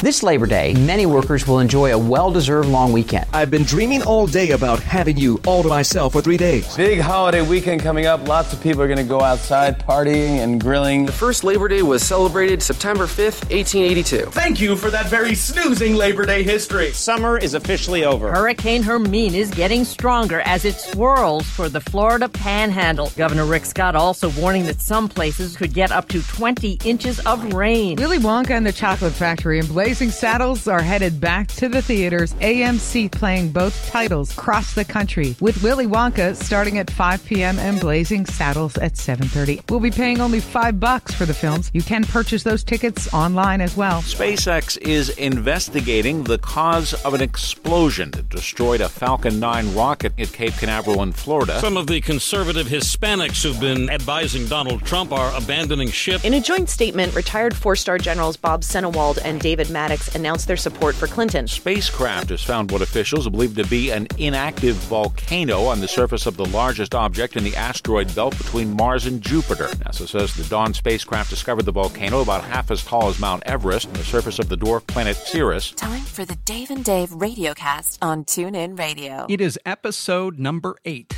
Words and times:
This 0.00 0.22
Labor 0.22 0.46
Day, 0.46 0.74
many 0.74 1.06
workers 1.06 1.48
will 1.48 1.58
enjoy 1.58 1.92
a 1.92 1.98
well 1.98 2.30
deserved 2.30 2.68
long 2.68 2.92
weekend. 2.92 3.26
I've 3.32 3.50
been 3.50 3.64
dreaming 3.64 4.00
all 4.04 4.28
day 4.28 4.52
about 4.52 4.78
having 4.78 5.16
you 5.16 5.40
all 5.44 5.64
to 5.64 5.68
myself 5.68 6.12
for 6.12 6.22
three 6.22 6.36
days. 6.36 6.76
Big 6.76 7.00
holiday 7.00 7.42
weekend 7.42 7.80
coming 7.80 8.06
up. 8.06 8.28
Lots 8.28 8.52
of 8.52 8.62
people 8.62 8.80
are 8.80 8.86
going 8.86 8.98
to 8.98 9.02
go 9.02 9.20
outside 9.20 9.84
partying 9.84 10.38
and 10.38 10.60
grilling. 10.60 11.04
The 11.04 11.10
first 11.10 11.42
Labor 11.42 11.66
Day 11.66 11.82
was 11.82 12.04
celebrated 12.04 12.62
September 12.62 13.06
5th, 13.06 13.50
1882. 13.50 14.26
Thank 14.26 14.60
you 14.60 14.76
for 14.76 14.88
that 14.88 15.06
very 15.06 15.34
snoozing 15.34 15.96
Labor 15.96 16.24
Day 16.24 16.44
history. 16.44 16.92
Summer 16.92 17.36
is 17.36 17.54
officially 17.54 18.04
over. 18.04 18.30
Hurricane 18.30 18.84
Hermine 18.84 19.34
is 19.34 19.50
getting 19.50 19.84
stronger 19.84 20.42
as 20.42 20.64
it 20.64 20.76
swirls 20.76 21.44
for 21.50 21.68
the 21.68 21.80
Florida 21.80 22.28
panhandle. 22.28 23.10
Governor 23.16 23.46
Rick 23.46 23.64
Scott 23.64 23.96
also 23.96 24.30
warning 24.40 24.64
that 24.66 24.80
some 24.80 25.08
places 25.08 25.56
could 25.56 25.74
get 25.74 25.90
up 25.90 26.06
to 26.10 26.22
20 26.22 26.78
inches 26.84 27.18
of 27.26 27.52
rain. 27.52 27.96
Willy 27.96 28.18
Wonka 28.18 28.50
and 28.50 28.64
the 28.64 28.72
Chocolate 28.72 29.12
Factory 29.12 29.58
and 29.58 29.68
Blazing 29.88 30.10
Saddles 30.10 30.68
are 30.68 30.82
headed 30.82 31.18
back 31.18 31.48
to 31.48 31.66
the 31.66 31.80
theaters. 31.80 32.34
AMC 32.34 33.10
playing 33.10 33.52
both 33.52 33.88
titles 33.88 34.30
across 34.36 34.74
the 34.74 34.84
country 34.84 35.34
with 35.40 35.62
Willy 35.62 35.86
Wonka 35.86 36.36
starting 36.36 36.76
at 36.76 36.90
5 36.90 37.24
p.m. 37.24 37.58
and 37.58 37.80
Blazing 37.80 38.26
Saddles 38.26 38.76
at 38.76 38.96
7:30. 38.96 39.62
We'll 39.70 39.80
be 39.80 39.90
paying 39.90 40.20
only 40.20 40.40
5 40.40 40.78
bucks 40.78 41.14
for 41.14 41.24
the 41.24 41.32
films. 41.32 41.70
You 41.72 41.80
can 41.80 42.04
purchase 42.04 42.42
those 42.42 42.62
tickets 42.62 43.14
online 43.14 43.62
as 43.62 43.78
well. 43.78 44.02
SpaceX 44.02 44.76
is 44.76 45.08
investigating 45.08 46.24
the 46.24 46.36
cause 46.36 46.92
of 47.06 47.14
an 47.14 47.22
explosion 47.22 48.10
that 48.10 48.28
destroyed 48.28 48.82
a 48.82 48.90
Falcon 48.90 49.40
9 49.40 49.74
rocket 49.74 50.12
at 50.20 50.34
Cape 50.34 50.52
Canaveral 50.58 51.02
in 51.02 51.12
Florida. 51.12 51.60
Some 51.60 51.78
of 51.78 51.86
the 51.86 52.02
conservative 52.02 52.66
Hispanics 52.66 53.42
who've 53.42 53.58
been 53.58 53.88
advising 53.88 54.48
Donald 54.48 54.84
Trump 54.84 55.12
are 55.12 55.34
abandoning 55.34 55.90
ship. 55.90 56.26
In 56.26 56.34
a 56.34 56.42
joint 56.42 56.68
statement, 56.68 57.14
retired 57.14 57.56
four-star 57.56 57.96
generals 57.96 58.36
Bob 58.36 58.62
Sennewald 58.62 59.18
and 59.24 59.40
David 59.40 59.70
Maddox 59.78 60.12
announced 60.16 60.48
their 60.48 60.56
support 60.56 60.96
for 60.96 61.06
Clinton. 61.06 61.46
Spacecraft 61.46 62.30
has 62.30 62.42
found 62.42 62.72
what 62.72 62.82
officials 62.82 63.28
believe 63.28 63.54
to 63.54 63.64
be 63.68 63.92
an 63.92 64.08
inactive 64.18 64.74
volcano 64.74 65.66
on 65.66 65.78
the 65.78 65.86
surface 65.86 66.26
of 66.26 66.36
the 66.36 66.46
largest 66.46 66.96
object 66.96 67.36
in 67.36 67.44
the 67.44 67.54
asteroid 67.54 68.12
belt 68.12 68.36
between 68.36 68.74
Mars 68.74 69.06
and 69.06 69.22
Jupiter. 69.22 69.68
NASA 69.84 70.08
says 70.08 70.34
the 70.34 70.42
Dawn 70.42 70.74
spacecraft 70.74 71.30
discovered 71.30 71.62
the 71.62 71.70
volcano 71.70 72.22
about 72.22 72.42
half 72.42 72.72
as 72.72 72.82
tall 72.84 73.06
as 73.06 73.20
Mount 73.20 73.44
Everest 73.46 73.86
on 73.86 73.92
the 73.92 74.02
surface 74.02 74.40
of 74.40 74.48
the 74.48 74.56
dwarf 74.56 74.84
planet 74.88 75.14
Ceres. 75.14 75.70
Time 75.70 76.02
for 76.02 76.24
the 76.24 76.34
Dave 76.44 76.72
and 76.72 76.84
Dave 76.84 77.10
Radiocast 77.10 77.98
on 78.02 78.24
TuneIn 78.24 78.76
Radio. 78.76 79.26
It 79.28 79.40
is 79.40 79.60
episode 79.64 80.40
number 80.40 80.74
eight. 80.86 81.16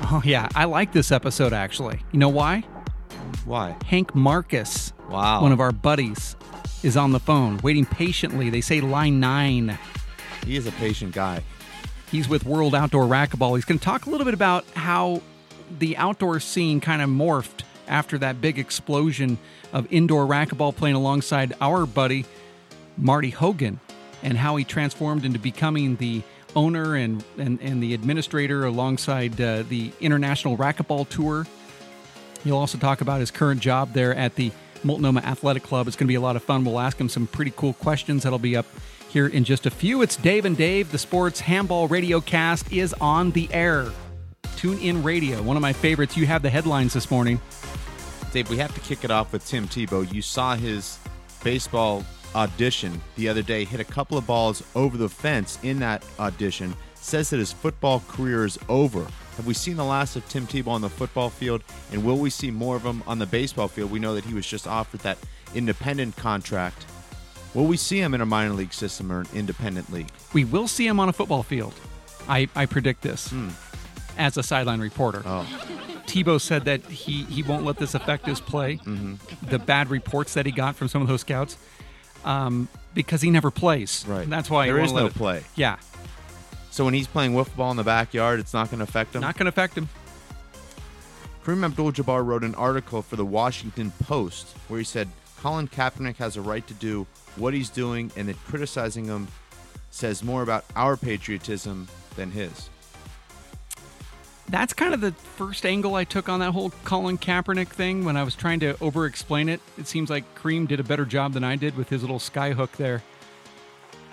Oh, 0.00 0.22
yeah, 0.24 0.48
I 0.54 0.64
like 0.64 0.94
this 0.94 1.12
episode 1.12 1.52
actually. 1.52 2.00
You 2.12 2.20
know 2.20 2.30
why? 2.30 2.60
Why? 3.44 3.76
Hank 3.84 4.14
Marcus, 4.14 4.94
wow. 5.10 5.42
one 5.42 5.52
of 5.52 5.60
our 5.60 5.72
buddies, 5.72 6.36
is 6.86 6.96
on 6.96 7.10
the 7.10 7.18
phone 7.18 7.58
waiting 7.64 7.84
patiently. 7.84 8.48
They 8.48 8.60
say 8.60 8.80
line 8.80 9.18
nine. 9.18 9.76
He 10.44 10.54
is 10.56 10.68
a 10.68 10.72
patient 10.72 11.12
guy. 11.12 11.42
He's 12.12 12.28
with 12.28 12.44
World 12.44 12.76
Outdoor 12.76 13.06
Racquetball. 13.06 13.56
He's 13.56 13.64
going 13.64 13.80
to 13.80 13.84
talk 13.84 14.06
a 14.06 14.10
little 14.10 14.24
bit 14.24 14.34
about 14.34 14.64
how 14.76 15.20
the 15.80 15.96
outdoor 15.96 16.38
scene 16.38 16.80
kind 16.80 17.02
of 17.02 17.10
morphed 17.10 17.64
after 17.88 18.18
that 18.18 18.40
big 18.40 18.60
explosion 18.60 19.36
of 19.72 19.92
indoor 19.92 20.26
racquetball 20.26 20.76
playing 20.76 20.94
alongside 20.94 21.54
our 21.60 21.86
buddy 21.86 22.24
Marty 22.96 23.30
Hogan 23.30 23.80
and 24.22 24.38
how 24.38 24.54
he 24.54 24.64
transformed 24.64 25.24
into 25.24 25.40
becoming 25.40 25.96
the 25.96 26.22
owner 26.54 26.94
and, 26.94 27.24
and, 27.36 27.60
and 27.60 27.82
the 27.82 27.94
administrator 27.94 28.64
alongside 28.64 29.40
uh, 29.40 29.64
the 29.68 29.90
International 30.00 30.56
Racquetball 30.56 31.08
Tour. 31.08 31.48
He'll 32.44 32.56
also 32.56 32.78
talk 32.78 33.00
about 33.00 33.18
his 33.18 33.32
current 33.32 33.60
job 33.60 33.92
there 33.92 34.14
at 34.14 34.36
the 34.36 34.52
Multnomah 34.86 35.20
Athletic 35.20 35.64
Club. 35.64 35.88
It's 35.88 35.96
going 35.96 36.06
to 36.06 36.08
be 36.08 36.14
a 36.14 36.20
lot 36.20 36.36
of 36.36 36.42
fun. 36.42 36.64
We'll 36.64 36.80
ask 36.80 36.98
him 36.98 37.08
some 37.08 37.26
pretty 37.26 37.52
cool 37.56 37.72
questions 37.74 38.22
that'll 38.22 38.38
be 38.38 38.56
up 38.56 38.66
here 39.08 39.26
in 39.26 39.44
just 39.44 39.66
a 39.66 39.70
few. 39.70 40.02
It's 40.02 40.16
Dave 40.16 40.44
and 40.44 40.56
Dave. 40.56 40.92
The 40.92 40.98
Sports 40.98 41.40
Handball 41.40 41.88
Radio 41.88 42.20
Cast 42.20 42.72
is 42.72 42.94
on 42.94 43.32
the 43.32 43.52
air. 43.52 43.90
Tune 44.56 44.78
in 44.78 45.02
radio, 45.02 45.42
one 45.42 45.56
of 45.56 45.62
my 45.62 45.72
favorites. 45.72 46.16
You 46.16 46.26
have 46.26 46.42
the 46.42 46.50
headlines 46.50 46.94
this 46.94 47.10
morning. 47.10 47.40
Dave, 48.32 48.48
we 48.48 48.56
have 48.58 48.74
to 48.74 48.80
kick 48.80 49.04
it 49.04 49.10
off 49.10 49.32
with 49.32 49.46
Tim 49.46 49.68
Tebow. 49.68 50.10
You 50.12 50.22
saw 50.22 50.54
his 50.54 50.98
baseball 51.42 52.04
audition 52.34 53.00
the 53.16 53.28
other 53.28 53.42
day, 53.42 53.64
hit 53.64 53.80
a 53.80 53.84
couple 53.84 54.16
of 54.16 54.26
balls 54.26 54.62
over 54.74 54.96
the 54.96 55.08
fence 55.08 55.58
in 55.62 55.78
that 55.80 56.04
audition. 56.18 56.74
Says 56.94 57.30
that 57.30 57.38
his 57.38 57.52
football 57.52 58.02
career 58.08 58.44
is 58.44 58.58
over. 58.68 59.06
Have 59.36 59.46
we 59.46 59.54
seen 59.54 59.76
the 59.76 59.84
last 59.84 60.16
of 60.16 60.26
Tim 60.28 60.46
Tebow 60.46 60.68
on 60.68 60.80
the 60.80 60.88
football 60.88 61.28
field? 61.30 61.62
And 61.92 62.04
will 62.04 62.16
we 62.18 62.30
see 62.30 62.50
more 62.50 62.76
of 62.76 62.82
him 62.84 63.02
on 63.06 63.18
the 63.18 63.26
baseball 63.26 63.68
field? 63.68 63.90
We 63.90 63.98
know 63.98 64.14
that 64.14 64.24
he 64.24 64.32
was 64.34 64.46
just 64.46 64.66
offered 64.66 65.00
that 65.00 65.18
independent 65.54 66.16
contract. 66.16 66.86
Will 67.54 67.66
we 67.66 67.76
see 67.76 67.98
him 68.00 68.14
in 68.14 68.20
a 68.20 68.26
minor 68.26 68.52
league 68.54 68.72
system 68.72 69.12
or 69.12 69.20
an 69.20 69.26
independent 69.34 69.92
league? 69.92 70.08
We 70.32 70.44
will 70.44 70.68
see 70.68 70.86
him 70.86 70.98
on 71.00 71.08
a 71.08 71.12
football 71.12 71.42
field. 71.42 71.74
I, 72.28 72.48
I 72.56 72.66
predict 72.66 73.02
this 73.02 73.28
Hmm. 73.30 73.50
as 74.18 74.36
a 74.36 74.42
sideline 74.42 74.80
reporter. 74.80 75.22
Oh. 75.24 75.46
Tebow 76.06 76.40
said 76.40 76.64
that 76.64 76.84
he, 76.86 77.24
he 77.24 77.42
won't 77.42 77.64
let 77.64 77.76
this 77.78 77.94
affect 77.94 78.26
his 78.26 78.40
play. 78.40 78.76
Mm-hmm. 78.78 79.14
The 79.50 79.58
bad 79.58 79.90
reports 79.90 80.34
that 80.34 80.46
he 80.46 80.52
got 80.52 80.76
from 80.76 80.88
some 80.88 81.02
of 81.02 81.08
those 81.08 81.20
scouts, 81.22 81.56
um, 82.24 82.68
because 82.94 83.20
he 83.22 83.30
never 83.30 83.50
plays. 83.50 84.04
Right. 84.08 84.28
That's 84.28 84.48
why 84.48 84.66
he 84.66 84.72
there 84.72 84.80
is 84.82 84.92
no 84.92 85.06
it- 85.06 85.14
play. 85.14 85.44
Yeah, 85.56 85.76
So 86.76 86.84
when 86.84 86.92
he's 86.92 87.06
playing 87.06 87.32
wiffle 87.32 87.56
ball 87.56 87.70
in 87.70 87.78
the 87.78 87.84
backyard, 87.84 88.38
it's 88.38 88.52
not 88.52 88.70
going 88.70 88.80
to 88.80 88.84
affect 88.84 89.14
him. 89.14 89.22
not 89.22 89.38
going 89.38 89.46
to 89.46 89.48
affect 89.48 89.78
him. 89.78 89.88
Kareem 91.42 91.64
Abdul-Jabbar 91.64 92.22
wrote 92.22 92.44
an 92.44 92.54
article 92.54 93.00
for 93.00 93.16
the 93.16 93.24
Washington 93.24 93.94
Post 94.04 94.54
where 94.68 94.76
he 94.76 94.84
said 94.84 95.08
Colin 95.40 95.68
Kaepernick 95.68 96.16
has 96.16 96.36
a 96.36 96.42
right 96.42 96.66
to 96.66 96.74
do 96.74 97.06
what 97.36 97.54
he's 97.54 97.70
doing, 97.70 98.12
and 98.14 98.28
that 98.28 98.36
criticizing 98.44 99.06
him 99.06 99.26
says 99.90 100.22
more 100.22 100.42
about 100.42 100.66
our 100.76 100.98
patriotism 100.98 101.88
than 102.14 102.30
his. 102.30 102.68
That's 104.50 104.74
kind 104.74 104.92
of 104.92 105.00
the 105.00 105.12
first 105.12 105.64
angle 105.64 105.94
I 105.94 106.04
took 106.04 106.28
on 106.28 106.40
that 106.40 106.52
whole 106.52 106.72
Colin 106.84 107.16
Kaepernick 107.16 107.68
thing 107.68 108.04
when 108.04 108.18
I 108.18 108.22
was 108.22 108.34
trying 108.34 108.60
to 108.60 108.76
over 108.82 109.06
explain 109.06 109.48
it. 109.48 109.62
It 109.78 109.86
seems 109.86 110.10
like 110.10 110.26
Kareem 110.34 110.68
did 110.68 110.78
a 110.78 110.84
better 110.84 111.06
job 111.06 111.32
than 111.32 111.42
I 111.42 111.56
did 111.56 111.74
with 111.74 111.88
his 111.88 112.02
little 112.02 112.18
sky 112.18 112.52
hook 112.52 112.72
there. 112.72 113.02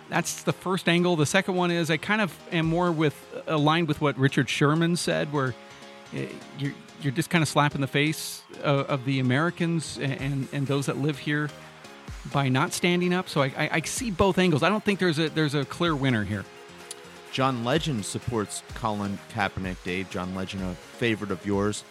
That's 0.10 0.44
the 0.44 0.54
first 0.54 0.88
angle. 0.88 1.16
The 1.16 1.26
second 1.26 1.56
one 1.56 1.72
is 1.72 1.90
I 1.90 1.98
kind 1.98 2.22
of 2.22 2.38
am 2.52 2.66
more 2.66 2.92
with 2.92 3.16
aligned 3.48 3.88
with 3.88 4.02
what 4.02 4.18
Richard 4.18 4.50
Sherman 4.50 4.96
said, 4.96 5.32
where 5.34 5.56
eh, 6.14 6.28
you're 6.60 6.74
you're 7.02 7.14
just 7.14 7.30
kind 7.30 7.42
of 7.42 7.48
slapping 7.48 7.82
the 7.82 7.88
face 7.88 8.44
of, 8.62 9.06
the 9.06 9.20
Americans 9.20 9.98
and 10.00 10.48
and 10.54 10.68
those 10.68 10.86
that 10.86 10.98
live 10.98 11.18
here 11.18 11.50
by 12.32 12.48
not 12.48 12.74
standing 12.74 13.14
up. 13.14 13.28
So 13.28 13.42
I, 13.42 13.48
I, 13.58 13.70
I 13.74 13.82
see 13.82 14.12
both 14.12 14.38
angles. 14.38 14.64
I 14.64 14.70
don't 14.70 14.84
think 14.84 15.00
there's 15.00 15.20
a 15.20 15.30
there's 15.30 15.56
a 15.56 15.66
clear 15.66 15.96
winner 15.96 16.24
here. 16.24 16.46
John 17.32 17.64
Legend 17.64 18.06
supports 18.06 18.62
Colin 18.76 19.18
Kaepernick, 19.34 19.84
Dave. 19.84 20.10
John 20.12 20.36
Legend, 20.36 20.64
a 20.64 20.76
favorite 20.76 21.32
of 21.32 21.44
yours. 21.46 21.84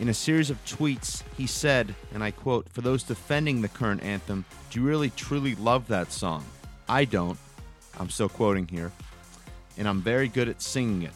In 0.00 0.08
a 0.08 0.14
series 0.14 0.48
of 0.48 0.64
tweets, 0.64 1.24
he 1.36 1.46
said, 1.46 1.94
and 2.14 2.24
I 2.24 2.30
quote, 2.30 2.68
For 2.70 2.80
those 2.80 3.02
defending 3.02 3.60
the 3.60 3.68
current 3.68 4.02
anthem, 4.02 4.44
do 4.70 4.80
you 4.80 4.86
really 4.86 5.10
truly 5.10 5.56
love 5.56 5.88
that 5.88 6.10
song? 6.10 6.44
I 6.88 7.04
don't. 7.04 7.38
I'm 7.98 8.10
still 8.10 8.28
quoting 8.28 8.66
here. 8.68 8.92
And 9.76 9.88
I'm 9.88 10.00
very 10.00 10.28
good 10.28 10.48
at 10.48 10.60
singing 10.60 11.02
it, 11.02 11.12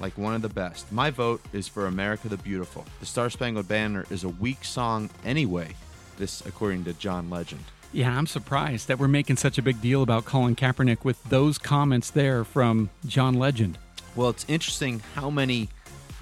like 0.00 0.16
one 0.16 0.34
of 0.34 0.42
the 0.42 0.48
best. 0.48 0.90
My 0.92 1.10
vote 1.10 1.40
is 1.52 1.66
for 1.66 1.86
America 1.86 2.28
the 2.28 2.36
Beautiful. 2.36 2.84
The 3.00 3.06
Star 3.06 3.30
Spangled 3.30 3.68
Banner 3.68 4.06
is 4.10 4.24
a 4.24 4.28
weak 4.28 4.64
song 4.64 5.10
anyway, 5.24 5.74
this 6.16 6.44
according 6.46 6.84
to 6.84 6.92
John 6.94 7.28
Legend. 7.30 7.64
Yeah, 7.92 8.16
I'm 8.16 8.26
surprised 8.26 8.88
that 8.88 8.98
we're 8.98 9.08
making 9.08 9.36
such 9.36 9.56
a 9.58 9.62
big 9.62 9.80
deal 9.80 10.02
about 10.02 10.26
Colin 10.26 10.54
Kaepernick 10.54 11.04
with 11.04 11.22
those 11.24 11.56
comments 11.58 12.10
there 12.10 12.44
from 12.44 12.90
John 13.06 13.34
Legend. 13.34 13.78
Well, 14.14 14.28
it's 14.28 14.44
interesting 14.46 15.00
how 15.14 15.30
many 15.30 15.68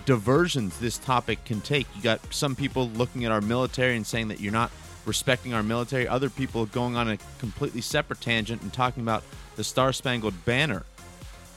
diversions 0.05 0.79
this 0.79 0.97
topic 0.97 1.45
can 1.45 1.61
take. 1.61 1.87
You 1.97 2.03
got 2.03 2.21
some 2.33 2.55
people 2.55 2.89
looking 2.91 3.25
at 3.25 3.33
our 3.33 3.41
military 3.41 3.97
and 3.97 4.07
saying 4.07 4.29
that 4.29 4.41
you're 4.41 4.53
not 4.53 4.71
respecting 5.07 5.55
our 5.55 5.63
military, 5.63 6.07
other 6.07 6.29
people 6.29 6.67
going 6.67 6.97
on 6.97 7.09
a 7.09 7.19
completely 7.39 7.81
separate 7.81 8.21
tangent 8.21 8.63
and 8.63 8.73
talking 8.73 9.03
about 9.03 9.23
the 9.57 9.65
Star 9.65 9.93
Spangled 9.93 10.45
Banner. 10.45 10.85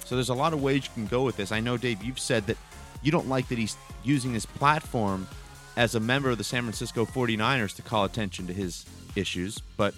So 0.06 0.15
there's 0.15 0.29
a 0.29 0.33
lot 0.33 0.53
of 0.53 0.62
ways 0.62 0.85
you 0.85 0.91
can 0.94 1.07
go 1.07 1.23
with 1.23 1.38
this. 1.38 1.51
I 1.51 1.59
know, 1.59 1.77
Dave, 1.77 2.03
you've 2.03 2.19
said 2.19 2.47
that 2.47 2.57
you 3.01 3.12
don't 3.12 3.27
like 3.27 3.47
that 3.50 3.57
he's 3.57 3.75
using 4.03 4.33
his 4.33 4.45
platform 4.45 5.27
as 5.75 5.95
a 5.95 6.00
member 6.00 6.29
of 6.29 6.38
the 6.38 6.44
San 6.44 6.63
Francisco 6.63 7.06
49ers 7.06 7.75
to 7.75 7.81
call 7.81 8.06
attention 8.06 8.47
to 8.47 8.53
his 8.53 8.85
issues, 9.15 9.59
but 9.77 9.94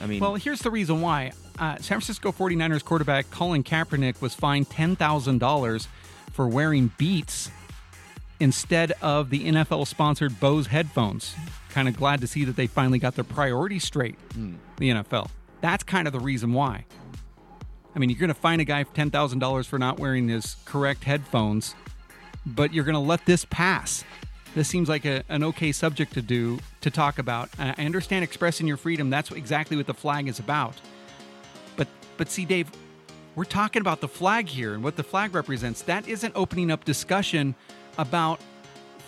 I 0.00 0.06
mean, 0.06 0.20
Well, 0.20 0.34
here's 0.34 0.60
the 0.60 0.70
reason 0.70 1.00
why. 1.00 1.32
Uh, 1.58 1.76
San 1.76 2.00
Francisco 2.00 2.32
49ers 2.32 2.84
quarterback 2.84 3.30
Colin 3.30 3.62
Kaepernick 3.64 4.20
was 4.20 4.34
fined 4.34 4.68
$10,000 4.68 5.86
for 6.32 6.48
wearing 6.48 6.92
Beats 6.98 7.50
instead 8.40 8.92
of 9.00 9.30
the 9.30 9.44
NFL 9.46 9.86
sponsored 9.86 10.38
Bose 10.40 10.66
headphones. 10.66 11.34
Kind 11.74 11.88
of 11.88 11.96
glad 11.96 12.20
to 12.20 12.28
see 12.28 12.44
that 12.44 12.54
they 12.54 12.68
finally 12.68 13.00
got 13.00 13.16
their 13.16 13.24
priorities 13.24 13.82
straight, 13.82 14.14
hmm. 14.32 14.54
the 14.76 14.90
NFL. 14.90 15.28
That's 15.60 15.82
kind 15.82 16.06
of 16.06 16.12
the 16.12 16.20
reason 16.20 16.52
why. 16.52 16.84
I 17.96 17.98
mean, 17.98 18.10
you're 18.10 18.18
going 18.20 18.28
to 18.28 18.34
fine 18.34 18.60
a 18.60 18.64
guy 18.64 18.84
for 18.84 18.94
$10,000 18.94 19.66
for 19.66 19.76
not 19.76 19.98
wearing 19.98 20.28
his 20.28 20.54
correct 20.66 21.02
headphones, 21.02 21.74
but 22.46 22.72
you're 22.72 22.84
going 22.84 22.94
to 22.94 23.00
let 23.00 23.26
this 23.26 23.44
pass. 23.44 24.04
this 24.54 24.68
seems 24.68 24.88
like 24.88 25.04
a, 25.04 25.24
an 25.28 25.42
okay 25.42 25.72
subject 25.72 26.14
to 26.14 26.22
do 26.22 26.60
to 26.80 26.92
talk 26.92 27.18
about. 27.18 27.50
I 27.58 27.84
understand 27.84 28.22
expressing 28.22 28.68
your 28.68 28.76
freedom. 28.76 29.10
That's 29.10 29.32
exactly 29.32 29.76
what 29.76 29.88
the 29.88 29.94
flag 29.94 30.28
is 30.28 30.38
about. 30.38 30.74
But 31.74 31.88
but 32.16 32.30
see, 32.30 32.44
Dave, 32.44 32.70
we're 33.34 33.44
talking 33.44 33.80
about 33.80 34.00
the 34.00 34.06
flag 34.06 34.46
here 34.46 34.74
and 34.74 34.84
what 34.84 34.94
the 34.94 35.02
flag 35.02 35.34
represents. 35.34 35.82
That 35.82 36.06
isn't 36.06 36.34
opening 36.36 36.70
up 36.70 36.84
discussion 36.84 37.56
about 37.98 38.38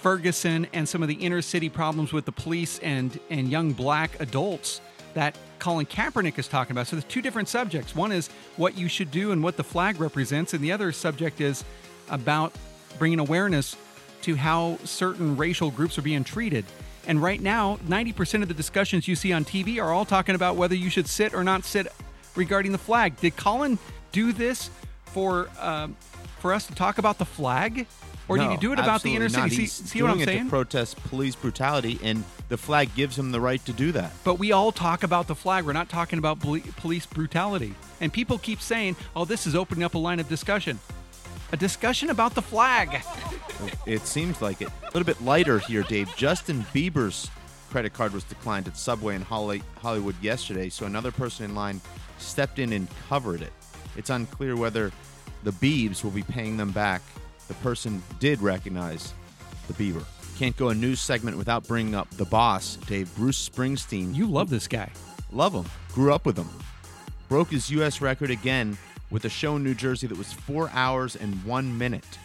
Ferguson 0.07 0.69
and 0.73 0.89
some 0.89 1.03
of 1.03 1.09
the 1.09 1.17
inner 1.17 1.43
city 1.43 1.69
problems 1.69 2.13
with 2.13 2.27
the 2.27 2.31
police 2.31 2.79
and 2.79 3.19
and 3.29 3.49
young 3.49 3.73
black 3.73 4.21
adults 4.21 4.81
that 5.15 5.37
Colin 5.59 5.85
Kaepernick 5.85 6.39
is 6.39 6.47
talking 6.47 6.71
about. 6.71 6.87
So 6.87 6.95
there's 6.95 7.13
two 7.13 7.21
different 7.21 7.49
subjects. 7.49 7.93
One 7.93 8.13
is 8.13 8.29
what 8.57 8.79
you 8.79 8.87
should 8.87 9.11
do 9.11 9.33
and 9.33 9.43
what 9.43 9.57
the 9.57 9.65
flag 9.65 9.99
represents, 10.01 10.55
and 10.55 10.63
the 10.63 10.71
other 10.71 10.93
subject 10.93 11.41
is 11.41 11.65
about 12.09 12.53
bringing 13.01 13.19
awareness 13.19 13.75
to 14.23 14.37
how 14.37 14.79
certain 14.85 15.37
racial 15.37 15.73
groups 15.73 15.99
are 15.99 16.03
being 16.03 16.23
treated. 16.23 16.65
And 17.09 17.21
right 17.21 17.41
now, 17.41 17.79
90% 17.89 18.43
of 18.43 18.47
the 18.47 18.55
discussions 18.55 19.09
you 19.09 19.17
see 19.17 19.33
on 19.33 19.45
TV 19.45 19.83
are 19.83 19.93
all 19.93 20.05
talking 20.05 20.37
about 20.37 20.55
whether 20.55 20.77
you 20.77 20.89
should 20.89 21.09
sit 21.09 21.35
or 21.35 21.43
not 21.43 21.65
sit 21.65 21.89
regarding 22.37 22.71
the 22.71 22.79
flag. 22.79 23.17
Did 23.17 23.37
Colin 23.37 23.77
do 24.13 24.31
this 24.31 24.71
for 25.07 25.49
um, 25.61 25.97
for 26.39 26.53
us 26.53 26.65
to 26.69 26.77
talk 26.77 26.99
about 26.99 27.19
the 27.19 27.25
flag, 27.25 27.89
or 28.29 28.39
did 28.39 28.45
No, 28.45 28.51
he 28.51 28.57
do 28.57 28.73
it 28.73 28.79
about 28.79 29.03
the 29.03 29.15
inner 29.15 29.29
city? 29.29 29.51
See, 29.51 29.57
He's 29.63 29.73
see 29.73 30.03
what 30.03 30.11
I'm 30.11 30.17
doing 30.19 30.29
it 30.29 30.33
saying? 30.33 30.45
To 30.45 30.51
protest 30.51 31.03
police 31.05 31.37
brutality, 31.37 31.99
and 32.03 32.25
the 32.49 32.57
flag 32.57 32.95
gives 32.95 33.19
him 33.19 33.33
the 33.33 33.41
right 33.41 33.65
to 33.67 33.73
do 33.73 33.93
that. 33.93 34.13
But 34.25 34.39
we 34.39 34.53
all 34.53 34.73
talk 34.73 35.03
about 35.03 35.27
the 35.27 35.35
flag. 35.35 35.65
We're 35.65 35.73
not 35.73 35.89
talking 35.89 36.19
about 36.19 36.41
police 36.41 37.07
brutality. 37.07 37.75
And 38.01 38.13
people 38.13 38.39
keep 38.39 38.61
saying, 38.61 38.97
"Oh, 39.15 39.25
this 39.25 39.47
is 39.47 39.55
opening 39.55 39.85
up 39.85 39.95
a 39.95 39.99
line 39.99 40.21
of 40.21 40.29
discussion." 40.29 40.79
A 41.53 41.57
discussion 41.57 42.11
about 42.11 42.35
the 42.35 42.43
flag. 42.43 43.03
It 43.87 44.05
seems 44.07 44.43
like 44.43 44.61
it. 44.61 44.69
A 44.83 44.87
little 44.87 45.05
bit 45.05 45.23
lighter 45.23 45.61
here, 45.61 45.85
Dave. 45.85 46.11
Justin 46.17 46.67
Bieber's 46.75 47.31
credit 47.71 47.93
card 47.93 48.13
was 48.13 48.25
declined 48.25 48.67
at 48.67 48.77
Subway 48.77 49.15
in 49.15 49.23
Holly- 49.23 49.63
Hollywood 49.81 50.17
yesterday, 50.21 50.69
so 50.69 50.87
another 50.87 51.13
person 51.13 51.45
in 51.45 51.55
line 51.55 51.81
stepped 52.19 52.59
in 52.59 52.73
and 52.73 52.89
covered 53.09 53.43
it. 53.43 53.53
It's 53.97 54.11
unclear 54.11 54.57
whether 54.57 54.91
the 55.45 55.53
Biebs 55.53 56.03
will 56.03 56.11
be 56.11 56.23
paying 56.25 56.57
them 56.57 56.73
back. 56.73 57.01
The 57.49 57.55
person 57.55 58.03
did 58.19 58.41
recognize 58.41 59.15
the 59.67 59.75
Beaver. 59.75 60.05
Can't 60.39 60.57
go 60.57 60.69
a 60.69 60.75
news 60.75 61.01
segment 61.01 61.39
without 61.39 61.67
bringing 61.67 61.95
up 61.95 62.11
the 62.11 62.25
boss, 62.25 62.77
Dave 62.87 63.15
Bruce 63.17 63.49
Springsteen. 63.49 64.15
You 64.15 64.27
love 64.27 64.51
this 64.51 64.69
guy. 64.69 64.91
Love 65.33 65.55
him. 65.55 65.65
Grew 65.93 66.13
up 66.13 66.27
with 66.27 66.37
him. 66.37 66.49
Broke 67.29 67.51
his 67.51 67.71
U.S. 67.71 68.01
record 68.01 68.31
again 68.31 68.77
with 69.11 69.25
a 69.25 69.29
show 69.29 69.57
in 69.57 69.65
New 69.65 69.75
Jersey 69.75 70.07
that 70.07 70.19
was 70.19 70.33
four 70.33 70.71
hours 70.73 71.17
and 71.17 71.43
one 71.45 71.77
minute. 71.77 72.19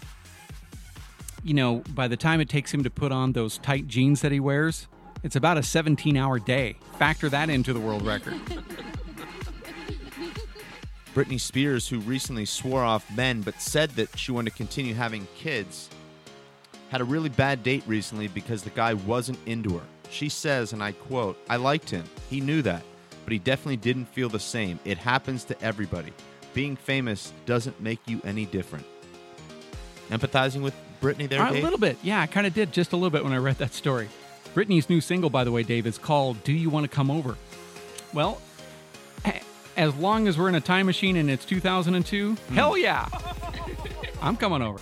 You 1.44 1.54
know, 1.54 1.84
by 1.96 2.08
the 2.08 2.18
time 2.18 2.40
it 2.42 2.50
takes 2.50 2.74
him 2.74 2.84
to 2.84 2.90
put 2.90 3.12
on 3.12 3.32
those 3.32 3.58
tight 3.58 3.88
jeans 3.88 4.22
that 4.22 4.32
he 4.32 4.40
wears, 4.40 4.88
it's 5.24 5.36
about 5.36 5.58
a 5.58 5.64
17 5.64 6.18
hour 6.18 6.38
day. 6.40 6.76
Factor 7.00 7.30
that 7.30 7.50
into 7.50 7.74
the 7.74 7.80
world 7.80 8.06
record. 8.06 8.40
Britney 11.14 11.40
Spears, 11.40 11.88
who 11.90 12.00
recently 12.00 12.46
swore 12.46 12.84
off 12.84 13.10
men 13.16 13.42
but 13.42 13.60
said 13.62 13.90
that 13.92 14.18
she 14.18 14.32
wanted 14.32 14.52
to 14.52 14.58
continue 14.58 14.94
having 14.94 15.28
kids, 15.36 15.90
had 16.90 17.02
a 17.02 17.06
really 17.06 17.30
bad 17.30 17.64
date 17.64 17.84
recently 17.86 18.28
because 18.30 18.64
the 18.64 18.70
guy 18.70 18.94
wasn't 18.94 19.40
into 19.46 19.78
her. 19.78 19.86
She 20.10 20.30
says, 20.30 20.74
and 20.74 20.82
I 20.84 20.94
quote, 20.94 21.38
I 21.50 21.58
liked 21.58 21.90
him. 21.90 22.06
He 22.30 22.42
knew 22.42 22.62
that, 22.62 22.84
but 23.26 23.34
he 23.34 23.40
definitely 23.40 23.78
didn't 23.78 24.06
feel 24.06 24.30
the 24.30 24.40
same. 24.40 24.80
It 24.86 24.98
happens 24.98 25.44
to 25.46 25.62
everybody. 25.62 26.14
Being 26.54 26.76
famous 26.76 27.32
doesn't 27.46 27.82
make 27.82 28.00
you 28.08 28.22
any 28.26 28.46
different. 28.46 28.86
Empathizing 30.10 30.62
with 30.62 30.74
Britney 31.02 31.30
there, 31.30 31.46
a 31.46 31.52
Dave? 31.52 31.64
little 31.64 31.80
bit. 31.80 31.98
Yeah, 32.04 32.22
I 32.22 32.28
kind 32.28 32.46
of 32.46 32.54
did 32.54 32.74
just 32.74 32.92
a 32.92 32.96
little 32.96 33.10
bit 33.10 33.24
when 33.24 33.34
I 33.34 33.38
read 33.38 33.58
that 33.60 33.74
story. 33.74 34.10
Britney's 34.54 34.90
new 34.90 35.00
single, 35.00 35.30
by 35.30 35.46
the 35.46 35.52
way, 35.52 35.64
Dave, 35.64 35.88
is 35.88 35.98
called 35.98 36.44
Do 36.44 36.52
You 36.52 36.70
Want 36.70 36.84
to 36.84 36.94
Come 36.94 37.10
Over? 37.10 37.38
Well, 38.14 38.42
as 39.82 39.96
long 39.96 40.28
as 40.28 40.38
we're 40.38 40.48
in 40.48 40.56
a 40.56 40.62
time 40.62 40.86
machine 40.86 41.18
and 41.18 41.30
it's 41.30 41.44
2002, 41.44 42.34
Hmm. 42.36 42.54
hell 42.56 42.78
yeah. 42.78 43.08
I'm 44.22 44.38
coming 44.38 44.62
over. 44.62 44.80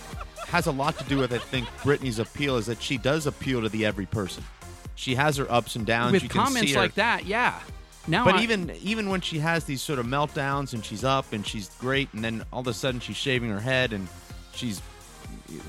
has 0.48 0.66
a 0.66 0.72
lot 0.72 0.98
to 0.98 1.04
do 1.04 1.16
with 1.16 1.32
I 1.32 1.38
think 1.38 1.68
Britney's 1.84 2.18
appeal 2.18 2.56
is 2.56 2.66
that 2.66 2.82
she 2.82 2.98
does 2.98 3.26
appeal 3.26 3.62
to 3.62 3.68
the 3.68 3.86
every 3.86 4.04
person. 4.06 4.42
She 4.96 5.14
has 5.14 5.36
her 5.36 5.50
ups 5.50 5.76
and 5.76 5.86
downs. 5.86 6.12
With 6.12 6.24
you 6.24 6.28
can 6.28 6.42
comments 6.42 6.74
like 6.74 6.94
that, 6.96 7.24
yeah. 7.24 7.60
Now 8.08 8.24
but 8.24 8.34
I- 8.34 8.42
even 8.42 8.72
even 8.82 9.08
when 9.10 9.20
she 9.20 9.38
has 9.38 9.64
these 9.64 9.80
sort 9.80 9.98
of 10.00 10.06
meltdowns 10.06 10.72
and 10.74 10.84
she's 10.84 11.04
up 11.04 11.32
and 11.32 11.46
she's 11.46 11.70
great, 11.80 12.08
and 12.12 12.22
then 12.24 12.44
all 12.52 12.60
of 12.62 12.66
a 12.66 12.74
sudden 12.74 12.98
she's 13.00 13.16
shaving 13.16 13.48
her 13.50 13.60
head 13.60 13.92
and 13.92 14.08
she's 14.52 14.82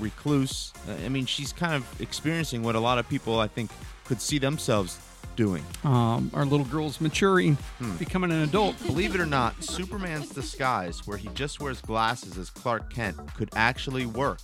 recluse. 0.00 0.72
I 1.04 1.08
mean, 1.08 1.26
she's 1.26 1.52
kind 1.52 1.74
of 1.74 2.00
experiencing 2.00 2.62
what 2.64 2.74
a 2.74 2.80
lot 2.80 2.98
of 2.98 3.08
people 3.08 3.38
I 3.38 3.46
think 3.48 3.70
could 4.04 4.20
see 4.20 4.38
themselves 4.38 4.98
doing. 5.36 5.64
um, 5.84 6.30
our 6.34 6.44
little 6.44 6.66
girl's 6.66 7.00
maturing, 7.00 7.56
Hmm. 7.78 7.96
becoming 7.96 8.30
an 8.30 8.42
adult. 8.42 8.76
Believe 8.86 9.14
it 9.14 9.20
or 9.20 9.26
not, 9.26 9.62
Superman's 9.62 10.28
disguise, 10.30 11.06
where 11.06 11.16
he 11.18 11.28
just 11.34 11.60
wears 11.60 11.80
glasses 11.80 12.36
as 12.38 12.50
Clark 12.50 12.92
Kent, 12.92 13.16
could 13.34 13.50
actually 13.54 14.06
work. 14.06 14.38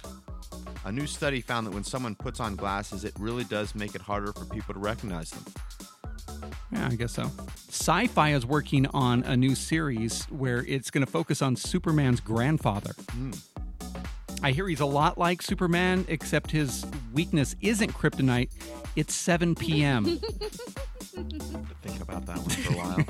A 0.85 0.93
new 0.93 1.07
study 1.07 1.41
found 1.41 1.67
that 1.67 1.73
when 1.73 1.85
someone 1.85 2.15
puts 2.15 2.41
on 2.41 2.57
glasses, 2.57 3.05
it 3.05 3.13
really 3.19 3.45
does 3.45 3.75
make 3.75 3.95
it 3.95 4.01
harder 4.01 4.33
for 4.33 4.45
people 4.47 4.75
to 4.75 4.81
recognize 4.81 5.31
them. 5.31 5.45
Yeah, 6.73 6.89
I 6.91 6.95
guess 6.95 7.13
so. 7.13 7.25
Syfy 7.71 8.35
is 8.35 8.45
working 8.47 8.87
on 8.89 9.23
a 9.25 9.37
new 9.37 9.55
series 9.55 10.25
where 10.25 10.65
it's 10.67 10.91
going 10.91 11.05
to 11.05 11.11
focus 11.11 11.43
on 11.43 11.57
Superman's 11.57 12.21
grandfather. 12.21 12.93
Hmm. 13.11 13.33
I 14.43 14.53
hear 14.53 14.69
he's 14.69 14.81
a 14.81 14.87
lot 14.87 15.19
like 15.19 15.43
Superman, 15.43 16.05
except 16.09 16.51
his 16.51 16.87
weakness 17.13 17.57
isn't 17.61 17.93
kryptonite, 17.93 18.51
it's 18.95 19.15
7 19.15 19.55
p.m. 19.55 20.05
Think 21.83 22.01
about 22.01 22.27
that 22.27 22.39
one 22.39 22.51
for 22.51 22.73
a 22.73 22.77
while. 22.77 23.05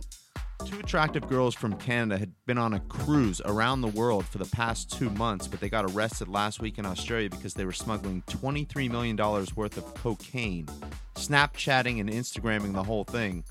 Two 0.64 0.80
attractive 0.80 1.28
girls 1.28 1.54
from 1.54 1.74
Canada 1.76 2.18
had 2.18 2.32
been 2.46 2.58
on 2.58 2.74
a 2.74 2.80
cruise 2.80 3.40
around 3.44 3.82
the 3.82 3.88
world 3.88 4.24
for 4.24 4.38
the 4.38 4.46
past 4.46 4.90
two 4.90 5.10
months, 5.10 5.46
but 5.46 5.60
they 5.60 5.68
got 5.68 5.84
arrested 5.84 6.28
last 6.28 6.60
week 6.60 6.78
in 6.78 6.86
Australia 6.86 7.28
because 7.30 7.54
they 7.54 7.64
were 7.64 7.72
smuggling 7.72 8.22
$23 8.22 8.90
million 8.90 9.16
worth 9.16 9.76
of 9.76 9.94
cocaine. 9.94 10.66
Snapchatting 11.14 12.00
and 12.00 12.10
Instagramming 12.10 12.72
the 12.72 12.82
whole 12.82 13.04
thing. 13.04 13.44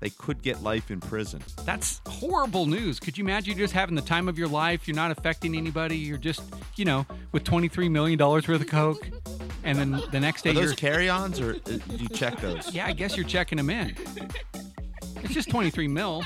They 0.00 0.10
could 0.10 0.42
get 0.42 0.62
life 0.62 0.90
in 0.90 1.00
prison. 1.00 1.42
That's 1.64 2.00
horrible 2.06 2.66
news. 2.66 3.00
Could 3.00 3.16
you 3.18 3.24
imagine 3.24 3.56
just 3.56 3.72
having 3.72 3.94
the 3.94 4.02
time 4.02 4.28
of 4.28 4.38
your 4.38 4.46
life? 4.48 4.86
You're 4.86 4.94
not 4.94 5.10
affecting 5.10 5.56
anybody. 5.56 5.96
You're 5.96 6.18
just, 6.18 6.42
you 6.76 6.84
know, 6.84 7.06
with 7.32 7.44
$23 7.44 7.90
million 7.90 8.18
worth 8.18 8.48
of 8.48 8.66
coke. 8.66 9.08
And 9.64 9.78
then 9.78 10.02
the 10.12 10.20
next 10.20 10.42
day 10.42 10.50
Are 10.50 10.54
those 10.54 10.64
you're. 10.66 10.74
carry-ons, 10.74 11.40
or 11.40 11.54
uh, 11.54 11.58
do 11.64 11.80
you 11.96 12.08
check 12.10 12.40
those? 12.40 12.72
Yeah, 12.72 12.86
I 12.86 12.92
guess 12.92 13.16
you're 13.16 13.26
checking 13.26 13.56
them 13.56 13.70
in. 13.70 13.96
It's 15.16 15.34
just 15.34 15.50
23 15.50 15.88
mil 15.88 16.24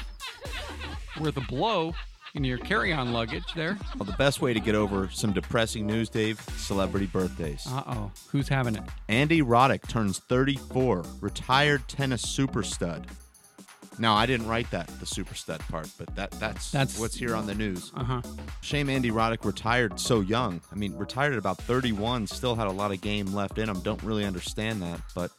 worth 1.21 1.37
of 1.37 1.47
blow 1.47 1.95
in 2.35 2.45
your 2.45 2.59
carry-on 2.59 3.13
luggage 3.13 3.45
there. 3.55 3.77
Well, 3.99 4.07
the 4.07 4.17
best 4.17 4.41
way 4.41 4.55
to 4.55 4.61
get 4.61 4.75
over 4.75 5.09
some 5.11 5.33
depressing 5.33 5.87
news, 5.87 6.09
Dave, 6.09 6.41
celebrity 6.57 7.07
birthdays. 7.07 7.67
Uh-oh. 7.67 8.11
Who's 8.31 8.49
having 8.49 8.77
it? 8.77 8.83
Andy 9.09 9.43
Roddick 9.43 9.87
turns 9.87 10.19
34, 10.19 11.05
retired 11.21 11.87
tennis 11.89 12.23
super 12.23 12.63
stud. 12.63 13.07
Now, 13.99 14.15
I 14.15 14.25
didn't 14.25 14.47
write 14.49 14.71
that, 14.71 14.87
the 15.01 15.05
super 15.05 15.35
stud 15.35 15.61
part, 15.69 15.87
but 15.99 16.15
that 16.17 16.31
that's, 16.33 16.71
That's- 16.71 16.99
what's 16.99 17.15
here 17.15 17.37
on 17.37 17.47
the 17.47 17.55
news. 17.55 17.93
Uh-huh. 17.95 18.23
Shame 18.63 18.89
Andy 18.89 19.11
Roddick 19.11 19.45
retired 19.45 20.01
so 20.01 20.21
young. 20.21 20.63
I 20.73 20.77
mean, 20.77 20.97
retired 20.97 21.35
at 21.35 21.39
about 21.39 21.59
31, 21.59 22.27
still 22.27 22.55
had 22.55 22.67
a 22.67 22.73
lot 22.73 22.91
of 22.93 23.03
game 23.03 23.27
left 23.35 23.59
in 23.59 23.69
him. 23.69 23.81
Don't 23.81 24.03
really 24.03 24.25
understand 24.25 24.81
that, 24.81 24.99
but 25.15 25.31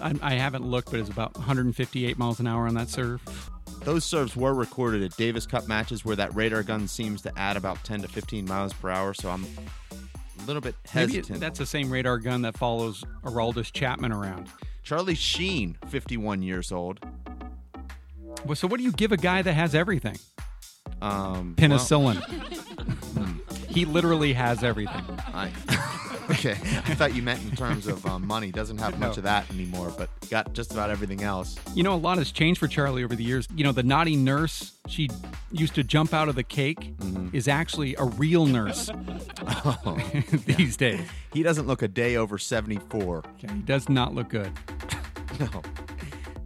I, 0.00 0.14
I 0.22 0.34
haven't 0.36 0.64
looked, 0.64 0.90
but 0.90 1.00
it's 1.00 1.10
about 1.10 1.34
158 1.36 2.16
miles 2.18 2.40
an 2.40 2.46
hour 2.46 2.66
on 2.66 2.72
that 2.74 2.88
serve. 2.88 3.20
Those 3.82 4.04
serves 4.04 4.36
were 4.36 4.52
recorded 4.54 5.02
at 5.02 5.16
Davis 5.16 5.46
Cup 5.46 5.66
matches 5.66 6.04
where 6.04 6.16
that 6.16 6.34
radar 6.34 6.62
gun 6.62 6.86
seems 6.86 7.22
to 7.22 7.32
add 7.38 7.56
about 7.56 7.82
10 7.84 8.02
to 8.02 8.08
15 8.08 8.44
miles 8.44 8.72
per 8.74 8.90
hour, 8.90 9.14
so 9.14 9.30
I'm 9.30 9.46
a 10.42 10.46
little 10.46 10.60
bit 10.60 10.74
hesitant. 10.86 11.38
it, 11.38 11.40
that's 11.40 11.58
the 11.58 11.66
same 11.66 11.90
radar 11.90 12.18
gun 12.18 12.42
that 12.42 12.56
follows 12.56 13.04
Aroldis 13.24 13.72
Chapman 13.72 14.12
around. 14.12 14.48
Charlie 14.82 15.14
Sheen, 15.14 15.76
51 15.88 16.42
years 16.42 16.72
old. 16.72 17.00
Well, 18.44 18.54
so 18.54 18.68
what 18.68 18.78
do 18.78 18.84
you 18.84 18.92
give 18.92 19.12
a 19.12 19.16
guy 19.16 19.42
that 19.42 19.52
has 19.52 19.74
everything? 19.74 20.18
Um, 21.02 21.54
Penicillin. 21.56 22.20
well, 23.16 23.26
he 23.68 23.84
literally 23.84 24.32
has 24.34 24.62
everything. 24.62 25.04
I, 25.34 25.50
okay, 26.30 26.52
I 26.86 26.94
thought 26.94 27.14
you 27.14 27.22
meant 27.22 27.42
in 27.42 27.56
terms 27.56 27.86
of 27.86 28.04
um, 28.06 28.26
money. 28.26 28.50
Doesn't 28.50 28.78
have 28.78 28.98
much 28.98 29.16
No. 29.16 29.18
of 29.18 29.22
that 29.24 29.50
anymore, 29.50 29.92
but 29.96 30.08
got 30.30 30.52
just 30.52 30.72
about 30.72 30.90
everything 30.90 31.22
else. 31.22 31.56
You 31.74 31.82
know, 31.82 31.94
a 31.94 31.96
lot 31.96 32.18
has 32.18 32.30
changed 32.32 32.60
for 32.60 32.68
Charlie 32.68 33.04
over 33.04 33.14
the 33.16 33.24
years. 33.24 33.46
You 33.54 33.64
know, 33.64 33.72
the 33.72 33.82
naughty 33.82 34.16
nurse 34.16 34.72
she 34.88 35.08
used 35.52 35.74
to 35.74 35.84
jump 35.84 36.12
out 36.14 36.28
of 36.28 36.34
the 36.34 36.42
cake 36.42 36.94
is 37.32 37.48
actually 37.48 37.94
a 37.96 38.04
real 38.04 38.46
nurse 38.46 38.90
Oh, 39.64 39.98
these 40.46 40.76
days. 40.76 41.00
he 41.32 41.42
doesn't 41.42 41.66
look 41.66 41.82
a 41.82 41.88
day 41.88 42.16
over 42.16 42.38
74. 42.38 43.18
Okay, 43.18 43.54
he 43.54 43.60
does 43.62 43.88
not 43.88 44.14
look 44.14 44.28
good. 44.28 44.50
No. 45.38 45.48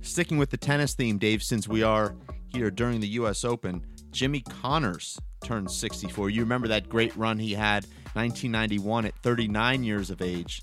Sticking 0.02 0.38
with 0.38 0.50
the 0.50 0.56
tennis 0.56 0.94
theme, 0.94 1.18
Dave, 1.18 1.42
since 1.42 1.66
we 1.66 1.82
are 1.82 2.14
here 2.48 2.70
during 2.70 3.00
the 3.00 3.08
U.S. 3.08 3.44
Open, 3.44 3.84
Jimmy 4.12 4.40
Connors 4.42 5.18
turned 5.42 5.70
64. 5.70 6.30
You 6.30 6.40
remember 6.42 6.68
that 6.68 6.88
great 6.88 7.14
run 7.16 7.38
he 7.38 7.52
had 7.54 7.86
1991 8.14 9.06
at 9.06 9.14
39 9.18 9.84
years 9.84 10.10
of 10.10 10.22
age, 10.22 10.62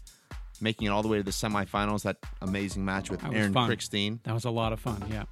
making 0.60 0.88
it 0.88 0.90
all 0.90 1.02
the 1.02 1.08
way 1.08 1.18
to 1.18 1.24
the 1.24 1.32
semifinals. 1.32 2.04
That 2.04 2.18
amazing 2.42 2.84
match 2.86 3.10
with 3.10 3.22
That 3.22 3.34
Aaron. 3.34 3.54
Krickstein. 3.54 4.20
That 4.24 4.34
was 4.34 4.46
a 4.46 4.52
lot 4.52 4.74
of 4.74 4.80
fun, 4.80 5.04
yeah. 5.10 5.24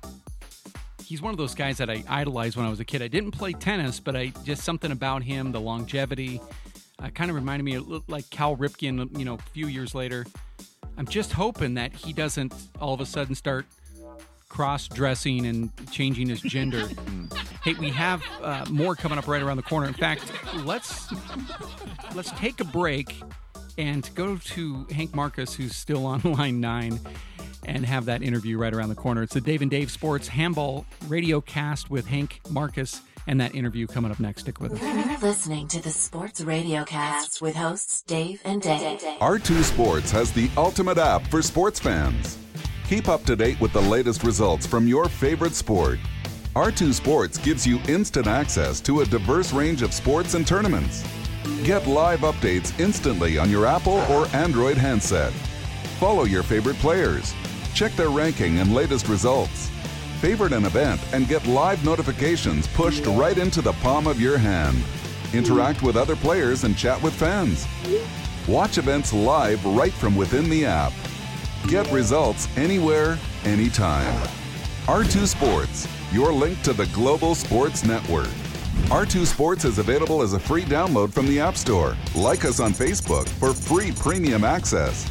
He's 1.03 1.21
one 1.21 1.31
of 1.31 1.37
those 1.37 1.55
guys 1.55 1.77
that 1.77 1.89
I 1.89 2.03
idolized 2.07 2.55
when 2.55 2.65
I 2.65 2.69
was 2.69 2.79
a 2.79 2.85
kid. 2.85 3.01
I 3.01 3.07
didn't 3.07 3.31
play 3.31 3.53
tennis, 3.53 3.99
but 3.99 4.15
I 4.15 4.27
just 4.43 4.63
something 4.63 4.91
about 4.91 5.23
him, 5.23 5.51
the 5.51 5.59
longevity, 5.59 6.39
uh, 6.99 7.09
kind 7.09 7.31
of 7.31 7.35
reminded 7.35 7.63
me 7.63 7.75
of 7.75 8.07
like 8.07 8.29
Cal 8.29 8.55
Ripken, 8.55 9.17
you 9.17 9.25
know, 9.25 9.35
a 9.35 9.51
few 9.53 9.67
years 9.67 9.95
later. 9.95 10.25
I'm 10.97 11.07
just 11.07 11.31
hoping 11.31 11.75
that 11.75 11.93
he 11.93 12.13
doesn't 12.13 12.53
all 12.79 12.93
of 12.93 12.99
a 13.01 13.05
sudden 13.05 13.33
start 13.33 13.65
cross 14.49 14.87
dressing 14.87 15.45
and 15.45 15.71
changing 15.91 16.27
his 16.27 16.41
gender. 16.41 16.87
hey, 17.63 17.73
we 17.75 17.89
have 17.89 18.21
uh, 18.41 18.65
more 18.69 18.95
coming 18.95 19.17
up 19.17 19.27
right 19.27 19.41
around 19.41 19.57
the 19.57 19.63
corner. 19.63 19.87
In 19.87 19.93
fact, 19.93 20.31
let's 20.65 21.07
let's 22.15 22.31
take 22.31 22.59
a 22.59 22.65
break 22.65 23.15
and 23.77 24.09
go 24.15 24.35
to 24.37 24.85
Hank 24.91 25.15
Marcus, 25.15 25.53
who's 25.53 25.75
still 25.75 26.05
on 26.05 26.21
line 26.23 26.59
nine, 26.59 26.99
and 27.65 27.85
have 27.85 28.05
that 28.05 28.21
interview 28.21 28.57
right 28.57 28.73
around 28.73 28.89
the 28.89 28.95
corner. 28.95 29.23
It's 29.23 29.33
the 29.33 29.41
Dave 29.41 29.61
and 29.61 29.71
Dave 29.71 29.89
Sports 29.91 30.27
Handball 30.27 30.85
Radio 31.07 31.39
Cast 31.39 31.89
with 31.89 32.07
Hank 32.07 32.41
Marcus, 32.49 33.01
and 33.27 33.39
that 33.39 33.55
interview 33.55 33.87
coming 33.87 34.11
up 34.11 34.19
next. 34.19 34.41
Stick 34.41 34.59
with 34.59 34.73
us. 34.73 34.81
You're 34.81 35.19
listening 35.19 35.67
to 35.69 35.81
the 35.81 35.91
Sports 35.91 36.41
Radio 36.41 36.83
Cast 36.83 37.41
with 37.41 37.55
hosts 37.55 38.01
Dave 38.01 38.41
and 38.43 38.61
Dave. 38.61 38.99
R2 38.99 39.63
Sports 39.63 40.11
has 40.11 40.33
the 40.33 40.49
ultimate 40.57 40.97
app 40.97 41.25
for 41.27 41.41
sports 41.41 41.79
fans. 41.79 42.37
Keep 42.89 43.07
up 43.07 43.23
to 43.25 43.35
date 43.35 43.61
with 43.61 43.71
the 43.71 43.81
latest 43.81 44.23
results 44.23 44.65
from 44.65 44.87
your 44.87 45.07
favorite 45.07 45.53
sport. 45.53 45.99
R2 46.55 46.91
Sports 46.91 47.37
gives 47.37 47.67
you 47.67 47.79
instant 47.87 48.25
access 48.25 48.81
to 48.81 49.01
a 49.01 49.05
diverse 49.05 49.53
range 49.53 49.83
of 49.83 49.93
sports 49.93 50.33
and 50.33 50.47
tournaments. 50.47 51.03
Get 51.63 51.85
live 51.85 52.21
updates 52.21 52.77
instantly 52.79 53.37
on 53.37 53.51
your 53.51 53.67
Apple 53.67 53.99
or 54.09 54.25
Android 54.29 54.75
handset. 54.75 55.31
Follow 55.99 56.23
your 56.23 56.41
favorite 56.41 56.77
players. 56.77 57.35
Check 57.75 57.91
their 57.91 58.09
ranking 58.09 58.57
and 58.57 58.73
latest 58.73 59.07
results. 59.07 59.69
Favorite 60.19 60.51
an 60.51 60.65
event 60.65 60.99
and 61.13 61.27
get 61.27 61.45
live 61.45 61.85
notifications 61.85 62.65
pushed 62.69 63.05
right 63.05 63.37
into 63.37 63.61
the 63.61 63.73
palm 63.83 64.07
of 64.07 64.19
your 64.19 64.39
hand. 64.39 64.83
Interact 65.31 65.83
with 65.83 65.95
other 65.95 66.15
players 66.15 66.63
and 66.63 66.75
chat 66.75 66.99
with 67.03 67.13
fans. 67.13 67.67
Watch 68.47 68.79
events 68.79 69.13
live 69.13 69.63
right 69.63 69.93
from 69.93 70.15
within 70.15 70.49
the 70.49 70.65
app. 70.65 70.91
Get 71.67 71.91
results 71.91 72.47
anywhere, 72.57 73.19
anytime. 73.43 74.15
R2 74.85 75.27
Sports, 75.27 75.87
your 76.11 76.31
link 76.31 76.59
to 76.63 76.73
the 76.73 76.87
global 76.87 77.35
sports 77.35 77.83
network. 77.85 78.29
R2 78.87 79.25
Sports 79.25 79.65
is 79.65 79.77
available 79.77 80.23
as 80.23 80.33
a 80.33 80.39
free 80.39 80.63
download 80.63 81.13
from 81.13 81.27
the 81.27 81.39
App 81.39 81.55
Store. 81.55 81.95
Like 82.15 82.43
us 82.45 82.59
on 82.59 82.71
Facebook 82.71 83.27
for 83.27 83.53
free 83.53 83.91
premium 83.91 84.43
access. 84.43 85.07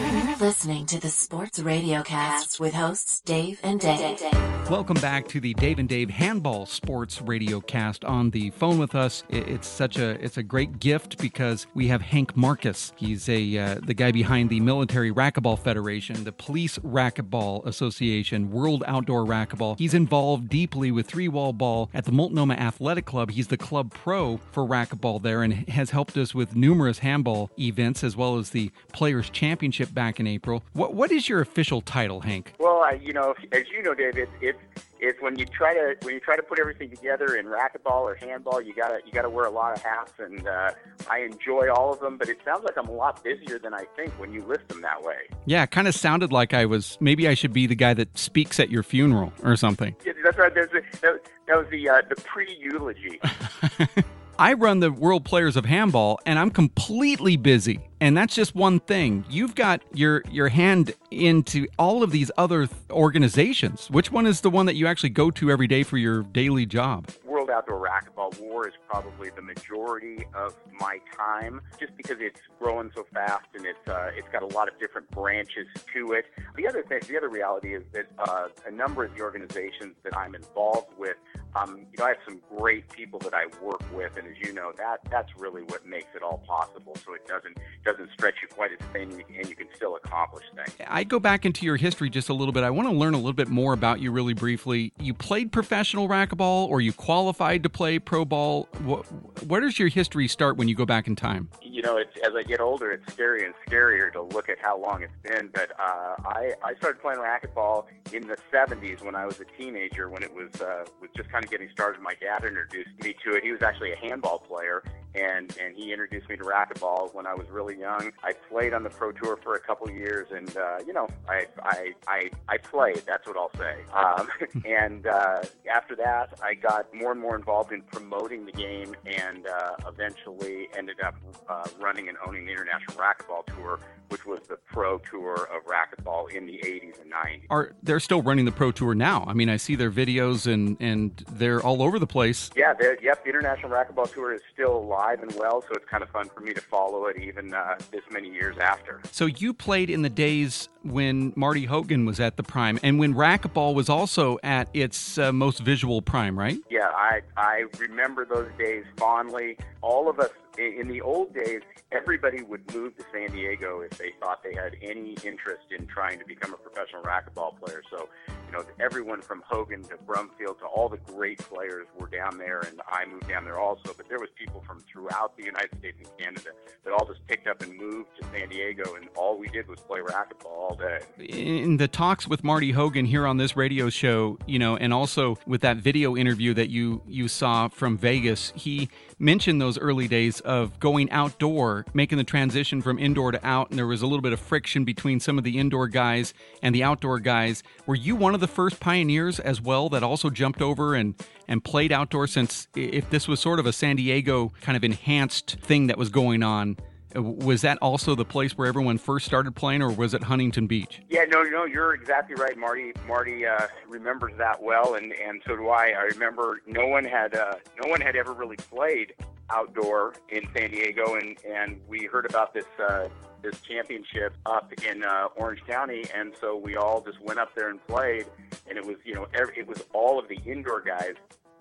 You're 0.00 0.36
listening 0.36 0.86
to 0.86 0.98
the 0.98 1.10
Sports 1.10 1.58
Radio 1.58 2.02
Cast 2.02 2.58
with 2.58 2.72
hosts 2.72 3.20
Dave 3.20 3.60
and 3.62 3.78
Dave. 3.78 4.22
Welcome 4.70 4.98
back 5.00 5.28
to 5.28 5.40
the 5.40 5.52
Dave 5.54 5.78
and 5.78 5.88
Dave 5.88 6.08
Handball 6.08 6.64
Sports 6.64 7.20
Radio 7.20 7.60
Cast. 7.60 8.04
On 8.04 8.30
the 8.30 8.50
phone 8.50 8.78
with 8.78 8.94
us, 8.94 9.24
it's 9.28 9.68
such 9.68 9.98
a 9.98 10.10
it's 10.24 10.38
a 10.38 10.42
great 10.42 10.78
gift 10.78 11.18
because 11.18 11.66
we 11.74 11.88
have 11.88 12.00
Hank 12.00 12.36
Marcus. 12.36 12.92
He's 12.96 13.28
a 13.28 13.58
uh, 13.58 13.80
the 13.82 13.92
guy 13.92 14.10
behind 14.10 14.48
the 14.48 14.60
Military 14.60 15.12
Racquetball 15.12 15.58
Federation, 15.58 16.24
the 16.24 16.32
Police 16.32 16.78
Racquetball 16.78 17.66
Association, 17.66 18.50
World 18.50 18.84
Outdoor 18.86 19.26
Racquetball. 19.26 19.76
He's 19.78 19.92
involved 19.92 20.48
deeply 20.48 20.90
with 20.90 21.06
three 21.06 21.28
wall 21.28 21.52
ball 21.52 21.90
at 21.92 22.06
the 22.06 22.12
Multnomah 22.12 22.54
Athletic 22.54 23.04
Club. 23.04 23.32
He's 23.32 23.48
the 23.48 23.58
club 23.58 23.92
pro 23.92 24.38
for 24.52 24.64
racquetball 24.64 25.20
there 25.20 25.42
and 25.42 25.68
has 25.68 25.90
helped 25.90 26.16
us 26.16 26.34
with 26.34 26.56
numerous 26.56 27.00
handball 27.00 27.50
events 27.58 28.02
as 28.02 28.16
well 28.16 28.38
as 28.38 28.50
the 28.50 28.70
Players 28.92 29.28
Championship 29.30 29.89
back 29.94 30.20
in 30.20 30.26
April. 30.26 30.62
What 30.72 30.94
what 30.94 31.10
is 31.10 31.28
your 31.28 31.40
official 31.40 31.80
title, 31.80 32.20
Hank? 32.20 32.54
Well, 32.58 32.80
I, 32.80 32.92
you 32.92 33.12
know, 33.12 33.34
as 33.52 33.64
you 33.70 33.82
know, 33.82 33.94
Dave, 33.94 34.16
it's 34.16 34.30
it's 34.40 34.58
it's 35.00 35.20
when 35.22 35.38
you 35.38 35.46
try 35.46 35.74
to 35.74 35.96
when 36.02 36.14
you 36.14 36.20
try 36.20 36.36
to 36.36 36.42
put 36.42 36.58
everything 36.58 36.90
together 36.90 37.36
in 37.36 37.46
racquetball 37.46 38.02
or 38.02 38.14
handball, 38.14 38.60
you 38.60 38.74
gotta 38.74 39.00
you 39.04 39.12
gotta 39.12 39.30
wear 39.30 39.46
a 39.46 39.50
lot 39.50 39.76
of 39.76 39.82
hats, 39.82 40.12
and 40.18 40.46
uh, 40.46 40.72
I 41.10 41.20
enjoy 41.20 41.70
all 41.70 41.92
of 41.92 42.00
them. 42.00 42.18
But 42.18 42.28
it 42.28 42.38
sounds 42.44 42.64
like 42.64 42.76
I'm 42.76 42.88
a 42.88 42.92
lot 42.92 43.22
busier 43.24 43.58
than 43.58 43.74
I 43.74 43.84
think 43.96 44.12
when 44.18 44.32
you 44.32 44.42
list 44.42 44.68
them 44.68 44.82
that 44.82 45.02
way. 45.02 45.28
Yeah, 45.46 45.62
it 45.62 45.70
kind 45.70 45.88
of 45.88 45.94
sounded 45.94 46.32
like 46.32 46.54
I 46.54 46.66
was. 46.66 46.98
Maybe 47.00 47.26
I 47.28 47.34
should 47.34 47.52
be 47.52 47.66
the 47.66 47.74
guy 47.74 47.94
that 47.94 48.16
speaks 48.18 48.60
at 48.60 48.70
your 48.70 48.82
funeral 48.82 49.32
or 49.42 49.56
something. 49.56 49.96
Yeah, 50.04 50.12
that's 50.22 50.38
right. 50.38 50.52
A, 50.52 50.68
that, 51.00 51.20
that 51.46 51.56
was 51.56 51.66
the 51.70 51.88
uh, 51.88 52.02
the 52.08 52.16
pre 52.16 52.56
eulogy. 52.60 53.20
I 54.40 54.54
run 54.54 54.80
the 54.80 54.90
World 54.90 55.26
Players 55.26 55.54
of 55.54 55.66
Handball, 55.66 56.18
and 56.24 56.38
I'm 56.38 56.50
completely 56.50 57.36
busy. 57.36 57.78
And 58.00 58.16
that's 58.16 58.34
just 58.34 58.54
one 58.54 58.80
thing. 58.80 59.26
You've 59.28 59.54
got 59.54 59.82
your 59.92 60.22
your 60.30 60.48
hand 60.48 60.94
into 61.10 61.66
all 61.78 62.02
of 62.02 62.10
these 62.10 62.30
other 62.38 62.64
th- 62.64 62.74
organizations. 62.90 63.90
Which 63.90 64.10
one 64.10 64.24
is 64.24 64.40
the 64.40 64.48
one 64.48 64.64
that 64.64 64.76
you 64.76 64.86
actually 64.86 65.10
go 65.10 65.30
to 65.32 65.50
every 65.50 65.66
day 65.66 65.82
for 65.82 65.98
your 65.98 66.22
daily 66.22 66.64
job? 66.64 67.10
World 67.50 67.64
Outdoor 67.68 67.88
Racquetball 67.88 68.40
War 68.40 68.68
is 68.68 68.74
probably 68.88 69.30
the 69.30 69.42
majority 69.42 70.24
of 70.34 70.54
my 70.78 70.98
time, 71.16 71.60
just 71.78 71.96
because 71.96 72.16
it's 72.20 72.40
growing 72.58 72.90
so 72.94 73.06
fast 73.12 73.46
and 73.54 73.66
it's 73.66 73.88
uh, 73.88 74.10
it's 74.14 74.28
got 74.32 74.42
a 74.42 74.46
lot 74.54 74.68
of 74.68 74.78
different 74.78 75.10
branches 75.10 75.66
to 75.94 76.12
it. 76.12 76.26
The 76.56 76.68
other 76.68 76.82
thing, 76.82 77.00
the 77.08 77.16
other 77.16 77.28
reality 77.28 77.74
is 77.74 77.82
that 77.92 78.06
uh, 78.18 78.48
a 78.66 78.70
number 78.70 79.04
of 79.04 79.14
the 79.14 79.22
organizations 79.22 79.96
that 80.04 80.16
I'm 80.16 80.34
involved 80.34 80.92
with, 80.98 81.16
um, 81.56 81.86
you 81.90 81.98
know, 81.98 82.04
I 82.04 82.08
have 82.08 82.18
some 82.24 82.40
great 82.56 82.88
people 82.90 83.18
that 83.20 83.34
I 83.34 83.46
work 83.62 83.82
with, 83.94 84.16
and 84.16 84.28
as 84.28 84.36
you 84.46 84.52
know, 84.52 84.72
that 84.76 84.98
that's 85.10 85.30
really 85.36 85.62
what 85.62 85.84
makes 85.86 86.14
it 86.14 86.22
all 86.22 86.38
possible. 86.46 86.96
So 87.04 87.14
it 87.14 87.26
doesn't 87.26 87.58
doesn't 87.84 88.10
stretch 88.12 88.34
you 88.42 88.48
quite 88.48 88.70
as 88.72 88.86
thin, 88.92 89.24
and 89.36 89.48
you 89.48 89.56
can 89.56 89.66
still 89.74 89.96
accomplish 89.96 90.44
things. 90.54 90.76
I 90.86 91.04
go 91.04 91.18
back 91.18 91.44
into 91.44 91.66
your 91.66 91.76
history 91.76 92.10
just 92.10 92.28
a 92.28 92.34
little 92.34 92.52
bit. 92.52 92.62
I 92.62 92.70
want 92.70 92.88
to 92.88 92.94
learn 92.94 93.14
a 93.14 93.16
little 93.16 93.32
bit 93.32 93.48
more 93.48 93.72
about 93.72 94.00
you 94.00 94.12
really 94.12 94.34
briefly. 94.34 94.92
You 95.00 95.14
played 95.14 95.50
professional 95.50 96.08
racquetball 96.08 96.68
or 96.68 96.80
you 96.80 96.92
qualified 96.92 97.39
to 97.40 97.70
play 97.70 97.98
pro 97.98 98.24
ball. 98.26 98.68
Wh- 98.86 99.02
Where 99.48 99.60
does 99.62 99.78
your 99.78 99.88
history 99.88 100.28
start 100.28 100.56
when 100.58 100.68
you 100.68 100.74
go 100.74 100.84
back 100.84 101.06
in 101.06 101.16
time? 101.16 101.48
you 101.62 101.80
know, 101.82 101.96
as 101.96 102.34
I 102.36 102.42
get 102.42 102.60
older, 102.60 102.90
it's 102.90 103.04
scarier 103.14 103.46
and 103.46 103.54
scarier 103.66 104.12
to 104.12 104.20
look 104.20 104.50
at 104.50 104.58
how 104.60 104.78
long 104.78 105.02
it's 105.02 105.12
been. 105.22 105.48
But 105.54 105.70
uh, 105.80 106.16
I 106.26 106.52
I 106.62 106.74
started 106.76 107.00
playing 107.00 107.20
racquetball 107.20 107.86
in 108.12 108.26
the 108.26 108.36
'70s 108.52 109.02
when 109.02 109.14
I 109.14 109.24
was 109.24 109.40
a 109.40 109.46
teenager, 109.58 110.10
when 110.10 110.22
it 110.22 110.30
was 110.34 110.60
uh, 110.60 110.84
was 111.00 111.08
just 111.16 111.30
kind 111.30 111.42
of 111.42 111.50
getting 111.50 111.70
started. 111.72 112.02
My 112.02 112.12
dad 112.20 112.44
introduced 112.44 112.90
me 113.02 113.14
to 113.24 113.36
it. 113.36 113.42
He 113.44 113.50
was 113.52 113.62
actually 113.62 113.92
a 113.92 113.96
handball 113.96 114.40
player, 114.40 114.82
and 115.14 115.56
and 115.60 115.74
he 115.74 115.92
introduced 115.92 116.28
me 116.28 116.36
to 116.36 116.44
racquetball 116.44 117.14
when 117.14 117.26
I 117.26 117.34
was 117.34 117.48
really 117.50 117.78
young. 117.78 118.12
I 118.22 118.32
played 118.32 118.72
on 118.72 118.82
the 118.82 118.90
pro 118.90 119.12
tour 119.12 119.38
for 119.42 119.54
a 119.56 119.60
couple 119.60 119.88
of 119.88 119.94
years, 119.94 120.28
and 120.30 120.56
uh, 120.56 120.78
you 120.86 120.92
know, 120.92 121.08
I 121.28 121.46
I 121.62 121.92
I 122.06 122.30
I 122.48 122.58
played. 122.58 123.02
That's 123.06 123.26
what 123.26 123.36
I'll 123.36 123.52
say. 123.58 123.76
Um, 123.92 124.28
and 124.64 125.06
uh, 125.06 125.42
after 125.72 125.96
that, 125.96 126.38
I 126.42 126.54
got 126.54 126.92
more 126.94 127.12
and 127.12 127.20
more 127.20 127.36
involved 127.36 127.72
in 127.72 127.82
promoting 127.82 128.46
the 128.46 128.52
game, 128.52 128.94
and 129.06 129.46
uh, 129.46 129.76
eventually 129.88 130.68
ended 130.76 131.00
up 131.00 131.16
uh, 131.48 131.66
running 131.80 132.08
and 132.08 132.16
owning 132.26 132.44
the 132.44 132.52
International 132.52 132.96
Racquetball 132.96 133.46
Tour, 133.46 133.80
which 134.08 134.24
was 134.26 134.40
the 134.48 134.56
pro 134.66 134.98
tour 134.98 135.48
of 135.54 135.64
racquetball 135.64 136.30
in 136.30 136.46
the 136.46 136.58
80s 136.64 137.00
and 137.00 137.12
90s. 137.12 137.42
Are 137.50 137.72
they're 137.82 138.00
still 138.00 138.22
running 138.22 138.44
the 138.44 138.52
pro 138.52 138.70
tour 138.72 138.94
now? 138.94 139.24
I 139.26 139.32
mean, 139.32 139.48
I 139.48 139.56
see 139.56 139.74
their 139.74 139.90
videos 139.90 140.50
and 140.52 140.76
and 140.80 141.24
they're 141.32 141.60
all 141.60 141.82
over 141.82 141.98
the 141.98 142.06
place. 142.06 142.50
Yeah, 142.56 142.74
yep, 143.02 143.24
the 143.24 143.30
International 143.30 143.70
Racquetball 143.70 144.12
Tour 144.12 144.34
is 144.34 144.42
still 144.52 144.84
alive 145.00 145.22
and 145.22 145.32
well, 145.34 145.62
so 145.62 145.68
it's 145.72 145.84
kind 145.86 146.02
of 146.02 146.10
fun 146.10 146.28
for 146.28 146.40
me 146.40 146.52
to 146.52 146.60
follow 146.60 147.06
it 147.06 147.16
even 147.18 147.54
uh, 147.54 147.76
this 147.90 148.02
many 148.10 148.28
years 148.28 148.56
after. 148.58 149.00
So 149.12 149.26
you 149.26 149.54
played 149.54 149.88
in 149.90 150.02
the 150.02 150.08
days 150.08 150.68
when 150.82 151.32
Marty 151.36 151.64
Hogan 151.64 152.04
was 152.04 152.20
at 152.20 152.36
the 152.36 152.42
prime, 152.42 152.78
and 152.82 152.98
when 152.98 153.14
racquetball 153.14 153.74
was 153.74 153.88
also 153.88 154.38
at 154.42 154.68
its 154.74 155.18
uh, 155.18 155.32
most 155.32 155.60
visual 155.60 156.02
prime, 156.02 156.38
right? 156.38 156.58
Yeah, 156.70 156.88
I 156.88 157.20
I 157.36 157.64
remember 157.78 158.24
those 158.24 158.50
days 158.58 158.84
fondly. 158.96 159.56
All 159.82 160.08
of 160.08 160.20
us 160.20 160.30
in 160.58 160.88
the 160.88 161.00
old 161.00 161.34
days, 161.34 161.60
everybody 161.92 162.42
would 162.42 162.74
move 162.74 162.96
to 162.96 163.04
San 163.12 163.30
Diego 163.30 163.80
if 163.80 163.96
they 163.98 164.12
thought 164.20 164.42
they 164.42 164.54
had 164.54 164.76
any 164.82 165.16
interest 165.24 165.64
in 165.76 165.86
trying 165.86 166.18
to 166.18 166.24
become 166.24 166.52
a 166.52 166.56
professional 166.56 167.02
racquetball 167.02 167.58
player. 167.58 167.82
So, 167.90 168.08
you 168.28 168.52
know, 168.52 168.64
everyone 168.78 169.22
from 169.22 169.42
Hogan 169.46 169.82
to 169.84 169.96
Brumfield 170.06 170.58
to 170.58 170.66
all 170.66 170.88
the 170.88 170.98
great 170.98 171.38
players 171.38 171.86
were 171.98 172.08
down 172.08 172.36
there, 172.38 172.60
and 172.60 172.80
I 172.88 173.04
moved 173.06 173.28
down 173.28 173.44
there 173.44 173.58
also. 173.58 173.94
But 173.96 174.08
there 174.08 174.18
was 174.18 174.28
people 174.36 174.62
from 174.66 174.80
throughout 174.80 175.36
the 175.36 175.44
United 175.44 175.78
States 175.78 175.98
and 175.98 176.18
Canada 176.18 176.50
that 176.84 176.92
all 176.92 177.06
just 177.06 177.24
picked 177.26 177.46
up 177.46 177.62
and 177.62 177.76
moved 177.76 178.08
to 178.20 178.26
San 178.32 178.48
Diego, 178.48 178.94
and 178.94 179.08
all 179.16 179.38
we 179.38 179.48
did 179.48 179.68
was 179.68 179.80
play 179.80 180.00
racquetball 180.00 180.46
all 180.46 180.76
day. 180.76 181.00
in 181.18 181.76
the 181.76 181.88
talks 181.88 182.26
with 182.26 182.42
Marty 182.42 182.72
Hogan 182.72 183.04
here 183.06 183.26
on 183.26 183.36
this 183.36 183.56
radio 183.56 183.88
show, 183.88 184.38
you 184.46 184.58
know, 184.58 184.76
and 184.76 184.92
also 184.92 185.38
with 185.46 185.60
that 185.62 185.76
video 185.76 186.16
interview 186.16 186.54
that 186.54 186.70
you 186.70 187.02
you 187.06 187.28
saw 187.28 187.68
from 187.68 187.96
Vegas, 187.96 188.52
he 188.56 188.88
mentioned 189.20 189.60
those 189.60 189.78
early 189.78 190.08
days 190.08 190.40
of 190.40 190.80
going 190.80 191.10
outdoor, 191.10 191.84
making 191.92 192.18
the 192.18 192.24
transition 192.24 192.80
from 192.80 192.98
indoor 192.98 193.30
to 193.30 193.46
out, 193.46 193.70
and 193.70 193.78
there 193.78 193.86
was 193.86 194.02
a 194.02 194.06
little 194.06 194.22
bit 194.22 194.32
of 194.32 194.40
friction 194.40 194.84
between 194.84 195.20
some 195.20 195.38
of 195.38 195.44
the 195.44 195.58
indoor 195.58 195.86
guys 195.86 196.32
and 196.62 196.74
the 196.74 196.82
outdoor 196.82 197.20
guys. 197.20 197.62
Were 197.86 197.94
you 197.94 198.16
one 198.16 198.34
of 198.34 198.40
the 198.40 198.48
first 198.48 198.80
pioneers 198.80 199.38
as 199.38 199.60
well 199.60 199.88
that 199.90 200.02
also 200.02 200.30
jumped 200.30 200.62
over 200.62 200.94
and, 200.94 201.14
and 201.46 201.62
played 201.62 201.92
outdoor? 201.92 202.26
Since 202.26 202.66
if 202.74 203.10
this 203.10 203.28
was 203.28 203.38
sort 203.40 203.58
of 203.58 203.66
a 203.66 203.72
San 203.72 203.96
Diego 203.96 204.52
kind 204.62 204.76
of 204.76 204.82
enhanced 204.82 205.56
thing 205.60 205.86
that 205.88 205.98
was 205.98 206.08
going 206.08 206.42
on, 206.42 206.76
was 207.14 207.62
that 207.62 207.78
also 207.78 208.14
the 208.14 208.24
place 208.24 208.56
where 208.56 208.66
everyone 208.66 208.98
first 208.98 209.26
started 209.26 209.54
playing, 209.54 209.82
or 209.82 209.90
was 209.90 210.14
it 210.14 210.22
Huntington 210.22 210.66
Beach? 210.66 211.00
Yeah, 211.08 211.24
no, 211.24 211.42
no, 211.42 211.64
you're 211.64 211.94
exactly 211.94 212.36
right. 212.36 212.56
Marty, 212.56 212.92
Marty 213.06 213.46
uh, 213.46 213.66
remembers 213.88 214.32
that 214.38 214.62
well, 214.62 214.94
and 214.94 215.12
and 215.12 215.42
so 215.46 215.56
do 215.56 215.68
I. 215.68 215.92
I 215.96 216.02
remember 216.12 216.62
no 216.66 216.86
one 216.86 217.04
had 217.04 217.34
uh, 217.34 217.56
no 217.82 217.88
one 217.88 218.00
had 218.00 218.16
ever 218.16 218.32
really 218.32 218.56
played 218.56 219.14
outdoor 219.50 220.14
in 220.28 220.48
San 220.56 220.70
Diego, 220.70 221.14
and 221.14 221.36
and 221.44 221.80
we 221.88 222.06
heard 222.06 222.26
about 222.26 222.54
this. 222.54 222.66
Uh, 222.78 223.08
this 223.42 223.58
championship 223.62 224.34
up 224.44 224.70
in 224.86 225.02
uh, 225.02 225.28
Orange 225.34 225.64
County, 225.66 226.04
and 226.14 226.34
so 226.38 226.58
we 226.58 226.76
all 226.76 227.00
just 227.00 227.18
went 227.22 227.38
up 227.38 227.54
there 227.54 227.70
and 227.70 227.84
played. 227.86 228.26
And 228.68 228.76
it 228.76 228.84
was, 228.84 228.96
you 229.02 229.14
know, 229.14 229.28
every, 229.32 229.58
it 229.58 229.66
was 229.66 229.82
all 229.94 230.18
of 230.18 230.28
the 230.28 230.38
indoor 230.44 230.82
guys 230.82 231.14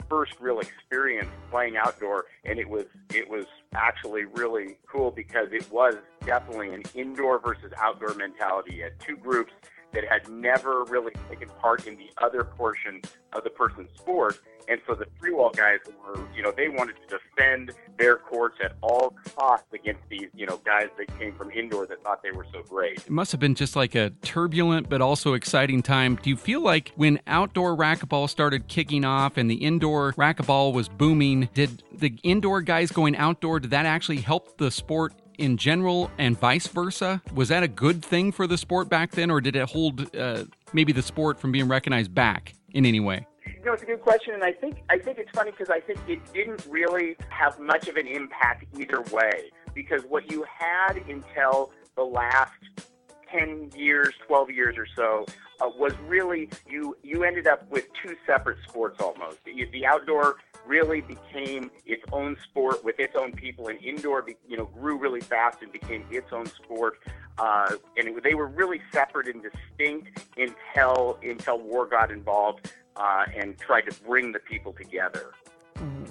first 0.09 0.33
real 0.39 0.59
experience 0.59 1.29
playing 1.51 1.77
outdoor, 1.77 2.25
and 2.45 2.59
it 2.59 2.67
was 2.67 2.85
it 3.13 3.29
was 3.29 3.45
actually 3.73 4.25
really 4.25 4.77
cool 4.91 5.11
because 5.11 5.47
it 5.51 5.71
was 5.71 5.95
definitely 6.25 6.73
an 6.73 6.83
indoor 6.95 7.39
versus 7.39 7.71
outdoor 7.77 8.13
mentality. 8.15 8.75
You 8.75 8.83
had 8.83 8.99
two 8.99 9.15
groups 9.15 9.51
that 9.93 10.03
had 10.05 10.29
never 10.29 10.83
really 10.85 11.13
taken 11.29 11.49
part 11.61 11.87
in 11.87 11.97
the 11.97 12.09
other 12.17 12.43
portion 12.43 13.01
of 13.33 13.43
the 13.43 13.49
person's 13.49 13.89
sport. 13.97 14.39
And 14.67 14.79
so 14.85 14.93
the 14.93 15.05
three 15.19 15.33
wall 15.33 15.49
guys 15.49 15.79
were, 16.05 16.21
you 16.35 16.43
know, 16.43 16.51
they 16.55 16.69
wanted 16.69 16.95
to 16.97 17.17
defend 17.17 17.71
their 17.97 18.17
courts 18.17 18.59
at 18.63 18.75
all 18.81 19.15
costs 19.35 19.65
against 19.73 20.01
these, 20.09 20.27
you 20.35 20.45
know, 20.45 20.57
guys 20.63 20.89
that 20.99 21.17
came 21.17 21.33
from 21.33 21.49
indoor 21.49 21.87
that 21.87 22.03
thought 22.03 22.21
they 22.21 22.29
were 22.29 22.45
so 22.53 22.61
great. 22.61 22.99
It 22.99 23.09
must 23.09 23.31
have 23.31 23.41
been 23.41 23.55
just 23.55 23.75
like 23.75 23.95
a 23.95 24.11
turbulent 24.21 24.87
but 24.87 25.01
also 25.01 25.33
exciting 25.33 25.81
time. 25.81 26.19
Do 26.21 26.29
you 26.29 26.37
feel 26.37 26.61
like 26.61 26.91
when 26.95 27.19
outdoor 27.25 27.75
racquetball 27.75 28.29
started 28.29 28.67
kicking 28.67 29.03
off 29.03 29.37
and 29.37 29.49
the 29.49 29.55
indoor 29.55 30.13
racquetball 30.13 30.71
was 30.71 30.87
booming, 30.87 31.49
did 31.55 31.83
the 31.91 32.15
indoor 32.21 32.61
guys 32.61 32.91
going 32.91 33.17
outdoor, 33.17 33.59
did 33.59 33.71
that 33.71 33.87
actually 33.87 34.17
help 34.17 34.57
the 34.59 34.69
sport 34.69 35.13
in 35.39 35.57
general 35.57 36.11
and 36.17 36.37
vice 36.37 36.67
versa? 36.67 37.21
Was 37.33 37.49
that 37.49 37.63
a 37.63 37.67
good 37.67 38.03
thing 38.03 38.31
for 38.31 38.45
the 38.45 38.57
sport 38.57 38.89
back 38.89 39.11
then, 39.11 39.31
or 39.31 39.41
did 39.41 39.55
it 39.55 39.69
hold 39.69 40.15
uh, 40.15 40.43
maybe 40.73 40.91
the 40.91 41.01
sport 41.01 41.39
from 41.39 41.51
being 41.51 41.67
recognized 41.67 42.13
back 42.13 42.53
in 42.73 42.85
any 42.85 42.99
way? 42.99 43.25
You 43.45 43.65
know, 43.65 43.73
it's 43.73 43.83
a 43.83 43.85
good 43.85 44.01
question, 44.01 44.33
and 44.33 44.43
I 44.43 44.51
think 44.51 44.83
I 44.89 44.99
think 44.99 45.17
it's 45.17 45.31
funny 45.31 45.51
because 45.51 45.69
I 45.69 45.79
think 45.79 45.99
it 46.07 46.19
didn't 46.33 46.65
really 46.69 47.15
have 47.29 47.59
much 47.59 47.87
of 47.87 47.95
an 47.95 48.05
impact 48.05 48.65
either 48.77 49.01
way. 49.11 49.49
Because 49.73 50.03
what 50.03 50.29
you 50.31 50.45
had 50.57 50.97
until 51.07 51.71
the 51.95 52.03
last 52.03 52.53
ten 53.31 53.71
years, 53.75 54.13
twelve 54.27 54.49
years 54.51 54.77
or 54.77 54.87
so, 54.95 55.25
uh, 55.61 55.69
was 55.77 55.93
really 56.07 56.49
you 56.69 56.95
you 57.01 57.23
ended 57.23 57.47
up 57.47 57.69
with 57.71 57.87
two 58.03 58.15
separate 58.25 58.57
sports 58.67 59.01
almost. 59.01 59.43
The, 59.45 59.65
the 59.71 59.85
outdoor 59.85 60.37
really 60.65 61.01
became 61.01 61.71
its 61.85 62.03
own 62.11 62.37
sport 62.43 62.83
with 62.83 62.99
its 62.99 63.15
own 63.15 63.31
people, 63.31 63.67
and 63.67 63.81
indoor, 63.81 64.25
you 64.47 64.57
know, 64.57 64.65
grew 64.65 64.97
really 64.97 65.21
fast 65.21 65.61
and 65.61 65.71
became 65.71 66.05
its 66.11 66.31
own 66.31 66.45
sport. 66.45 66.99
Uh, 67.37 67.75
and 67.97 68.09
it, 68.09 68.23
they 68.23 68.35
were 68.35 68.47
really 68.47 68.81
separate 68.91 69.27
and 69.27 69.43
distinct 69.43 70.25
until 70.37 71.17
until 71.23 71.59
war 71.59 71.85
got 71.85 72.11
involved 72.11 72.71
uh, 72.95 73.25
and 73.35 73.57
tried 73.57 73.81
to 73.81 74.03
bring 74.03 74.31
the 74.31 74.39
people 74.39 74.73
together. 74.73 75.31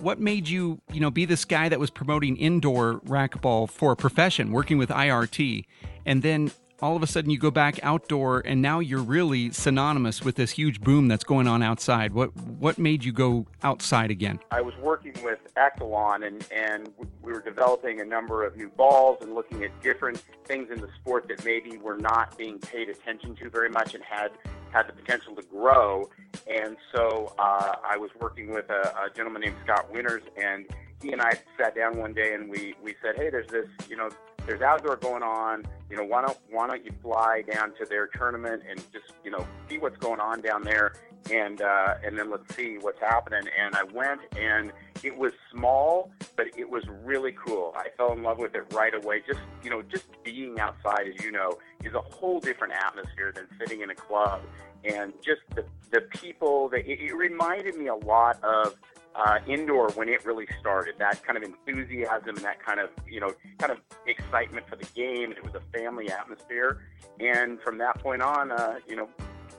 What 0.01 0.19
made 0.19 0.49
you, 0.49 0.81
you 0.93 1.01
know, 1.01 1.11
be 1.11 1.25
this 1.25 1.45
guy 1.45 1.69
that 1.69 1.79
was 1.79 1.91
promoting 1.91 2.37
indoor 2.37 3.01
racquetball 3.01 3.69
for 3.69 3.93
a 3.93 3.97
profession, 3.97 4.53
working 4.53 4.79
with 4.79 4.89
IRT, 4.89 5.65
and 6.07 6.23
then 6.23 6.51
all 6.81 6.97
of 6.97 7.03
a 7.03 7.07
sudden 7.07 7.31
you 7.31 7.39
go 7.39 7.51
back 7.51 7.79
outdoor 7.83 8.41
and 8.45 8.63
now 8.63 8.79
you're 8.79 9.03
really 9.03 9.51
synonymous 9.51 10.23
with 10.23 10.37
this 10.37 10.53
huge 10.53 10.81
boom 10.81 11.09
that's 11.09 11.25
going 11.25 11.49
on 11.49 11.63
outside. 11.63 12.13
What 12.13 12.35
what 12.37 12.79
made 12.79 13.05
you 13.05 13.13
go 13.13 13.47
outside 13.63 14.11
again? 14.11 14.39
I 14.51 14.61
was 14.61 14.75
working 14.77 15.15
with 15.23 15.39
Ektelon 15.57 16.27
and 16.27 16.47
and 16.53 16.93
we 17.23 17.33
were 17.33 17.41
developing 17.41 18.01
a 18.01 18.05
number 18.05 18.45
of 18.45 18.57
new 18.57 18.69
balls 18.69 19.19
and 19.23 19.35
looking 19.35 19.65
at 19.65 19.83
different 19.83 20.23
things 20.45 20.71
in 20.71 20.81
the 20.81 20.89
sport 21.01 21.29
that 21.29 21.45
maybe 21.45 21.77
were 21.79 21.99
not 21.99 22.37
being 22.39 22.59
paid 22.59 22.89
attention 22.89 23.35
to 23.37 23.51
very 23.51 23.71
much 23.71 23.95
and 23.95 24.05
had 24.05 24.31
had 24.71 24.87
the 24.87 24.93
potential 24.93 25.35
to 25.35 25.43
grow. 25.43 26.09
And 26.47 26.77
so 26.95 27.35
uh, 27.39 27.77
I 27.85 27.97
was 27.97 28.11
working 28.21 28.53
with 28.53 28.69
a, 28.71 28.95
a 28.97 29.11
gentleman 29.15 29.43
named 29.43 29.57
Scott 29.65 29.91
Winters 29.93 30.23
and 30.37 30.67
he 31.03 31.13
and 31.13 31.23
I 31.23 31.35
sat 31.57 31.75
down 31.75 31.97
one 31.97 32.13
day 32.13 32.35
and 32.35 32.51
we, 32.51 32.75
we 32.83 32.95
said, 33.03 33.17
hey, 33.17 33.31
there's 33.31 33.47
this, 33.49 33.69
you 33.89 33.97
know, 33.97 34.09
there's 34.49 34.63
outdoor 34.63 34.97
going 34.97 35.23
on. 35.23 35.65
You 35.91 35.97
know, 35.99 36.05
why 36.05 36.23
don't 36.23 36.39
why 36.51 36.67
don't 36.67 36.85
you 36.85 36.91
fly 37.03 37.43
down 37.53 37.75
to 37.77 37.85
their 37.85 38.07
tournament 38.09 38.63
and 38.69 38.79
just 38.93 39.13
you 39.23 39.31
know 39.31 39.47
see 39.69 39.79
what's 39.79 39.99
going 39.99 40.21
on 40.21 40.41
down 40.41 40.63
there, 40.63 40.95
and 41.31 41.61
uh, 41.61 41.95
and 42.05 42.19
then 42.19 42.31
let's 42.31 42.55
see 42.57 42.79
what's 42.81 42.99
happening. 42.99 43.43
And 43.59 43.77
I 43.77 43.85
went, 43.85 44.23
and 44.37 44.73
it 45.05 45.17
was 45.17 45.33
small, 45.53 46.11
but 46.35 46.47
it 46.57 46.69
was 46.69 46.83
really 47.05 47.33
cool. 47.33 47.75
I 47.77 47.89
fell 47.97 48.13
in 48.13 48.23
love 48.23 48.39
with 48.39 48.55
it 48.55 48.73
right 48.73 48.95
away. 48.95 49.23
Just 49.27 49.41
you 49.63 49.71
know, 49.71 49.83
just 49.83 50.07
being 50.25 50.59
outside, 50.59 51.07
as 51.15 51.23
you 51.23 51.31
know, 51.31 51.59
is 51.85 51.93
a 51.95 52.01
whole 52.01 52.41
different 52.41 52.73
atmosphere 52.73 53.33
than 53.35 53.47
sitting 53.61 53.83
in 53.83 53.91
a 53.91 53.95
club. 53.95 54.41
And 54.85 55.13
just 55.23 55.43
the 55.55 55.65
the 55.91 56.01
people 56.03 56.71
that 56.71 56.91
it, 56.91 57.01
it 57.01 57.15
reminded 57.15 57.77
me 57.77 57.89
a 57.89 57.95
lot 57.95 58.43
of 58.43 58.77
uh, 59.19 59.39
indoor 59.47 59.91
when 59.91 60.09
it 60.09 60.25
really 60.25 60.47
started. 60.61 60.95
That 60.99 61.23
kind 61.25 61.37
of 61.37 61.43
enthusiasm 61.43 62.37
and 62.37 62.39
that 62.39 62.65
kind 62.65 62.81
of 62.81 62.91
you 63.09 63.21
know 63.21 63.33
kind 63.59 63.73
of 63.73 63.79
excitement 64.07 64.67
for 64.69 64.77
the 64.77 64.87
game. 64.95 65.33
It 65.33 65.43
was 65.43 65.55
a 65.55 65.79
family 65.79 66.11
atmosphere, 66.11 66.79
and 67.21 67.61
from 67.61 67.79
that 67.79 68.01
point 68.01 68.23
on, 68.23 68.53
uh, 68.53 68.79
you 68.87 68.97
know, 68.97 69.09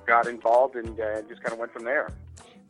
got 0.08 0.28
involved 0.28 0.76
and 0.76 1.00
uh, 1.00 1.22
just 1.24 1.44
kind 1.44 1.54
of 1.54 1.60
went 1.60 1.74
from 1.74 1.84
there. 1.84 2.10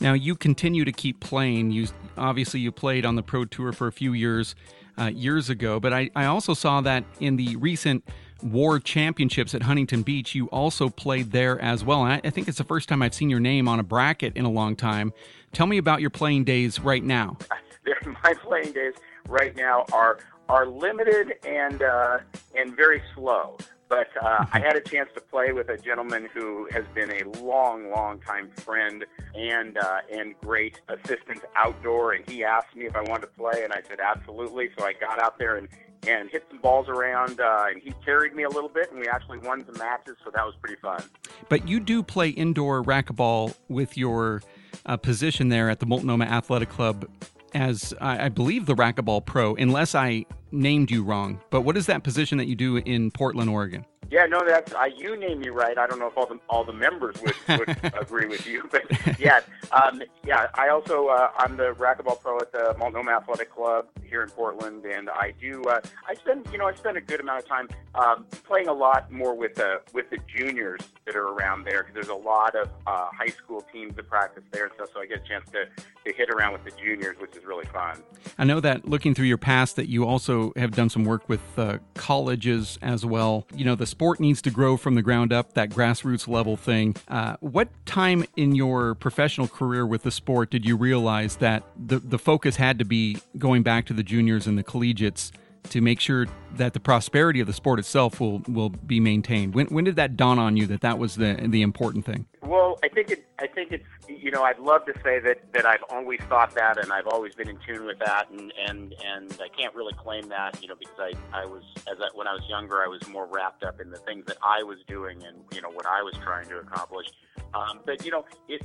Now 0.02 0.14
you 0.14 0.36
continue 0.36 0.86
to 0.86 0.92
keep 0.92 1.20
playing. 1.20 1.72
You 1.72 1.88
obviously 2.18 2.60
you 2.60 2.72
played 2.72 3.06
on 3.06 3.16
the 3.16 3.24
pro 3.24 3.46
tour 3.46 3.72
for 3.72 3.88
a 3.88 3.92
few 3.92 4.14
years 4.14 4.56
uh, 4.98 5.12
years 5.14 5.50
ago, 5.50 5.80
but 5.80 5.94
I, 5.94 6.10
I 6.16 6.26
also 6.26 6.54
saw 6.54 6.82
that 6.82 7.06
in 7.20 7.36
the 7.38 7.56
recent 7.58 8.04
War 8.44 8.80
Championships 8.80 9.54
at 9.54 9.64
Huntington 9.64 10.04
Beach, 10.04 10.36
you 10.36 10.48
also 10.48 10.90
played 10.90 11.32
there 11.32 11.60
as 11.62 11.84
well. 11.84 12.04
And 12.04 12.14
I, 12.14 12.22
I 12.24 12.30
think 12.30 12.48
it's 12.48 12.58
the 12.58 12.64
first 12.64 12.90
time 12.90 13.02
I've 13.02 13.14
seen 13.14 13.30
your 13.30 13.40
name 13.40 13.68
on 13.68 13.80
a 13.80 13.84
bracket 13.84 14.36
in 14.36 14.46
a 14.46 14.50
long 14.50 14.76
time. 14.76 15.14
Tell 15.54 15.68
me 15.68 15.78
about 15.78 16.02
your 16.02 16.10
playing 16.10 16.44
days 16.44 16.80
right 16.80 17.04
now. 17.04 17.38
My 18.24 18.34
playing 18.34 18.74
days 18.74 18.94
right 19.28 19.56
now 19.56 19.86
are 19.94 20.20
are 20.48 20.66
limited 20.66 21.34
and 21.46 21.82
uh, 21.82 22.20
and 22.56 22.76
very 22.76 23.02
slow. 23.16 23.58
But 23.88 24.10
uh, 24.22 24.46
I 24.54 24.60
had 24.60 24.76
a 24.76 24.82
chance 24.82 25.10
to 25.16 25.22
play 25.22 25.52
with 25.52 25.70
a 25.70 25.78
gentleman 25.78 26.30
who 26.32 26.68
has 26.72 26.86
been 26.94 27.12
a 27.12 27.24
long, 27.40 27.90
long 27.90 28.20
time 28.20 28.52
friend 28.52 29.04
and 29.34 29.78
uh, 29.80 30.02
and 30.12 30.40
great 30.42 30.80
assistant 30.88 31.44
outdoor. 31.56 32.14
And 32.14 32.30
he 32.30 32.44
asked 32.44 32.76
me 32.76 32.86
if 32.86 32.96
I 32.96 33.02
wanted 33.02 33.22
to 33.22 33.28
play, 33.28 33.64
and 33.64 33.74
I 33.74 33.82
said 33.88 34.00
absolutely. 34.00 34.70
So 34.78 34.86
I 34.86 34.94
got 34.94 35.20
out 35.20 35.40
there 35.40 35.58
and 35.58 35.68
and 36.08 36.30
hit 36.30 36.46
some 36.50 36.60
balls 36.60 36.88
around, 36.88 37.40
uh, 37.40 37.66
and 37.70 37.82
he 37.82 37.94
carried 38.06 38.34
me 38.34 38.44
a 38.44 38.50
little 38.50 38.70
bit, 38.70 38.92
and 38.92 39.00
we 39.00 39.08
actually 39.08 39.40
won 39.40 39.66
some 39.66 39.78
matches. 39.78 40.16
So 40.24 40.32
that 40.34 40.46
was 40.46 40.56
pretty 40.62 40.80
fun. 40.82 41.04
But 41.50 41.68
you 41.68 41.80
do 41.80 42.02
play 42.04 42.30
indoor 42.30 42.84
racquetball 42.84 43.56
with 43.68 43.98
your 43.98 44.42
uh, 44.86 44.98
position 44.98 45.50
there 45.50 45.70
at 45.70 45.80
the 45.80 45.86
Multnomah 45.86 46.26
Athletic 46.26 46.70
Club 46.70 47.10
as 47.54 47.94
I, 48.00 48.26
I 48.26 48.30
believe 48.30 48.66
the 48.66 48.76
racquetball 48.76 49.26
pro, 49.26 49.56
unless 49.56 49.96
I 49.96 50.26
named 50.52 50.92
you 50.92 51.04
wrong. 51.04 51.40
But 51.50 51.62
what 51.62 51.78
is 51.78 51.86
that 51.88 52.04
position 52.04 52.38
that 52.38 52.46
you 52.46 52.56
do 52.56 52.78
in 52.78 53.12
Portland, 53.12 53.50
Oregon? 53.50 53.86
Yeah, 54.12 54.26
no, 54.26 54.44
that's 54.46 54.74
uh, 54.74 54.86
you 54.96 55.16
name 55.16 55.40
me 55.40 55.50
right. 55.50 55.78
I 55.78 55.86
don't 55.86 56.00
know 56.00 56.08
if 56.08 56.18
all 56.18 56.26
the 56.26 56.40
all 56.50 56.64
the 56.64 56.74
members 56.74 57.16
would, 57.22 57.60
would 57.60 57.94
agree 58.02 58.26
with 58.26 58.48
you, 58.48 58.68
but 58.72 58.84
yeah, 59.20 59.42
um, 59.72 60.02
yeah. 60.26 60.48
I 60.56 60.70
also 60.70 61.08
uh, 61.08 61.32
I'm 61.38 61.58
the 61.58 61.74
racquetball 61.74 62.20
pro 62.20 62.40
at 62.40 62.52
the 62.52 62.76
Multnomah 62.80 63.12
Athletic 63.12 63.52
Club 63.52 63.88
here 64.04 64.24
in 64.24 64.30
Portland, 64.30 64.84
and 64.86 65.10
I 65.10 65.34
do 65.40 65.64
uh, 65.64 65.82
I 66.08 66.16
spend 66.16 66.48
you 66.52 66.58
know 66.58 66.66
I 66.66 66.74
spend 66.74 66.98
a 66.98 67.02
good 67.02 67.20
amount 67.20 67.44
of 67.44 67.48
time 67.48 67.70
um, 67.96 68.26
playing 68.44 68.68
a 68.68 68.74
lot 68.74 69.12
more 69.12 69.36
with 69.36 69.56
the 69.56 69.82
with 69.94 70.10
the 70.10 70.18
juniors 70.28 70.82
that 71.06 71.16
are 71.16 71.28
around 71.28 71.64
there 71.64 71.84
because 71.84 71.94
there's 71.94 72.08
a 72.08 72.14
lot 72.14 72.56
of 72.56 72.70
uh, 72.88 73.10
high 73.12 73.28
school 73.28 73.64
teams 73.72 73.96
that 73.96 74.08
practice 74.10 74.44
there 74.52 74.66
and 74.66 74.74
stuff. 74.74 74.90
So 74.94 75.02
I 75.02 75.06
get 75.06 75.24
a 75.24 75.28
chance 75.28 75.50
to 75.52 75.66
to 76.06 76.14
hit 76.14 76.30
around 76.30 76.54
with 76.54 76.64
the 76.64 76.72
juniors, 76.72 77.18
which 77.20 77.36
is 77.36 77.46
really 77.46 77.66
fun. 77.66 78.02
I 78.38 78.44
know 78.44 78.60
that 78.60 78.88
looking 78.88 79.14
through 79.14 79.28
your 79.28 79.38
past 79.38 79.76
that 79.76 79.88
you 79.88 80.06
also 80.06 80.54
have 80.56 80.72
done 80.72 80.90
some 80.90 81.04
work 81.04 81.28
with 81.30 81.42
uh, 81.58 81.78
colleges 81.94 82.80
as 82.82 83.06
well. 83.06 83.46
You 83.54 83.66
know 83.66 83.76
the 83.76 83.86
sport 84.00 84.22
needs 84.22 84.42
to 84.42 84.50
grow 84.50 84.78
from 84.78 84.96
the 84.96 85.02
ground 85.02 85.34
up, 85.34 85.56
that 85.56 85.70
grassroots 85.70 86.26
level 86.26 86.56
thing. 86.56 86.96
Uh, 87.10 87.36
what 87.42 87.68
time 87.86 88.24
in 88.38 88.56
your 88.56 88.96
professional 88.96 89.46
career 89.46 89.86
with 89.86 90.04
the 90.04 90.12
sport 90.12 90.50
did 90.50 90.66
you 90.66 90.78
realize 90.78 91.36
that 91.36 91.64
the, 91.76 92.00
the 92.00 92.18
focus 92.18 92.56
had 92.56 92.80
to 92.80 92.86
be 92.86 93.18
going 93.38 93.62
back 93.62 93.86
to 93.86 93.92
the 93.92 94.02
juniors 94.02 94.48
and 94.48 94.58
the 94.58 94.64
collegiates 94.64 95.34
to 95.64 95.82
make 95.82 96.00
sure 96.00 96.28
that 96.56 96.74
the 96.74 96.80
prosperity 96.80 97.40
of 97.40 97.48
the 97.48 97.54
sport 97.54 97.80
itself 97.80 98.20
will 98.20 98.42
will 98.48 98.70
be 98.70 99.00
maintained. 99.00 99.54
When 99.54 99.68
when 99.68 99.84
did 99.84 99.96
that 99.98 100.18
dawn 100.18 100.40
on 100.40 100.58
you 100.58 100.66
that 100.68 100.82
that 100.82 100.98
was 100.98 101.16
the 101.16 101.36
the 101.48 101.62
important 101.62 102.06
thing? 102.06 102.26
Well, 102.42 102.80
I 102.84 102.88
think 102.88 103.12
it. 103.12 103.26
I 103.40 103.48
think 103.48 103.72
it's. 103.72 103.84
You 104.08 104.32
know, 104.32 104.44
I'd 104.44 104.58
love 104.58 104.86
to 104.86 104.94
say 105.04 105.20
that 105.20 105.54
that 105.54 105.66
I've 105.66 105.84
always 105.90 106.20
thought 106.22 106.56
that, 106.56 106.78
and 106.78 106.92
I've 106.92 107.08
always 107.08 107.36
been 107.36 107.48
in 107.48 107.60
tune 107.66 107.86
with 107.86 108.00
that, 108.00 108.30
and 108.32 108.52
and 108.68 108.96
and 109.06 109.38
I 109.42 109.48
can't 109.56 109.74
really 109.76 109.94
claim 109.94 110.28
that. 110.30 110.62
You 110.62 110.70
know, 110.70 110.76
because 110.80 110.98
I 111.00 111.42
I 111.42 111.46
was 111.46 111.64
as 111.92 111.98
I, 112.00 112.10
when 112.16 112.28
I 112.28 112.34
was 112.34 112.44
younger, 112.50 112.82
I 112.82 112.88
was 112.88 113.08
more 113.08 113.28
wrapped 113.28 113.64
up 113.64 113.80
in 113.80 113.92
the 113.92 113.98
things 113.98 114.26
that 114.26 114.38
I 114.42 114.64
was 114.64 114.80
doing, 114.88 115.24
and 115.24 115.38
you 115.54 115.62
know 115.62 115.70
what 115.70 115.86
I 115.86 116.02
was 116.02 116.16
trying 116.24 116.50
to 116.50 116.58
accomplish. 116.58 117.08
Um, 117.54 117.80
but 117.86 118.04
you 118.04 118.12
know, 118.12 118.26
it, 118.48 118.62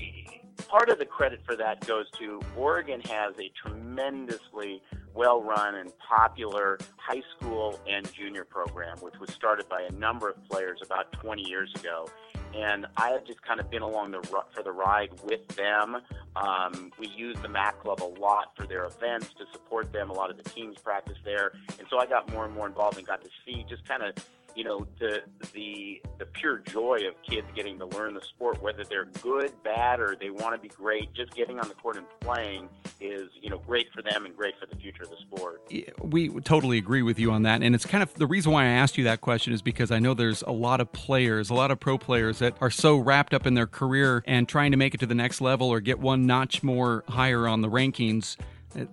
part 0.69 0.89
of 0.89 0.99
the 0.99 1.07
credit 1.07 1.41
for 1.45 1.57
that 1.57 1.87
goes 1.87 2.07
to 2.19 2.41
Oregon 2.57 3.01
has 3.03 3.35
a 3.39 3.51
tremendously 3.63 4.83
well 5.15 5.43
run 5.43 5.77
and 5.77 5.93
popular 5.99 6.79
high 6.97 7.23
school 7.37 7.79
and 7.89 8.13
junior 8.13 8.45
program, 8.45 8.99
which 8.99 9.15
was 9.21 9.31
started 9.33 9.69
by 9.69 9.83
a 9.83 9.93
number 9.93 10.29
of 10.29 10.45
players 10.49 10.81
about 10.83 11.13
20 11.13 11.43
years 11.43 11.73
ago. 11.77 12.09
And 12.55 12.87
I 12.97 13.11
have 13.11 13.25
just 13.25 13.43
kind 13.43 13.59
of 13.59 13.69
been 13.69 13.83
along 13.83 14.13
the 14.13 14.23
for 14.23 14.63
the 14.63 14.71
ride 14.71 15.11
with 15.25 15.47
them. 15.49 15.97
Um, 16.37 16.93
we 16.99 17.09
use 17.09 17.37
the 17.43 17.49
MAC 17.49 17.81
Club 17.81 18.01
a 18.03 18.21
lot 18.21 18.53
for 18.57 18.67
their 18.67 18.85
events 18.85 19.31
to 19.39 19.45
support 19.53 19.93
them. 19.93 20.11
A 20.11 20.13
lot 20.13 20.31
of 20.31 20.37
the 20.37 20.49
teams 20.49 20.79
practice 20.79 21.19
there, 21.25 21.53
and 21.79 21.89
so 21.91 21.99
I 21.99 22.07
got 22.07 22.31
more 22.33 22.45
and 22.45 22.55
more 22.55 22.67
involved 22.67 22.97
and 22.97 23.07
got 23.07 23.23
to 23.23 23.31
see 23.45 23.67
just 23.69 23.85
kind 23.89 24.05
of 24.05 24.15
you 24.55 24.65
know 24.65 24.87
the 24.99 25.23
the 25.53 26.01
the 26.19 26.27
pure 26.27 26.59
joy 26.59 27.01
of 27.09 27.15
kids 27.23 27.47
getting 27.55 27.79
to 27.79 27.87
learn 27.87 28.15
the 28.15 28.21
sport 28.21 28.63
whether 28.63 28.85
they're 28.85 29.07
good 29.23 29.53
bad 29.63 30.01
or 30.01 30.17
they 30.19 30.31
want 30.31 30.55
to 30.55 30.59
be 30.61 30.69
great 30.69 31.13
just 31.13 31.35
getting 31.35 31.59
on 31.59 31.69
the 31.69 31.75
court 31.75 31.97
and 31.97 32.07
playing 32.21 32.69
is 33.01 33.29
you 33.41 33.51
know 33.51 33.59
great 33.59 33.89
for 33.93 34.03
them 34.03 34.25
and 34.25 34.37
great 34.37 34.55
for 34.59 34.67
the 34.67 34.77
future 34.77 35.03
of 35.03 35.11
the 35.11 35.17
sport. 35.17 35.63
We 36.03 36.29
totally 36.41 36.79
agree 36.79 37.03
with 37.03 37.19
you 37.19 37.33
on 37.33 37.43
that 37.43 37.63
and 37.63 37.75
it's 37.75 37.87
kind 37.87 38.03
of 38.03 38.15
the 38.15 38.27
reason 38.27 38.53
why 38.53 38.65
i 38.65 38.69
asked 38.69 38.97
you 38.97 39.05
that 39.05 39.21
question 39.21 39.53
is 39.53 39.63
because 39.63 39.91
i 39.91 39.99
know 39.99 40.15
there's 40.15 40.43
a 40.43 40.53
lot 40.53 40.81
of 40.81 40.93
players 40.93 41.51
a 41.51 41.55
lot 41.55 41.71
of 41.71 41.81
pro 41.81 41.99
players 41.99 42.39
that 42.39 42.57
are 42.61 42.71
so 42.71 42.97
wrapped 42.97 43.35
up 43.35 43.47
in 43.47 43.55
their 43.55 43.67
career 43.67 44.23
and 44.27 44.49
trying 44.49 44.71
to 44.71 44.77
make 44.77 44.95
it 44.95 45.01
to 45.01 45.07
the 45.07 45.15
next 45.15 45.41
level 45.41 45.69
or 45.69 45.81
get 45.81 45.99
one 45.99 46.27
notch 46.27 46.63
more 46.63 47.05
higher 47.09 47.49
on 47.49 47.61
the 47.61 47.69
rankings 47.69 48.37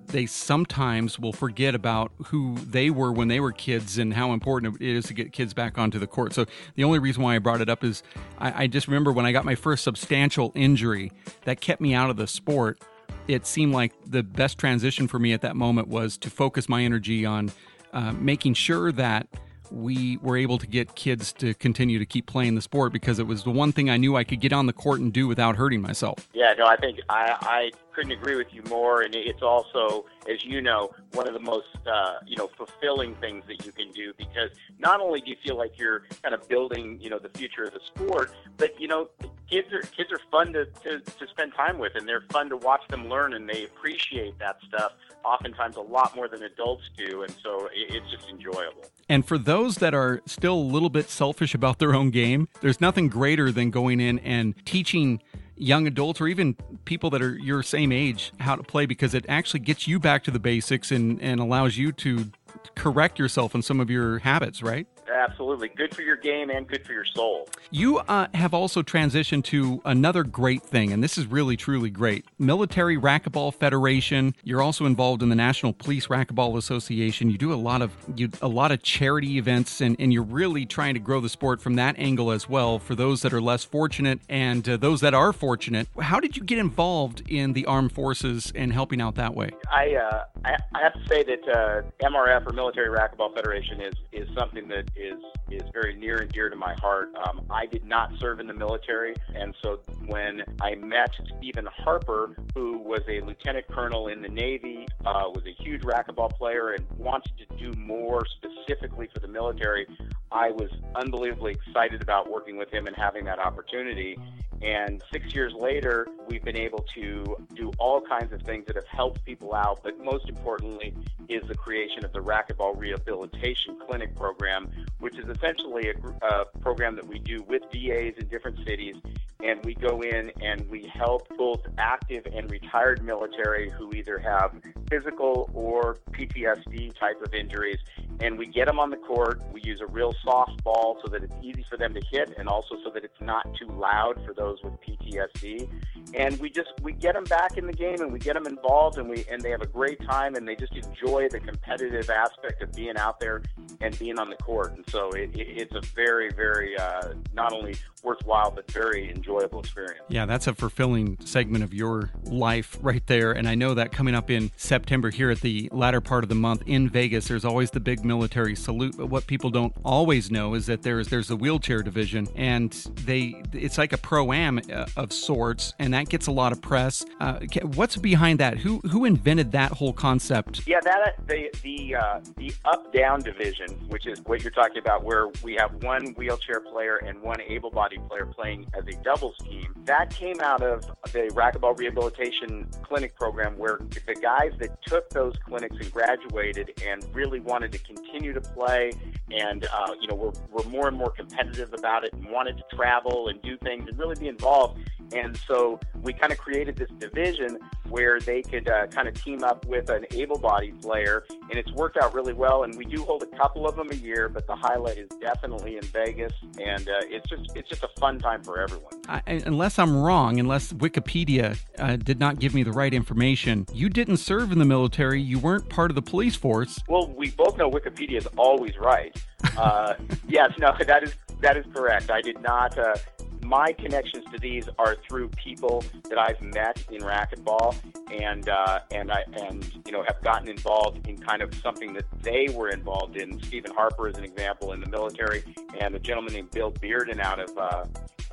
they 0.08 0.26
sometimes 0.26 1.18
will 1.20 1.34
forget 1.34 1.76
about 1.76 2.12
who 2.26 2.56
they 2.58 2.90
were 2.90 3.12
when 3.12 3.28
they 3.28 3.40
were 3.40 3.52
kids 3.52 3.98
and 3.98 4.14
how 4.14 4.32
important 4.32 4.76
it 4.76 4.88
is 4.88 5.06
to 5.06 5.14
get 5.14 5.32
kids 5.32 5.54
back 5.54 5.78
onto 5.78 6.00
the 6.00 6.08
court. 6.08 6.34
So 6.34 6.46
the 6.76 6.84
only 6.84 7.00
reason 7.00 7.24
why 7.24 7.36
I 7.36 7.40
brought 7.40 7.62
it 7.62 7.70
up 7.70 7.84
is 7.84 8.04
I, 8.38 8.64
I 8.64 8.68
just 8.68 8.88
remember 8.88 9.12
when 9.12 9.26
I 9.26 9.32
got 9.32 9.46
my 9.46 9.56
first 9.56 9.84
substantial 9.84 10.52
injury 10.56 11.12
that 11.46 11.62
kept 11.62 11.82
me 11.82 11.94
out 11.94 12.10
of 12.10 12.18
the 12.18 12.28
sport. 12.28 12.82
It 13.28 13.46
seemed 13.46 13.74
like 13.74 13.94
the 14.06 14.24
best 14.24 14.58
transition 14.58 15.08
for 15.08 15.20
me 15.20 15.34
at 15.34 15.42
that 15.42 15.56
moment 15.56 15.88
was 15.88 16.18
to 16.20 16.30
focus 16.30 16.68
my 16.70 16.84
energy 16.84 17.26
on 17.26 17.52
uh, 17.94 18.12
making 18.14 18.54
sure 18.54 18.92
that 18.92 19.28
we 19.72 20.18
were 20.18 20.38
able 20.38 20.58
to 20.58 20.68
get 20.68 20.96
kids 20.96 21.32
to 21.34 21.54
continue 21.54 21.98
to 21.98 22.06
keep 22.06 22.26
playing 22.26 22.56
the 22.56 22.62
sport 22.62 22.92
because 22.92 23.20
it 23.20 23.28
was 23.28 23.44
the 23.44 23.52
one 23.52 23.72
thing 23.72 23.90
I 23.90 23.98
knew 23.98 24.16
I 24.16 24.24
could 24.24 24.42
get 24.42 24.54
on 24.54 24.66
the 24.66 24.74
court 24.74 25.00
and 25.00 25.14
do 25.14 25.28
without 25.28 25.56
hurting 25.56 25.82
myself. 25.82 26.28
Yeah, 26.34 26.54
no, 26.58 26.66
I 26.66 26.76
think 26.76 27.00
I, 27.10 27.38
I 27.42 27.72
couldn't 27.94 28.12
agree 28.12 28.36
with 28.36 28.48
you 28.52 28.62
more. 28.70 29.02
And 29.02 29.16
it's 29.16 29.42
also, 29.42 30.06
as 30.30 30.44
you 30.44 30.62
know, 30.62 30.92
one 31.14 31.28
of 31.28 31.34
the 31.34 31.40
most 31.40 31.68
uh, 31.86 32.16
you 32.26 32.38
know 32.38 32.50
fulfilling 32.58 33.16
things 33.16 33.44
that 33.48 33.66
you 33.66 33.72
can 33.72 33.92
do 33.92 34.14
because 34.18 34.50
not 34.80 35.00
only 35.00 35.22
do 35.22 35.32
you 35.32 35.38
feel 35.44 35.58
like 35.58 35.78
you're 35.78 36.04
kind 36.22 36.34
of 36.36 36.48
building 36.48 37.00
you 37.02 37.10
know 37.10 37.20
the 37.20 37.30
future 37.30 37.64
of 37.64 37.74
the 37.74 37.82
sport, 37.86 38.32
but 38.58 38.80
you 38.80 38.88
know 38.88 39.10
kids 39.52 39.68
are 39.74 39.82
kids 39.82 40.12
are 40.12 40.22
fun 40.32 40.54
to, 40.54 40.66
to, 40.66 41.00
to 41.00 41.28
spend 41.28 41.54
time 41.54 41.78
with 41.78 41.94
and 41.96 42.08
they're 42.08 42.24
fun 42.32 42.50
to 42.50 42.58
watch 42.58 42.82
them 42.88 43.08
learn 43.08 43.34
and 43.34 43.48
they 43.48 43.66
appreciate 43.66 44.40
that 44.40 44.56
stuff 44.68 44.94
oftentimes 45.24 45.76
a 45.76 45.82
lot 45.82 46.16
more 46.16 46.28
than 46.28 46.42
adults 46.44 46.90
do 46.98 47.22
and 47.24 47.36
so 47.44 47.70
it's 47.74 48.10
just 48.10 48.28
enjoyable. 48.30 48.84
And 49.10 49.26
for 49.26 49.38
those 49.38 49.76
that 49.76 49.94
are 49.94 50.22
still 50.26 50.56
a 50.56 50.56
little 50.56 50.90
bit 50.90 51.10
selfish 51.10 51.54
about 51.54 51.80
their 51.80 51.94
own 51.94 52.10
game, 52.12 52.48
there's 52.62 52.80
nothing 52.80 53.10
greater 53.10 53.52
than 53.52 53.70
going 53.70 54.00
in 54.00 54.20
and 54.20 54.56
teaching 54.66 55.22
young 55.62 55.86
adults 55.86 56.20
or 56.20 56.28
even 56.28 56.56
people 56.86 57.10
that 57.12 57.22
are 57.22 57.38
your 57.38 57.62
same 57.62 57.92
age 57.92 58.34
how 58.40 58.56
to 58.56 58.64
play 58.64 58.86
because 58.86 59.14
it 59.14 59.24
actually 59.30 59.60
gets 59.60 59.88
you 59.88 60.00
back 60.00 60.24
to 60.24 60.32
the 60.32 60.40
basics 60.40 60.92
and, 60.92 61.22
and 61.22 61.40
allows 61.40 61.78
you 61.78 61.92
to 61.92 62.32
correct 62.76 63.20
yourself 63.20 63.54
in 63.54 63.62
some 63.62 63.80
of 63.80 63.90
your 63.90 64.20
habits, 64.20 64.64
right? 64.64 64.88
Absolutely. 65.22 65.70
Good 65.70 65.96
for 65.96 66.02
your 66.02 66.16
game 66.16 66.50
and 66.50 66.68
good 66.68 66.86
for 66.86 66.94
your 66.94 67.06
soul. 67.06 67.48
You 67.70 68.00
uh, 68.00 68.28
have 68.34 68.54
also 68.54 68.82
transitioned 68.82 69.44
to 69.46 69.82
another 69.86 70.24
great 70.24 70.64
thing, 70.64 70.92
and 70.92 71.04
this 71.04 71.18
is 71.18 71.28
really, 71.28 71.56
truly 71.56 71.90
great 71.90 72.26
Military 72.40 72.98
Racquetball 72.98 73.54
Federation. 73.54 74.34
You're 74.44 74.62
also 74.62 74.86
involved 74.86 75.22
in 75.22 75.30
the 75.30 75.36
National 75.36 75.74
Police 75.74 76.08
Racquetball 76.08 76.58
Association. 76.58 77.30
You 77.30 77.38
do 77.38 77.54
a 77.54 77.56
lot 77.56 77.82
of 77.82 77.92
you, 78.16 78.30
a 78.42 78.48
lot 78.48 78.72
of 78.72 78.82
charity 78.82 79.38
events, 79.38 79.80
and, 79.80 79.96
and 80.00 80.12
you're 80.12 80.24
really 80.24 80.66
trying 80.66 80.96
to 80.96 81.00
grow 81.00 81.20
the 81.20 81.30
sport 81.30 81.62
from 81.62 81.76
that 81.76 81.96
angle 82.00 82.32
as 82.32 82.50
well 82.50 82.80
for 82.80 82.96
those 82.96 83.22
that 83.22 83.34
are 83.34 83.42
less 83.42 83.64
fortunate 83.64 84.20
and 84.28 84.68
uh, 84.68 84.78
those 84.78 85.02
that 85.02 85.14
are 85.14 85.34
fortunate. 85.34 85.88
How 86.00 86.20
did 86.20 86.36
you 86.36 86.44
get 86.44 86.58
involved 86.58 87.22
in 87.30 87.54
the 87.54 87.66
armed 87.66 87.92
forces 87.92 88.52
and 88.56 88.74
helping 88.74 89.02
out 89.02 89.16
that 89.16 89.36
way? 89.36 89.52
I, 89.72 89.96
uh, 89.96 90.24
I, 90.46 90.58
I, 90.74 90.82
have 90.82 90.94
to 90.94 91.08
say 91.08 91.24
that 91.24 91.48
uh, 91.48 92.08
MRF 92.08 92.48
or 92.48 92.54
Military 92.54 92.90
Racquetball 92.90 93.34
Federation 93.36 93.82
is, 93.82 93.94
is 94.12 94.28
something 94.36 94.68
that 94.70 94.90
is 94.96 95.11
is 95.50 95.62
very 95.74 95.96
near 95.96 96.18
and 96.18 96.32
dear 96.32 96.50
to 96.50 96.56
my 96.56 96.74
heart. 96.76 97.10
Um, 97.26 97.42
I 97.50 97.66
did 97.66 97.86
not 97.86 98.12
serve 98.20 98.40
in 98.40 98.48
the 98.48 98.54
military, 98.54 99.16
and 99.36 99.54
so 99.62 99.80
when 100.06 100.44
I 100.62 100.76
met 100.76 101.12
Stephen 101.38 101.68
Harper, 101.72 102.36
who 102.54 102.78
was 102.78 103.02
a 103.08 103.22
lieutenant 103.22 103.68
colonel 103.68 104.08
in 104.08 104.22
the 104.22 104.30
Navy, 104.30 104.88
uh, 105.06 105.24
was 105.34 105.44
a 105.46 105.64
huge 105.64 105.82
racquetball 105.82 106.32
player, 106.32 106.72
and 106.72 106.86
wanted 106.98 107.32
to 107.38 107.58
do 107.58 107.78
more 107.78 108.26
specifically 108.26 109.10
for 109.14 109.20
the 109.20 109.28
military, 109.28 109.88
I 110.32 110.52
was 110.52 110.70
unbelievably 110.96 111.58
excited 111.68 112.02
about 112.02 112.30
working 112.30 112.58
with 112.58 112.72
him 112.72 112.88
and 112.88 112.96
having 112.96 113.26
that 113.26 113.40
opportunity. 113.40 114.18
And 114.62 115.02
six 115.12 115.34
years 115.34 115.54
later, 115.54 116.08
we've 116.30 116.44
been 116.44 116.58
able 116.58 116.86
to 116.94 117.36
do 117.56 117.72
all 117.80 118.00
kinds 118.00 118.32
of 118.32 118.44
things 118.44 118.66
that 118.68 118.76
have 118.76 118.88
helped 118.88 119.26
people 119.26 119.56
out, 119.56 119.82
but 119.84 120.00
most 120.04 120.30
importantly 120.30 120.94
is 121.28 121.42
the 121.48 121.56
creation 121.56 122.06
of 122.06 122.14
the 122.14 122.20
Racquetball 122.20 122.78
Rehabilitation 122.78 123.80
Clinic 123.88 124.16
program, 124.16 124.70
which 125.02 125.18
is 125.18 125.28
essentially 125.28 125.90
a, 125.90 126.26
a 126.26 126.46
program 126.62 126.96
that 126.96 127.08
we 127.08 127.20
do 127.20 127.44
with 127.50 127.64
VAs 127.74 128.14
in 128.18 128.28
different 128.30 128.58
cities. 128.66 128.96
And 129.44 129.60
we 129.66 129.74
go 129.74 130.02
in 130.02 130.32
and 130.42 130.70
we 130.70 130.86
help 130.94 131.28
both 131.36 131.62
active 131.80 132.28
and 132.32 132.50
retired 132.52 133.04
military 133.04 133.72
who 133.72 133.92
either 133.94 134.20
have 134.20 134.54
physical 134.88 135.50
or 135.54 135.98
PTSD 136.12 136.98
type 137.00 137.20
of 137.24 137.34
injuries. 137.34 137.80
And 138.20 138.38
we 138.38 138.46
get 138.46 138.68
them 138.68 138.80
on 138.80 138.92
the 138.92 138.98
court. 138.98 139.42
We 139.52 139.62
use 139.64 139.82
a 139.82 139.88
real 139.88 140.14
soft 140.24 140.64
ball 140.64 141.00
so 141.04 141.10
that 141.12 141.24
it's 141.24 141.34
easy 141.42 141.66
for 141.68 141.76
them 141.76 141.94
to 141.96 142.02
hit 142.12 142.36
and 142.38 142.48
also 142.48 142.76
so 142.84 142.92
that 142.92 143.04
it's 143.04 143.20
not 143.20 143.48
too 143.56 143.68
loud 143.68 144.24
for 144.26 144.34
those 144.36 144.60
with 144.64 144.74
PTSD. 144.82 145.68
And 146.14 146.40
we 146.40 146.52
just 146.52 146.70
we 146.84 146.94
get 146.94 147.16
them 147.16 147.24
back 147.24 147.58
in 147.58 147.66
the 147.66 147.74
game 147.74 148.02
and 148.02 148.12
we 148.12 148.20
get 148.20 148.36
them 148.36 148.46
involved 148.46 149.00
and 149.00 149.10
we 149.10 149.26
and 149.32 149.42
they 149.42 149.50
have 149.50 149.62
a 149.62 149.68
great 149.68 150.00
time 150.02 150.36
and 150.36 150.48
they 150.48 150.56
just 150.56 150.74
enjoy 150.76 151.30
the 151.30 151.40
competitive 151.40 152.10
aspect 152.10 152.62
of 152.62 152.72
being 152.74 152.98
out 152.98 153.20
there 153.20 153.42
and 153.80 153.98
being 153.98 154.20
on 154.20 154.30
the 154.30 154.36
court. 154.36 154.76
And 154.76 154.86
so 154.92 155.10
it, 155.12 155.36
it, 155.36 155.48
it's 155.48 155.76
a 155.76 155.82
very 155.96 156.32
very 156.32 156.78
uh, 156.78 157.14
not 157.34 157.54
only 157.54 157.76
worthwhile 158.04 158.52
but 158.52 158.70
very 158.72 159.10
enjoyable 159.12 159.60
experience. 159.60 160.02
Yeah, 160.10 160.26
that's 160.26 160.48
a 160.48 160.54
fulfilling 160.54 161.18
segment 161.24 161.64
of 161.64 161.74
your 161.74 162.12
life 162.24 162.78
right 162.82 163.06
there. 163.08 163.32
And 163.32 163.48
I 163.48 163.56
know 163.56 163.74
that 163.76 163.92
coming 163.92 164.16
up 164.16 164.30
in 164.30 164.52
September 164.58 165.10
here 165.10 165.30
at 165.30 165.42
the 165.42 165.70
latter 165.72 166.02
part 166.02 166.24
of 166.24 166.30
the 166.30 166.36
month 166.36 166.64
in 166.66 166.90
Vegas, 166.90 167.28
there's 167.28 167.46
always 167.46 167.72
the 167.72 167.80
big 167.80 168.04
military 168.04 168.56
salute. 168.56 168.96
But 168.98 169.08
what 169.08 169.28
people 169.28 169.50
don't 169.50 169.74
always 169.84 170.32
know 170.32 170.56
is 170.56 170.66
that 170.66 170.82
there's 170.82 171.08
there's 171.08 171.30
a 171.30 171.36
wheelchair 171.36 171.82
division, 171.84 172.28
and 172.36 172.72
they 173.06 173.42
it's 173.54 173.78
like 173.78 173.94
a 173.94 173.98
pro 173.98 174.34
am 174.34 174.60
uh, 174.72 174.86
of 174.98 175.14
sorts, 175.14 175.74
and 175.80 175.94
that 175.94 176.10
gets 176.10 176.28
a 176.28 176.32
lot 176.32 176.52
of 176.52 176.62
press. 176.62 177.06
Uh, 177.20 177.40
what's 177.76 177.98
behind 177.98 178.40
that? 178.40 178.58
Who 178.58 178.80
who 178.80 179.06
invented 179.06 179.52
that 179.54 179.72
whole 179.72 179.94
concept? 179.94 180.68
Yeah, 180.68 180.80
that 180.84 181.16
the 181.28 181.50
the 181.62 181.96
uh, 181.96 182.20
the 182.38 182.54
up 182.66 182.92
down 182.94 183.22
division, 183.22 183.68
which 183.90 184.08
is 184.08 184.22
what 184.26 184.42
you're 184.42 184.52
talking 184.52 184.81
about, 184.82 185.04
where 185.04 185.28
we 185.44 185.56
have 185.56 185.84
one 185.84 186.14
wheelchair 186.16 186.60
player 186.60 186.98
and 186.98 187.22
one 187.22 187.40
able-bodied 187.42 188.08
player 188.08 188.26
playing 188.26 188.66
as 188.74 188.84
a 188.88 188.98
doubles 189.04 189.38
team. 189.44 189.74
That 189.86 190.10
came 190.10 190.40
out 190.42 190.62
of 190.62 190.86
the 191.12 191.32
racquetball 191.34 191.78
rehabilitation 191.78 192.68
clinic 192.84 193.16
program, 193.16 193.58
where 193.58 193.80
the 194.06 194.16
guys 194.16 194.52
that 194.60 194.82
took 194.84 195.10
those 195.12 195.34
clinics 195.46 195.76
and 195.80 195.92
graduated 195.92 196.72
and 196.86 197.06
really 197.14 197.40
wanted 197.40 197.72
to 197.72 197.80
continue 197.80 198.34
to 198.34 198.42
play 198.42 198.92
and 199.32 199.66
uh, 199.66 199.94
you 200.00 200.08
know 200.08 200.16
we're 200.16 200.32
we're 200.52 200.70
more 200.70 200.88
and 200.88 200.98
more 200.98 201.12
competitive 201.12 201.74
about 201.74 202.04
it 202.04 202.14
and 202.14 202.26
wanted 202.30 202.58
to 202.58 202.76
travel 202.76 203.30
and 203.30 203.42
do 203.42 203.58
things 203.58 203.88
and 203.88 203.98
really 203.98 204.16
be 204.16 204.28
involved. 204.28 204.80
And 205.14 205.38
so 205.48 205.80
we 206.02 206.14
kind 206.14 206.32
of 206.32 206.38
created 206.38 206.78
this 206.78 206.90
division 207.00 207.60
where 207.90 208.20
they 208.20 208.42
could 208.42 208.70
uh, 208.70 208.88
kind 208.88 209.08
of 209.08 209.22
team 209.22 209.44
up 209.44 209.66
with 209.66 209.90
an 209.90 210.06
able-bodied 210.12 210.82
player, 210.82 211.26
and 211.30 211.60
it's 211.60 211.72
worked 211.74 211.98
out 211.98 212.14
really 212.14 212.34
well. 212.34 212.64
And 212.64 212.78
we 212.78 212.86
do 212.86 213.04
hold 213.04 213.24
a 213.24 213.38
couple 213.38 213.68
of 213.68 213.76
them 213.76 213.90
a 213.92 213.96
year, 213.96 214.30
but 214.30 214.48
the 214.48 214.56
highlight 214.56 214.98
is 214.98 215.10
definitely 215.20 215.78
in 215.78 215.84
Vegas, 215.84 216.34
and 216.60 216.88
uh, 216.88 217.02
it's 217.04 217.30
just 217.30 217.52
it's 217.56 217.70
just 217.70 217.84
a 217.84 217.90
fun 218.00 218.20
time 218.20 218.44
for 218.44 218.60
everyone. 218.60 218.94
I, 219.10 219.22
unless 219.28 219.78
I'm 219.78 219.96
wrong, 220.02 220.40
unless 220.40 220.72
Wikipedia 220.74 221.60
uh, 221.80 221.98
did 221.98 222.20
not 222.20 222.40
give 222.40 222.54
me 222.54 222.64
the 222.64 222.72
right 222.72 222.94
information, 222.94 223.66
you 223.74 223.90
didn't 223.90 224.18
serve 224.18 224.52
in 224.52 224.60
the 224.60 224.66
military. 224.66 225.22
You 225.22 225.40
weren't 225.40 225.68
part 225.70 225.92
of 225.92 225.96
the 225.96 226.02
police 226.02 226.36
force. 226.36 226.80
Well, 226.88 227.12
we 227.18 227.32
both 227.32 227.58
know 227.58 227.70
Wikipedia 227.70 228.18
is 228.18 228.28
always 228.38 228.78
right. 228.78 229.16
Uh, 229.58 229.96
yes, 230.28 230.52
no, 230.60 230.74
that 230.86 231.04
is 231.04 231.16
that 231.42 231.58
is 231.58 231.66
correct. 231.74 232.10
I 232.10 232.22
did 232.22 232.42
not. 232.42 232.78
Uh, 232.78 232.96
my 233.44 233.72
connections 233.74 234.26
to 234.32 234.40
these 234.40 234.68
are 234.78 234.98
through 235.08 235.30
people 235.30 235.84
that 236.10 236.18
I've 236.18 236.42
met 236.42 236.84
in 236.92 237.02
racquetball, 237.02 237.76
and 238.12 238.48
uh, 238.50 238.80
and 238.92 239.12
I 239.12 239.24
and 239.34 239.70
you 239.86 239.92
know 239.92 240.04
have 240.04 240.22
gotten 240.24 240.50
involved 240.50 241.08
in 241.08 241.18
kind 241.18 241.42
of 241.42 241.54
something 241.56 241.94
that 241.94 242.06
they 242.22 242.48
were 242.54 242.70
involved 242.70 243.18
in. 243.18 243.42
Stephen 243.44 243.74
Harper 243.74 244.08
is 244.08 244.18
an 244.18 244.24
example 244.24 244.74
in 244.74 244.82
the 244.82 244.90
military, 244.90 245.44
and 245.80 245.96
a 245.96 246.00
gentleman 246.00 246.34
named 246.34 246.52
Bill 246.52 246.72
Bearden 246.72 247.20
out 247.20 247.40
of 247.40 247.58
uh, 247.58 247.86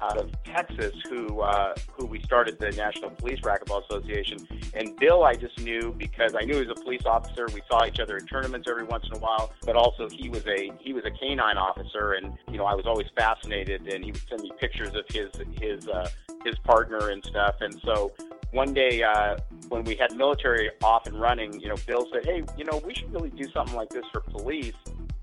out 0.02 0.16
of 0.18 0.30
Texas 0.44 0.94
who 1.08 1.40
uh, 1.40 1.74
who 1.96 2.06
we 2.06 2.20
started 2.22 2.58
the 2.58 2.70
National 2.72 3.10
Police 3.10 3.40
Racquetball 3.40 3.82
Association. 3.88 4.38
And 4.74 4.96
Bill, 4.96 5.24
I 5.24 5.34
just 5.34 5.58
knew 5.60 5.94
because 5.96 6.34
I 6.34 6.44
knew 6.44 6.54
he 6.54 6.66
was 6.66 6.78
a 6.78 6.82
police 6.82 7.04
officer. 7.04 7.46
We 7.52 7.62
saw 7.70 7.86
each 7.86 8.00
other 8.00 8.16
at 8.16 8.28
tournaments 8.28 8.68
every 8.70 8.84
once 8.84 9.06
in 9.10 9.16
a 9.16 9.20
while, 9.20 9.52
but 9.64 9.76
also 9.76 10.08
he 10.08 10.28
was 10.28 10.46
a 10.46 10.72
he 10.78 10.92
was 10.92 11.04
a 11.04 11.10
canine 11.10 11.56
officer, 11.56 12.12
and 12.12 12.36
you 12.50 12.58
know 12.58 12.66
I 12.66 12.74
was 12.74 12.86
always 12.86 13.06
fascinated. 13.16 13.88
And 13.88 14.04
he 14.04 14.12
would 14.12 14.22
send 14.28 14.42
me 14.42 14.52
pictures 14.58 14.94
of 14.98 15.06
his 15.08 15.30
his 15.60 15.88
uh, 15.88 16.08
his 16.44 16.58
partner 16.58 17.08
and 17.10 17.24
stuff. 17.24 17.56
And 17.60 17.80
so 17.84 18.12
one 18.50 18.74
day 18.74 19.02
uh, 19.02 19.38
when 19.68 19.84
we 19.84 19.94
had 19.94 20.14
military 20.14 20.70
off 20.82 21.06
and 21.06 21.18
running, 21.20 21.58
you 21.60 21.68
know, 21.68 21.76
Bill 21.86 22.06
said, 22.12 22.26
"Hey, 22.26 22.44
you 22.56 22.64
know, 22.64 22.82
we 22.84 22.94
should 22.94 23.12
really 23.12 23.30
do 23.30 23.50
something 23.52 23.76
like 23.76 23.90
this 23.90 24.04
for 24.12 24.20
police." 24.20 24.74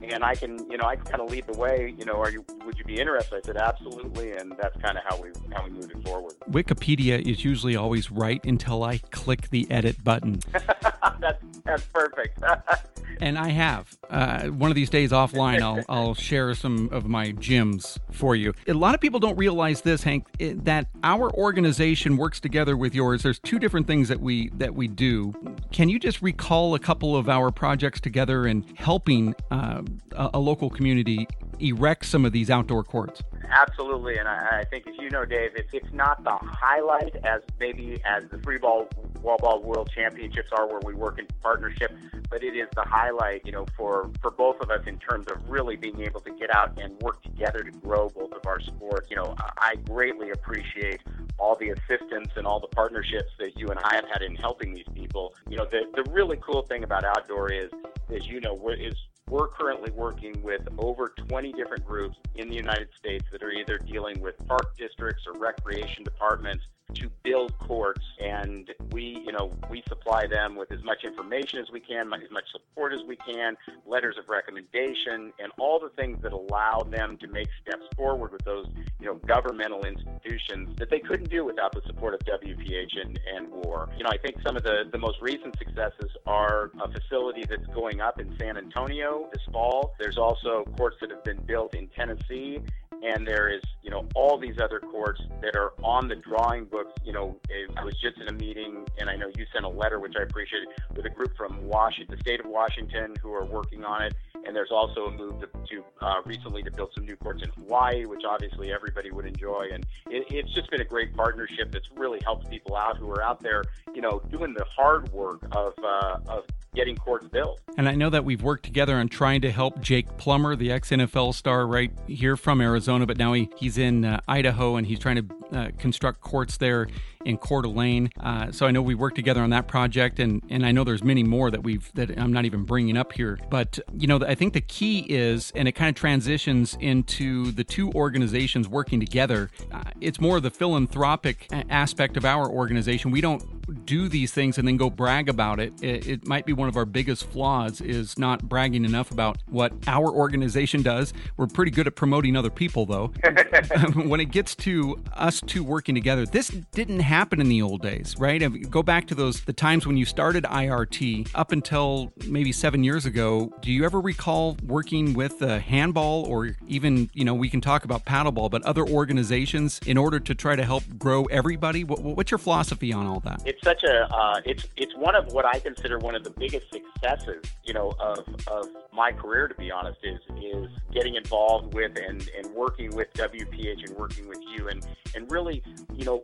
and 0.01 0.23
I 0.23 0.35
can, 0.35 0.69
you 0.69 0.77
know, 0.77 0.85
I 0.85 0.95
can 0.95 1.05
kind 1.05 1.21
of 1.21 1.31
lead 1.31 1.45
the 1.47 1.57
way. 1.57 1.93
You 1.97 2.05
know, 2.05 2.19
are 2.19 2.29
you? 2.29 2.45
Would 2.65 2.77
you 2.77 2.83
be 2.83 2.99
interested? 2.99 3.38
I 3.38 3.41
said 3.41 3.57
absolutely, 3.57 4.31
and 4.33 4.53
that's 4.61 4.75
kind 4.81 4.97
of 4.97 5.03
how 5.07 5.21
we 5.21 5.29
how 5.53 5.63
we 5.63 5.71
moved 5.71 5.91
it 5.91 6.03
forward. 6.07 6.33
Wikipedia 6.49 7.19
is 7.19 7.43
usually 7.43 7.75
always 7.75 8.11
right 8.11 8.43
until 8.45 8.83
I 8.83 8.97
click 8.97 9.49
the 9.49 9.69
edit 9.71 10.03
button. 10.03 10.39
that's 11.19 11.43
that's 11.63 11.85
perfect. 11.85 12.39
and 13.20 13.38
I 13.38 13.50
have. 13.50 13.98
Uh, 14.10 14.48
one 14.48 14.72
of 14.72 14.76
these 14.76 14.89
days 14.89 15.12
offline, 15.12 15.62
I'll 15.62 15.84
I'll 15.89 16.13
share 16.13 16.54
some 16.54 16.89
of 16.91 17.06
my 17.06 17.32
gyms 17.34 17.98
for 18.12 18.36
you. 18.36 18.54
A 18.68 18.74
lot 18.74 18.96
of 18.96 19.02
people 19.02 19.20
don't 19.20 19.38
realize 19.38 19.82
this, 19.82 20.04
Hank, 20.04 20.28
that 20.39 20.88
our 21.04 21.32
organization 21.34 22.18
works 22.18 22.39
together 22.39 22.78
with 22.78 22.94
yours. 22.94 23.24
There's 23.24 23.39
two 23.39 23.60
different 23.60 23.88
things 23.88 24.10
that 24.10 24.20
we 24.20 24.50
that 24.56 24.76
we 24.76 24.88
do. 24.88 25.34
Can 25.72 25.89
you 25.89 26.00
just 26.00 26.22
recall 26.22 26.76
a 26.76 26.80
couple 26.80 27.15
of 27.15 27.30
our 27.30 27.52
projects 27.52 28.00
together 28.00 28.46
and 28.46 28.65
helping 28.78 29.36
uh, 29.52 29.82
a, 30.12 30.32
a 30.36 30.39
local 30.39 30.70
community 30.70 31.28
erect 31.60 32.06
some 32.06 32.26
of 32.26 32.32
these 32.32 32.50
outdoor 32.50 32.84
courts? 32.84 33.22
Absolutely, 33.50 34.18
and 34.18 34.28
I, 34.28 34.62
I 34.62 34.63
think, 34.65 34.88
as 34.88 34.96
you 35.00 35.10
know, 35.10 35.26
Dave, 35.26 35.52
it's 35.56 35.74
it's 35.74 35.94
not 35.94 36.24
the 36.24 36.38
highlight 36.41 37.15
as 37.24 37.41
maybe 37.60 38.02
as 38.06 38.24
the 38.32 38.39
free 38.39 38.58
ball 38.58 38.88
wall 39.25 39.38
ball 39.38 39.61
world 39.61 39.89
championships 39.93 40.49
are, 40.51 40.67
where 40.67 40.79
we 40.85 40.93
work 40.93 41.17
in 41.17 41.25
partnership, 41.41 41.91
but 42.29 42.43
it 42.43 42.55
is 42.55 42.67
the 42.75 42.83
highlight, 42.83 43.45
you 43.45 43.51
know, 43.51 43.65
for 43.75 44.09
for 44.21 44.31
both 44.31 44.61
of 44.61 44.69
us 44.69 44.81
in 44.85 44.97
terms 44.99 45.25
of 45.27 45.49
really 45.49 45.75
being 45.75 45.99
able 46.01 46.21
to 46.21 46.31
get 46.31 46.53
out 46.55 46.77
and 46.79 46.97
work 47.01 47.21
together 47.23 47.59
to 47.59 47.71
grow 47.71 48.07
both 48.09 48.31
of 48.31 48.45
our 48.45 48.59
sports. 48.61 49.09
You 49.09 49.17
know, 49.17 49.35
I 49.57 49.75
greatly 49.89 50.29
appreciate 50.29 51.01
all 51.38 51.55
the 51.55 51.69
assistance 51.69 52.29
and 52.35 52.45
all 52.45 52.59
the 52.59 52.67
partnerships 52.67 53.31
that 53.39 53.57
you 53.57 53.67
and 53.67 53.79
I 53.79 53.95
have 53.95 54.05
had 54.07 54.21
in 54.21 54.35
helping 54.35 54.73
these 54.73 54.88
people. 54.93 55.33
You 55.49 55.57
know, 55.57 55.65
the 55.65 55.81
the 55.95 56.09
really 56.11 56.38
cool 56.38 56.61
thing 56.61 56.83
about 56.83 57.03
outdoor 57.03 57.51
is, 57.51 57.71
as 58.15 58.27
you 58.27 58.39
know, 58.39 58.69
is 58.69 58.93
we're 59.27 59.47
currently 59.47 59.91
working 59.91 60.39
with 60.43 60.61
over 60.77 61.09
20 61.09 61.51
different 61.53 61.83
groups 61.83 62.15
in 62.35 62.47
the 62.47 62.55
United 62.55 62.89
States 62.95 63.25
that 63.31 63.41
are 63.41 63.49
either 63.49 63.79
dealing 63.79 64.21
with 64.21 64.35
park 64.47 64.77
districts 64.77 65.23
or 65.25 65.33
recreation 65.39 66.03
departments 66.03 66.63
to 66.93 67.10
build 67.24 67.58
courts 67.58 68.06
and 68.19 68.71
we 68.91 69.21
you 69.26 69.32
know 69.32 69.52
we 69.69 69.84
supply 69.88 70.26
them 70.28 70.56
with 70.56 70.71
as 70.71 70.84
much 70.84 71.04
information 71.04 71.60
as 71.60 71.69
we 71.71 71.80
can 71.80 72.12
as 72.13 72.32
much 72.32 72.45
support 72.52 72.93
as 72.93 73.00
we 73.08 73.15
can 73.17 73.58
letters 73.86 74.15
of 74.17 74.30
recommendation 74.30 75.34
and 75.39 75.52
all 75.58 75.80
the 75.80 75.89
things 76.02 76.17
that 76.21 76.32
allow 76.32 76.80
them 76.89 77.17
to 77.17 77.28
make 77.28 77.48
steps 77.62 77.84
forward 77.95 78.32
with 78.32 78.43
those 78.45 78.67
you 79.00 79.06
know 79.06 79.15
governmental 79.28 79.84
institutions 79.86 80.69
that 80.78 80.89
they 80.89 81.00
couldn't 81.00 81.30
do 81.30 81.43
without 81.43 81.71
the 81.74 81.82
support 81.86 82.13
of 82.13 82.19
WPH 82.21 83.02
and, 83.02 83.19
and 83.36 83.50
WAR. 83.50 83.89
You 83.98 84.04
know 84.04 84.12
I 84.12 84.17
think 84.17 84.38
some 84.45 84.56
of 84.56 84.63
the 84.63 84.88
the 84.91 85.00
most 85.00 85.17
recent 85.21 85.58
successes 85.58 86.12
are 86.26 86.71
a 86.80 86.91
facility 86.91 87.43
that's 87.50 87.67
going 87.67 88.00
up 88.00 88.19
in 88.21 88.36
San 88.39 88.58
Antonio 88.58 89.28
this 89.34 89.43
fall. 89.52 89.95
There's 90.00 90.17
also 90.17 90.65
courts 90.78 90.98
that 91.02 91.10
have 91.10 91.24
been 91.24 91.41
built 91.41 91.76
in 91.76 91.88
Tennessee 91.89 92.62
and 93.06 93.28
there 93.28 93.50
is 93.50 93.62
you 93.84 93.91
know 93.91 94.08
all 94.15 94.38
these 94.38 94.60
other 94.62 94.80
courts 94.80 95.22
that 95.41 95.56
are 95.56 95.74
on 95.84 96.08
the 96.08 96.15
drawing 96.15 96.65
books 96.65 96.91
you 97.04 97.13
know 97.13 97.38
i 97.78 97.84
was 97.84 97.94
just 98.02 98.18
in 98.20 98.28
a 98.28 98.34
meeting 98.34 98.86
and 98.98 99.10
i 99.10 99.15
know 99.15 99.28
you 99.38 99.46
sent 99.54 99.63
a 99.63 99.70
letter 99.70 100.00
which 100.00 100.13
i 100.20 100.24
appreciated 100.24 100.68
with 100.96 101.06
a 101.06 101.10
group 101.10 101.36
from 101.38 101.63
washington 101.68 102.15
the 102.15 102.22
state 102.22 102.39
of 102.39 102.46
washington 102.48 103.13
who 103.22 103.34
are 103.34 103.46
working 103.46 103.84
on 103.84 104.02
it 104.02 104.15
and 104.46 104.56
there's 104.56 104.72
also 104.72 105.06
a 105.06 105.12
move 105.12 105.39
to, 105.39 105.48
to 105.48 105.84
uh, 106.02 106.22
recently 106.26 106.62
to 106.63 106.72
build 106.72 106.91
some 106.94 107.06
new 107.06 107.15
courts 107.15 107.41
in 107.44 107.50
Hawaii, 107.50 108.06
which 108.06 108.22
obviously 108.28 108.72
everybody 108.72 109.12
would 109.12 109.26
enjoy. 109.26 109.70
And 109.74 109.86
it, 110.10 110.26
it's 110.30 110.54
just 110.54 110.70
been 110.70 110.82
a 110.82 110.86
great 110.86 111.15
partnership 111.15 111.72
that's 111.72 111.89
really 111.96 112.20
helped 112.24 112.50
people 112.50 112.76
out 112.76 112.98
who 112.98 113.10
are 113.10 113.24
out 113.24 113.41
there, 113.41 113.63
you 113.94 114.02
know, 114.02 114.22
doing 114.30 114.54
the 114.54 114.65
hard 114.65 115.12
work 115.12 115.44
of 115.52 115.74
uh, 115.84 116.18
of 116.28 116.44
getting 116.75 116.95
courts 116.95 117.27
built. 117.27 117.61
And 117.77 117.89
I 117.89 117.95
know 117.95 118.09
that 118.09 118.23
we've 118.23 118.41
worked 118.41 118.63
together 118.63 118.95
on 118.95 119.07
trying 119.07 119.41
to 119.41 119.51
help 119.51 119.79
Jake 119.81 120.17
Plummer, 120.17 120.55
the 120.55 120.71
ex 120.71 120.89
NFL 120.89 121.33
star, 121.33 121.65
right 121.67 121.91
here 122.07 122.38
from 122.38 122.61
Arizona, 122.61 123.05
but 123.05 123.17
now 123.17 123.33
he, 123.33 123.49
he's 123.57 123.77
in 123.77 124.05
uh, 124.05 124.19
Idaho 124.27 124.75
and 124.75 124.85
he's 124.85 124.99
trying 124.99 125.27
to 125.27 125.57
uh, 125.57 125.69
construct 125.77 126.21
courts 126.21 126.57
there 126.57 126.88
in 127.25 127.38
Coeur 127.38 127.63
d'Alene. 127.63 128.09
Uh, 128.19 128.51
so 128.51 128.65
I 128.65 128.71
know 128.71 128.81
we 128.81 128.95
worked 128.95 129.15
together 129.15 129.41
on 129.41 129.49
that 129.49 129.67
project, 129.67 130.19
and 130.19 130.41
and 130.49 130.65
I 130.65 130.71
know 130.71 130.83
there's 130.83 131.03
many 131.03 131.23
more 131.23 131.51
that 131.51 131.63
we've 131.63 131.91
that 131.95 132.17
I'm 132.17 132.31
not 132.31 132.45
even 132.45 132.63
bringing 132.63 132.95
up 132.95 133.11
here. 133.11 133.38
But 133.49 133.79
you 133.97 134.07
know, 134.07 134.19
I 134.25 134.35
think 134.35 134.53
the 134.53 134.61
key 134.61 134.99
is, 135.09 135.51
and 135.55 135.67
it 135.67 135.73
kind 135.73 135.89
of 135.89 135.95
transitions 135.95 136.77
into 136.79 137.51
the 137.51 137.63
two 137.63 137.91
organizations 137.91 138.67
working 138.67 138.99
together. 138.99 139.49
Uh, 139.71 139.83
it's 139.99 140.21
more 140.21 140.38
of 140.38 140.43
the 140.43 140.51
philanthropic 140.51 141.47
aspect 141.69 142.15
of 142.15 142.25
our 142.25 142.47
organization. 142.47 143.11
We 143.11 143.21
don't 143.21 143.43
do 143.85 144.07
these 144.07 144.31
things 144.31 144.59
and 144.59 144.67
then 144.67 144.77
go 144.77 144.91
brag 144.91 145.27
about 145.27 145.59
it. 145.59 145.73
it. 145.81 146.07
It 146.07 146.27
might 146.27 146.45
be 146.45 146.53
one 146.53 146.69
of 146.69 146.77
our 146.77 146.85
biggest 146.85 147.25
flaws 147.25 147.81
is 147.81 148.17
not 148.19 148.47
bragging 148.47 148.85
enough 148.85 149.09
about 149.09 149.38
what 149.47 149.73
our 149.88 150.11
organization 150.11 150.83
does. 150.83 151.13
We're 151.35 151.47
pretty 151.47 151.71
good 151.71 151.88
at 151.88 151.95
promoting 151.95 152.35
other 152.35 152.51
people, 152.51 152.85
though. 152.85 153.11
when 153.95 154.19
it 154.19 154.29
gets 154.31 154.53
to 154.55 155.01
us 155.15 155.41
two 155.41 155.63
working 155.63 155.95
together, 155.95 156.27
this 156.27 156.49
didn't 156.49 156.99
happen 156.99 157.14
in 157.15 157.47
the 157.47 157.62
old 157.62 157.82
days, 157.82 158.15
right? 158.19 158.41
If 158.41 158.69
Go 158.69 158.84
back 158.84 159.08
to 159.08 159.15
those 159.15 159.41
the 159.41 159.54
times 159.54 159.88
when 159.88 159.95
you 159.95 160.06
started 160.06 160.43
IRT 160.43 161.30
up 161.34 161.51
until 161.51 162.12
maybe 162.28 162.51
seven 162.51 162.84
years 162.84 163.06
ago. 163.06 163.54
Do 163.62 163.71
you 163.71 163.86
ever 163.86 164.01
recall 164.01 164.58
working 164.65 165.13
with 165.13 165.41
a 165.41 165.60
handball 165.60 166.25
or 166.25 166.58
even 166.67 167.10
you 167.13 167.23
know 167.23 167.34
we 167.34 167.49
can 167.49 167.62
talk 167.62 167.86
about 167.86 168.06
paddleball, 168.06 168.51
but 168.51 168.63
other 168.63 168.86
organizations 168.86 169.80
in 169.86 169.97
order 169.97 170.19
to 170.19 170.36
try 170.36 170.58
to 170.58 170.65
help 170.65 170.84
grow 170.97 171.23
everybody? 171.25 171.84
What, 171.84 172.01
what's 172.01 172.32
your 172.32 172.38
philosophy 172.38 172.91
on 172.91 173.06
all 173.06 173.21
that? 173.21 173.41
It's 173.45 173.63
such 173.63 173.84
a 173.84 174.13
uh, 174.13 174.41
it's 174.45 174.67
it's 174.75 174.95
one 174.95 175.15
of 175.15 175.32
what 175.32 175.45
I 175.45 175.60
consider 175.60 175.99
one 175.99 176.15
of 176.15 176.23
the 176.23 176.32
biggest 176.32 176.67
successes, 176.71 177.43
you 177.63 177.73
know, 177.73 177.93
of 177.99 178.28
of 178.47 178.67
my 178.93 179.13
career. 179.13 179.47
To 179.47 179.56
be 179.56 179.71
honest, 179.71 179.99
is 180.04 180.19
is 180.41 180.69
getting 180.91 181.15
involved 181.15 181.73
with 181.73 181.97
and 181.97 182.30
and 182.38 182.54
working 182.54 182.93
with 182.95 183.13
WPH 183.13 183.88
and 183.88 183.95
working 183.95 184.28
with 184.28 184.39
you 184.56 184.67
and 184.67 184.86
and 185.15 185.32
really, 185.32 185.63
you 185.93 186.04
know, 186.04 186.21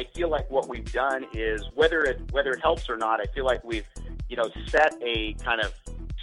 I 0.00 0.04
feel 0.14 0.30
like 0.30 0.50
what 0.50 0.66
we've 0.66 0.90
done 0.90 1.26
is 1.34 1.62
whether 1.74 2.00
it 2.00 2.22
whether 2.32 2.52
it 2.52 2.60
helps 2.60 2.88
or 2.88 2.96
not, 2.96 3.20
I 3.20 3.26
feel 3.34 3.44
like 3.44 3.62
we've 3.62 3.84
you 4.30 4.36
know 4.36 4.48
set 4.66 4.94
a 5.02 5.34
kind 5.34 5.60
of 5.60 5.74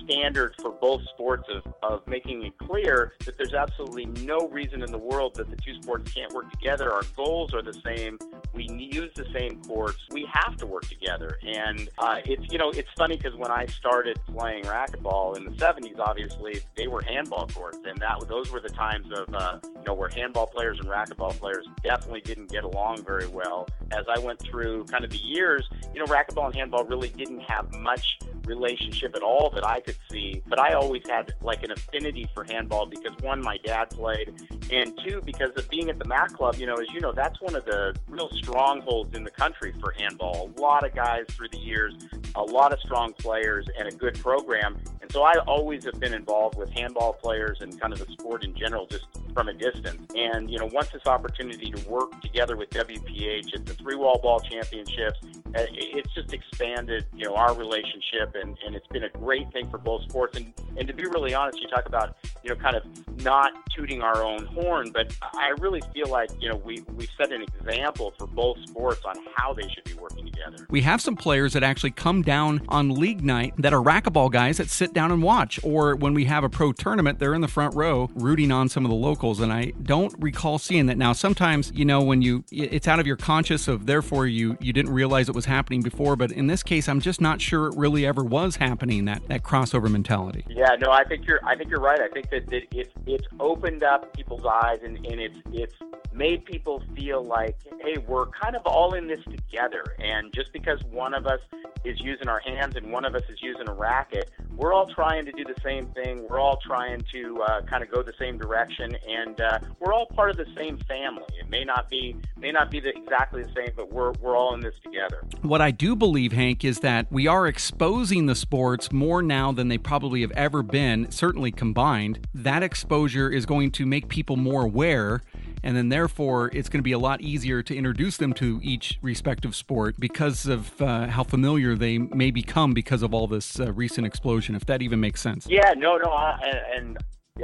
standard 0.07 0.55
for 0.61 0.71
both 0.71 1.01
sports 1.13 1.47
of, 1.49 1.73
of 1.83 2.07
making 2.07 2.43
it 2.43 2.57
clear 2.57 3.13
that 3.25 3.37
there's 3.37 3.53
absolutely 3.53 4.05
no 4.25 4.47
reason 4.47 4.81
in 4.81 4.91
the 4.91 4.97
world 4.97 5.35
that 5.35 5.49
the 5.49 5.55
two 5.57 5.73
sports 5.81 6.11
can't 6.13 6.33
work 6.33 6.49
together. 6.51 6.91
Our 6.91 7.03
goals 7.15 7.53
are 7.53 7.61
the 7.61 7.73
same. 7.85 8.17
We 8.53 8.67
use 8.69 9.11
the 9.15 9.25
same 9.33 9.61
courts. 9.63 9.97
We 10.11 10.27
have 10.31 10.57
to 10.57 10.65
work 10.65 10.87
together. 10.87 11.37
And 11.45 11.89
uh, 11.97 12.21
it's, 12.25 12.51
you 12.51 12.57
know, 12.57 12.71
it's 12.71 12.89
funny 12.97 13.17
because 13.17 13.35
when 13.35 13.51
I 13.51 13.65
started 13.65 14.19
playing 14.27 14.63
racquetball 14.63 15.37
in 15.37 15.43
the 15.43 15.51
70s, 15.51 15.99
obviously, 15.99 16.61
they 16.75 16.87
were 16.87 17.01
handball 17.01 17.47
courts. 17.47 17.79
And 17.85 17.99
that 17.99 18.25
those 18.27 18.49
were 18.51 18.61
the 18.61 18.69
times 18.69 19.07
of, 19.11 19.33
uh, 19.33 19.59
you 19.63 19.83
know, 19.85 19.93
where 19.93 20.09
handball 20.09 20.47
players 20.47 20.79
and 20.79 20.87
racquetball 20.87 21.37
players 21.37 21.65
definitely 21.83 22.21
didn't 22.21 22.49
get 22.49 22.63
along 22.63 23.03
very 23.03 23.27
well. 23.27 23.67
As 23.91 24.05
I 24.09 24.19
went 24.19 24.39
through 24.39 24.85
kind 24.85 25.03
of 25.03 25.11
the 25.11 25.17
years, 25.17 25.67
you 25.93 25.99
know, 25.99 26.05
racquetball 26.05 26.45
and 26.45 26.55
handball 26.55 26.85
really 26.85 27.09
didn't 27.09 27.41
have 27.41 27.73
much 27.75 28.19
relationship 28.45 29.15
at 29.15 29.21
all 29.21 29.49
that 29.51 29.65
I 29.65 29.81
could 29.81 29.96
see. 30.11 30.41
But 30.47 30.59
I 30.59 30.73
always 30.73 31.03
had 31.07 31.33
like 31.41 31.63
an 31.63 31.71
affinity 31.71 32.27
for 32.33 32.43
handball 32.43 32.85
because 32.85 33.11
one, 33.21 33.41
my 33.41 33.57
dad 33.63 33.89
played, 33.89 34.33
and 34.71 34.97
two, 35.05 35.21
because 35.25 35.51
of 35.55 35.69
being 35.69 35.89
at 35.89 35.99
the 35.99 36.05
MAC 36.05 36.33
Club. 36.33 36.55
You 36.55 36.67
know, 36.67 36.75
as 36.75 36.87
you 36.93 36.99
know, 36.99 37.11
that's 37.11 37.39
one 37.41 37.55
of 37.55 37.65
the 37.65 37.95
real 38.07 38.29
strongholds 38.35 39.15
in 39.15 39.23
the 39.23 39.31
country 39.31 39.73
for 39.79 39.91
handball. 39.91 40.51
A 40.57 40.61
lot 40.61 40.85
of 40.85 40.95
guys 40.95 41.25
through 41.29 41.49
the 41.49 41.59
years, 41.59 41.93
a 42.35 42.43
lot 42.43 42.73
of 42.73 42.79
strong 42.81 43.13
players, 43.13 43.67
and 43.77 43.87
a 43.87 43.91
good 43.91 44.19
program. 44.19 44.77
And 45.01 45.11
so 45.11 45.23
I 45.23 45.35
always 45.47 45.85
have 45.85 45.99
been 45.99 46.13
involved 46.13 46.57
with 46.57 46.69
handball 46.69 47.13
players 47.13 47.59
and 47.61 47.79
kind 47.79 47.93
of 47.93 47.99
the 47.99 48.11
sport 48.13 48.43
in 48.43 48.55
general, 48.55 48.87
just 48.87 49.05
from 49.33 49.47
a 49.47 49.53
distance. 49.53 50.01
And 50.15 50.49
you 50.49 50.57
know, 50.57 50.69
once 50.73 50.89
this 50.89 51.05
opportunity 51.05 51.71
to 51.71 51.89
work 51.89 52.19
together 52.21 52.57
with 52.57 52.69
WPH 52.71 53.55
at 53.55 53.65
the 53.65 53.73
three 53.73 53.95
wall 53.95 54.19
ball 54.21 54.39
championships, 54.39 55.19
uh, 55.55 55.65
it's 55.71 56.13
just 56.13 56.33
expanded, 56.33 57.05
you 57.13 57.25
know, 57.25 57.35
our 57.35 57.55
relationship, 57.55 58.35
and, 58.35 58.57
and 58.65 58.75
it's 58.75 58.87
been 58.87 59.03
a 59.03 59.09
great 59.09 59.51
thing 59.51 59.69
for 59.69 59.77
sports. 60.07 60.37
And 60.37 60.53
and 60.77 60.87
to 60.87 60.93
be 60.93 61.05
really 61.05 61.33
honest, 61.33 61.59
you 61.59 61.67
talk 61.67 61.85
about 61.87 62.17
you 62.43 62.49
know 62.49 62.55
kind 62.55 62.75
of 62.75 62.83
not 63.23 63.51
tooting 63.75 64.01
our 64.01 64.23
own 64.23 64.45
horn, 64.45 64.91
but 64.91 65.15
I 65.33 65.49
really 65.59 65.81
feel 65.93 66.07
like 66.09 66.29
you 66.39 66.49
know 66.49 66.55
we 66.55 66.81
we 66.95 67.07
set 67.17 67.31
an 67.31 67.41
example 67.41 68.13
for 68.17 68.27
both 68.27 68.57
sports 68.67 69.01
on 69.05 69.15
how 69.35 69.53
they 69.53 69.67
should 69.69 69.83
be 69.83 69.93
working 69.95 70.25
together. 70.25 70.65
We 70.69 70.81
have 70.81 71.01
some 71.01 71.15
players 71.15 71.53
that 71.53 71.63
actually 71.63 71.91
come 71.91 72.21
down 72.21 72.61
on 72.69 72.89
league 72.89 73.23
night 73.23 73.53
that 73.57 73.73
are 73.73 73.81
racquetball 73.81 74.31
guys 74.31 74.57
that 74.57 74.69
sit 74.69 74.93
down 74.93 75.11
and 75.11 75.21
watch, 75.21 75.59
or 75.63 75.95
when 75.95 76.13
we 76.13 76.25
have 76.25 76.43
a 76.43 76.49
pro 76.49 76.73
tournament, 76.73 77.19
they're 77.19 77.33
in 77.33 77.41
the 77.41 77.47
front 77.47 77.75
row 77.75 78.09
rooting 78.15 78.51
on 78.51 78.69
some 78.69 78.85
of 78.85 78.89
the 78.89 78.95
locals. 78.95 79.39
And 79.39 79.51
I 79.51 79.73
don't 79.81 80.13
recall 80.19 80.59
seeing 80.59 80.85
that. 80.87 80.97
Now, 80.97 81.13
sometimes 81.13 81.71
you 81.73 81.85
know 81.85 82.01
when 82.01 82.21
you 82.21 82.43
it's 82.51 82.87
out 82.87 82.99
of 82.99 83.07
your 83.07 83.17
conscious 83.17 83.67
of 83.67 83.85
therefore 83.85 84.27
you 84.27 84.57
you 84.59 84.73
didn't 84.73 84.93
realize 84.93 85.29
it 85.29 85.35
was 85.35 85.45
happening 85.45 85.81
before, 85.81 86.15
but 86.15 86.31
in 86.31 86.47
this 86.47 86.63
case, 86.63 86.87
I'm 86.87 87.01
just 87.01 87.19
not 87.19 87.41
sure 87.41 87.67
it 87.67 87.75
really 87.77 88.05
ever 88.05 88.23
was 88.23 88.57
happening 88.57 89.05
that 89.05 89.27
that 89.27 89.43
crossover 89.43 89.76
mentality. 89.81 90.43
Yeah, 90.49 90.75
no, 90.79 90.91
I 90.91 91.03
think 91.03 91.27
you're 91.27 91.39
I 91.43 91.55
think 91.55 91.69
you're 91.69 91.79
right. 91.79 91.99
I 91.99 92.07
think 92.07 92.29
that, 92.31 92.47
that 92.47 92.63
it's 92.71 92.91
it's 93.05 93.27
opened 93.39 93.83
up 93.83 94.13
people's 94.13 94.45
eyes 94.45 94.79
and, 94.83 94.97
and 95.05 95.19
it's 95.19 95.37
it's 95.51 95.75
made 96.17 96.43
people 96.45 96.83
feel 96.95 97.23
like, 97.23 97.55
hey, 97.81 97.97
we're 98.07 98.25
kind 98.27 98.55
of 98.55 98.63
all 98.65 98.95
in 98.95 99.07
this 99.07 99.23
together. 99.23 99.83
And 99.99 100.33
just 100.33 100.51
because 100.51 100.83
one 100.85 101.13
of 101.13 101.27
us 101.27 101.39
is 101.85 101.99
using 102.01 102.27
our 102.27 102.39
hands 102.39 102.75
and 102.75 102.91
one 102.91 103.05
of 103.05 103.15
us 103.15 103.21
is 103.29 103.41
using 103.41 103.69
a 103.69 103.73
racket, 103.73 104.31
we're 104.57 104.73
all 104.73 104.87
trying 104.87 105.25
to 105.25 105.31
do 105.31 105.43
the 105.43 105.59
same 105.63 105.87
thing. 105.87 106.25
We're 106.27 106.39
all 106.39 106.57
trying 106.57 107.03
to 107.13 107.41
uh, 107.43 107.61
kind 107.61 107.83
of 107.83 107.91
go 107.91 108.01
the 108.01 108.13
same 108.19 108.37
direction, 108.37 108.97
and 109.07 109.39
uh, 109.39 109.59
we're 109.79 109.93
all 109.93 110.07
part 110.07 110.31
of 110.31 110.37
the 110.37 110.47
same 110.57 110.77
family. 110.79 111.23
It 111.39 111.49
may 111.49 111.63
not 111.63 111.89
be 111.89 112.15
may 112.37 112.51
not 112.51 112.71
be 112.71 112.79
the, 112.79 112.89
exactly 112.89 113.43
the 113.43 113.51
same, 113.55 113.69
but 113.75 113.91
we're 113.91 114.13
we're 114.13 114.35
all 114.35 114.53
in 114.55 114.61
this 114.61 114.75
together. 114.83 115.23
What 115.43 115.61
I 115.61 115.71
do 115.71 115.95
believe, 115.95 116.31
Hank, 116.31 116.65
is 116.65 116.79
that 116.79 117.05
we 117.11 117.27
are 117.27 117.47
exposing 117.47 118.25
the 118.25 118.35
sports 118.35 118.91
more 118.91 119.21
now 119.21 119.51
than 119.51 119.67
they 119.67 119.77
probably 119.77 120.21
have 120.21 120.31
ever 120.31 120.63
been. 120.63 121.11
Certainly 121.11 121.51
combined, 121.51 122.27
that 122.33 122.63
exposure 122.63 123.29
is 123.29 123.45
going 123.45 123.71
to 123.71 123.85
make 123.85 124.07
people 124.07 124.35
more 124.35 124.63
aware 124.63 125.21
and 125.63 125.75
then 125.75 125.89
therefore 125.89 126.49
it's 126.53 126.69
going 126.69 126.79
to 126.79 126.83
be 126.83 126.91
a 126.91 126.99
lot 126.99 127.21
easier 127.21 127.61
to 127.63 127.75
introduce 127.75 128.17
them 128.17 128.33
to 128.33 128.59
each 128.63 128.99
respective 129.01 129.55
sport 129.55 129.95
because 129.99 130.45
of 130.45 130.81
uh, 130.81 131.07
how 131.07 131.23
familiar 131.23 131.75
they 131.75 131.97
may 131.97 132.31
become 132.31 132.73
because 132.73 133.01
of 133.01 133.13
all 133.13 133.27
this 133.27 133.59
uh, 133.59 133.71
recent 133.73 134.05
explosion 134.05 134.55
if 134.55 134.65
that 134.65 134.81
even 134.81 134.99
makes 134.99 135.21
sense. 135.21 135.47
Yeah 135.49 135.73
no 135.75 135.97
no 135.97 136.09
I, 136.09 136.39
and 136.75 136.97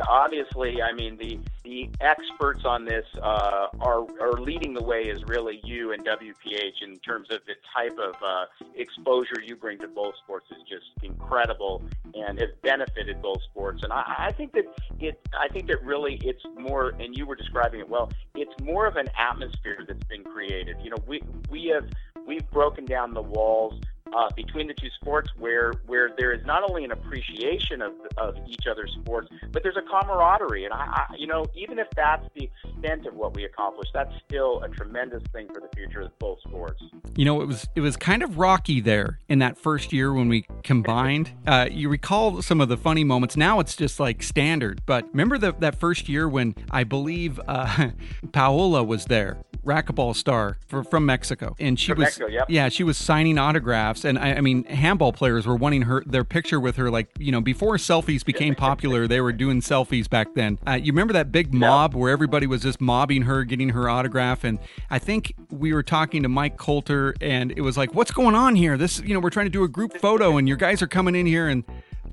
obviously, 0.07 0.81
I 0.81 0.93
mean 0.93 1.17
the 1.17 1.39
the 1.63 1.89
experts 2.01 2.65
on 2.65 2.85
this 2.85 3.05
uh, 3.21 3.67
are 3.79 4.05
are 4.19 4.33
leading 4.33 4.73
the 4.73 4.83
way 4.83 5.03
is 5.03 5.23
really 5.25 5.61
you 5.63 5.93
and 5.93 6.05
WPH 6.05 6.81
in 6.81 6.97
terms 6.99 7.29
of 7.31 7.39
the 7.45 7.55
type 7.73 7.97
of 7.97 8.15
uh, 8.23 8.45
exposure 8.75 9.41
you 9.43 9.55
bring 9.55 9.77
to 9.79 9.87
both 9.87 10.15
sports 10.17 10.47
is 10.51 10.63
just 10.67 10.85
incredible 11.03 11.81
and 12.13 12.39
has 12.39 12.49
benefited 12.61 13.21
both 13.21 13.41
sports. 13.43 13.83
And 13.83 13.93
I, 13.93 14.27
I 14.27 14.31
think 14.31 14.53
that 14.53 14.65
it 14.99 15.19
I 15.37 15.47
think 15.47 15.67
that 15.67 15.83
really 15.83 16.19
it's 16.23 16.43
more 16.57 16.89
and 16.99 17.15
you 17.15 17.25
were 17.25 17.35
describing 17.35 17.79
it 17.79 17.89
well. 17.89 18.11
It's 18.35 18.53
more 18.61 18.87
of 18.87 18.95
an 18.95 19.07
atmosphere 19.17 19.83
that's 19.87 20.03
been 20.05 20.23
created. 20.23 20.77
You 20.83 20.91
know, 20.91 20.97
we 21.07 21.21
we 21.49 21.67
have 21.67 21.87
we've 22.25 22.49
broken 22.51 22.85
down 22.85 23.13
the 23.13 23.21
walls 23.21 23.79
uh, 24.15 24.29
between 24.35 24.67
the 24.67 24.73
two 24.73 24.89
sports 25.01 25.29
where 25.37 25.73
where 25.85 26.11
there 26.17 26.31
is 26.31 26.45
not 26.45 26.63
only 26.69 26.83
an 26.83 26.91
appreciation 26.91 27.81
of, 27.81 27.93
of 28.17 28.35
each 28.47 28.67
other's 28.69 28.91
sports, 29.01 29.29
but 29.51 29.63
there's 29.63 29.77
a 29.77 29.81
camaraderie. 29.81 30.65
And 30.65 30.73
I, 30.73 31.05
I, 31.09 31.15
you 31.17 31.27
know, 31.27 31.45
even 31.55 31.79
if 31.79 31.87
that's 31.95 32.25
the 32.35 32.49
extent 32.63 33.05
of 33.05 33.15
what 33.15 33.35
we 33.35 33.45
accomplish, 33.45 33.89
that's 33.93 34.13
still 34.27 34.61
a 34.61 34.69
tremendous 34.69 35.23
thing 35.31 35.47
for 35.47 35.59
the 35.59 35.69
future 35.75 36.01
of 36.01 36.17
both 36.19 36.39
sports. 36.41 36.81
You 37.15 37.25
know, 37.25 37.41
it 37.41 37.47
was 37.47 37.67
it 37.75 37.81
was 37.81 37.97
kind 37.97 38.23
of 38.23 38.37
rocky 38.37 38.81
there 38.81 39.19
in 39.29 39.39
that 39.39 39.57
first 39.57 39.93
year 39.93 40.13
when 40.13 40.29
we 40.29 40.45
combined. 40.63 41.31
Uh, 41.45 41.67
you 41.69 41.89
recall 41.89 42.41
some 42.41 42.61
of 42.61 42.69
the 42.69 42.77
funny 42.77 43.03
moments. 43.03 43.35
Now 43.35 43.59
it's 43.59 43.75
just 43.75 43.99
like 43.99 44.23
standard. 44.23 44.81
But 44.85 45.07
remember 45.09 45.37
the, 45.37 45.51
that 45.59 45.79
first 45.79 46.07
year 46.07 46.27
when 46.27 46.55
I 46.71 46.83
believe 46.83 47.39
uh, 47.47 47.89
Paola 48.31 48.83
was 48.83 49.05
there, 49.05 49.37
racquetball 49.65 50.15
star 50.15 50.57
for, 50.67 50.83
from 50.83 51.05
Mexico, 51.05 51.55
and 51.59 51.79
she 51.79 51.91
from 51.91 51.99
was 51.99 52.05
Mexico, 52.05 52.27
yep. 52.27 52.45
yeah 52.49 52.69
she 52.69 52.83
was 52.83 52.97
signing 52.97 53.37
autographs, 53.37 54.02
and 54.05 54.17
I, 54.17 54.35
I, 54.35 54.41
mean 54.41 54.63
handball 54.65 55.13
players 55.13 55.45
were 55.45 55.55
wanting 55.55 55.83
her 55.83 56.03
their 56.05 56.23
picture 56.23 56.59
with 56.59 56.75
her. 56.77 56.89
Like 56.89 57.09
you 57.17 57.31
know 57.31 57.41
before 57.41 57.75
selfies 57.77 58.23
became 58.23 58.55
popular, 58.55 59.07
they 59.07 59.21
were 59.21 59.33
doing 59.33 59.61
selfies 59.61 60.09
back 60.09 60.33
then. 60.35 60.59
Uh, 60.67 60.73
you 60.73 60.91
remember 60.91 61.13
that 61.13 61.31
big 61.31 61.53
mob 61.53 61.93
yep. 61.93 61.99
where 61.99 62.11
everybody 62.11 62.47
was 62.47 62.61
just 62.61 62.81
mobbing 62.81 63.23
her, 63.23 63.43
getting 63.43 63.69
her 63.69 63.89
autograph, 63.89 64.43
and 64.43 64.59
I 64.89 64.99
think 64.99 65.33
we 65.49 65.73
were 65.73 65.83
talking 65.83 66.23
to 66.23 66.29
Mike 66.29 66.57
Coulter, 66.57 67.15
and 67.21 67.51
it 67.51 67.61
was 67.61 67.77
like, 67.77 67.93
what's 67.93 68.11
going 68.11 68.35
on 68.35 68.55
here? 68.55 68.77
This 68.77 68.99
you 69.01 69.13
know 69.13 69.19
we're 69.19 69.29
trying 69.29 69.47
to 69.47 69.51
do 69.51 69.63
a 69.63 69.69
group 69.69 69.97
photo, 69.97 70.37
and 70.37 70.47
your 70.47 70.57
guys 70.57 70.81
are 70.81 70.87
coming 70.87 71.15
in 71.15 71.25
here 71.25 71.47
and 71.47 71.63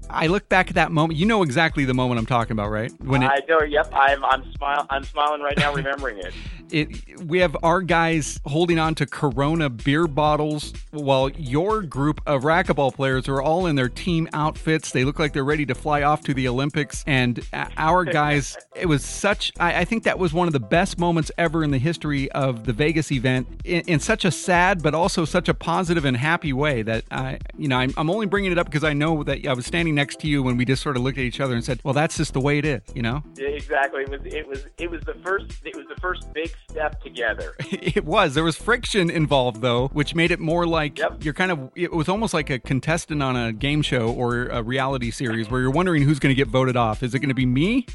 I 0.09 0.27
look 0.27 0.49
back 0.49 0.69
at 0.69 0.75
that 0.75 0.93
moment. 0.93 1.19
You 1.19 1.27
know 1.27 1.43
exactly 1.43 1.85
the 1.85 1.95
moment 1.95 2.19
I'm 2.19 2.27
talking 2.27 2.53
about, 2.53 2.71
right? 2.71 2.93
When 3.01 3.23
it, 3.23 3.27
I 3.27 3.41
know. 3.49 3.61
Yep. 3.63 3.91
I'm 3.93 4.25
I'm 4.25 4.53
smile 4.53 4.87
I'm 4.91 5.05
smiling 5.05 5.43
right 5.43 5.57
now, 5.57 5.75
remembering 5.75 6.19
it. 6.19 6.33
It 6.73 7.21
we 7.27 7.41
have 7.41 7.57
our 7.65 7.83
guys 7.83 8.41
holding 8.47 8.79
on 8.79 8.95
to 8.95 9.07
Corona 9.07 9.69
beer 9.69 10.07
bottles, 10.07 10.73
while 10.93 11.29
your 11.31 11.83
group 11.83 12.21
of 12.27 12.43
racquetball 12.43 12.95
players 12.95 13.29
are 13.29 13.43
all 13.43 13.67
in 13.67 13.75
their 13.75 13.89
team 13.89 14.29
outfits. 14.33 14.93
They 14.93 15.05
look 15.05 15.19
like 15.19 15.33
they're 15.33 15.43
ready 15.43 15.67
to 15.67 15.75
fly 15.75 16.03
off 16.03 16.23
to 16.23 16.33
the 16.33 16.47
Olympics, 16.47 17.03
and 17.09 17.41
uh, 17.53 17.67
our 17.77 18.05
guys. 18.05 18.57
it 18.77 18.87
was 18.87 19.05
such. 19.05 19.53
I, 19.59 19.81
I, 19.81 19.85
think 19.85 20.05
that 20.05 20.19
was 20.19 20.33
one 20.33 20.47
of 20.47 20.53
the 20.53 20.61
best 20.61 20.99
moments 20.99 21.33
ever 21.37 21.65
in 21.65 21.71
the 21.71 21.79
history 21.79 22.31
of 22.33 22.67
the 22.67 22.73
Vegas 22.73 23.11
event, 23.11 23.49
in, 23.65 23.81
in 23.83 24.01
such 24.01 24.25
a 24.25 24.31
sad 24.31 24.83
but 24.83 24.95
also 24.95 25.25
such 25.25 25.49
a 25.49 25.55
positive 25.55 26.05
and 26.05 26.17
happy 26.17 26.53
way. 26.53 26.83
That 26.83 27.05
I, 27.11 27.39
you 27.59 27.69
know, 27.69 27.79
I'm, 27.79 27.93
I'm 27.97 28.09
only 28.11 28.27
bringing 28.27 28.53
it 28.53 28.59
up 28.59 28.67
because 28.67 28.85
I 28.85 28.93
know 28.93 29.23
that 29.25 29.47
I 29.47 29.53
was 29.53 29.67
standing 29.67 29.90
next 29.93 30.21
to 30.21 30.29
you 30.29 30.43
when 30.43 30.57
we 30.57 30.65
just 30.65 30.83
sort 30.83 30.97
of 30.97 31.03
looked 31.03 31.19
at 31.19 31.25
each 31.25 31.41
other 31.41 31.55
and 31.55 31.65
said, 31.65 31.81
"Well, 31.85 31.95
that's 31.95 32.17
just 32.17 32.33
the 32.33 32.41
way 32.41 32.59
it 32.59 32.65
is," 32.65 32.83
you 32.95 33.03
know? 33.03 33.23
Exactly. 33.39 34.03
It 34.03 34.11
was. 34.11 34.21
It 34.25 34.47
was. 34.47 34.65
It 34.79 34.91
was 34.91 35.03
the 35.03 35.15
first. 35.15 35.53
It 35.65 35.77
was 35.77 35.87
the 35.89 36.01
first 36.01 36.33
big 36.33 36.53
step 36.69 37.03
together. 37.03 37.55
it 37.71 38.05
was. 38.05 38.35
There 38.35 38.45
was 38.45 38.57
friction 38.57 39.11
involved 39.11 39.61
though, 39.61 39.89
which 39.89 40.15
made 40.15 40.31
it 40.31 40.41
more 40.41 40.67
like 40.67 40.99
yep. 40.99 41.25
you're 41.25 41.35
kind 41.35 41.51
of. 41.51 41.71
It 41.75 41.93
was 41.93 42.09
almost 42.09 42.35
like 42.35 42.51
a 42.51 42.59
contestant 42.59 43.23
on 43.23 43.37
a 43.37 43.53
game 43.53 43.83
show 43.83 44.13
or 44.13 44.47
a 44.47 44.63
reality 44.63 45.11
series 45.11 45.51
where 45.51 45.61
you're 45.61 45.71
wondering 45.71 46.03
who's 46.03 46.19
going 46.19 46.35
to 46.35 46.37
get 46.37 46.49
voted 46.49 46.77
off. 46.77 47.03
Is 47.03 47.15
it 47.15 47.21
going 47.21 47.29
to 47.29 47.35
be 47.35 47.47
me? 47.47 47.87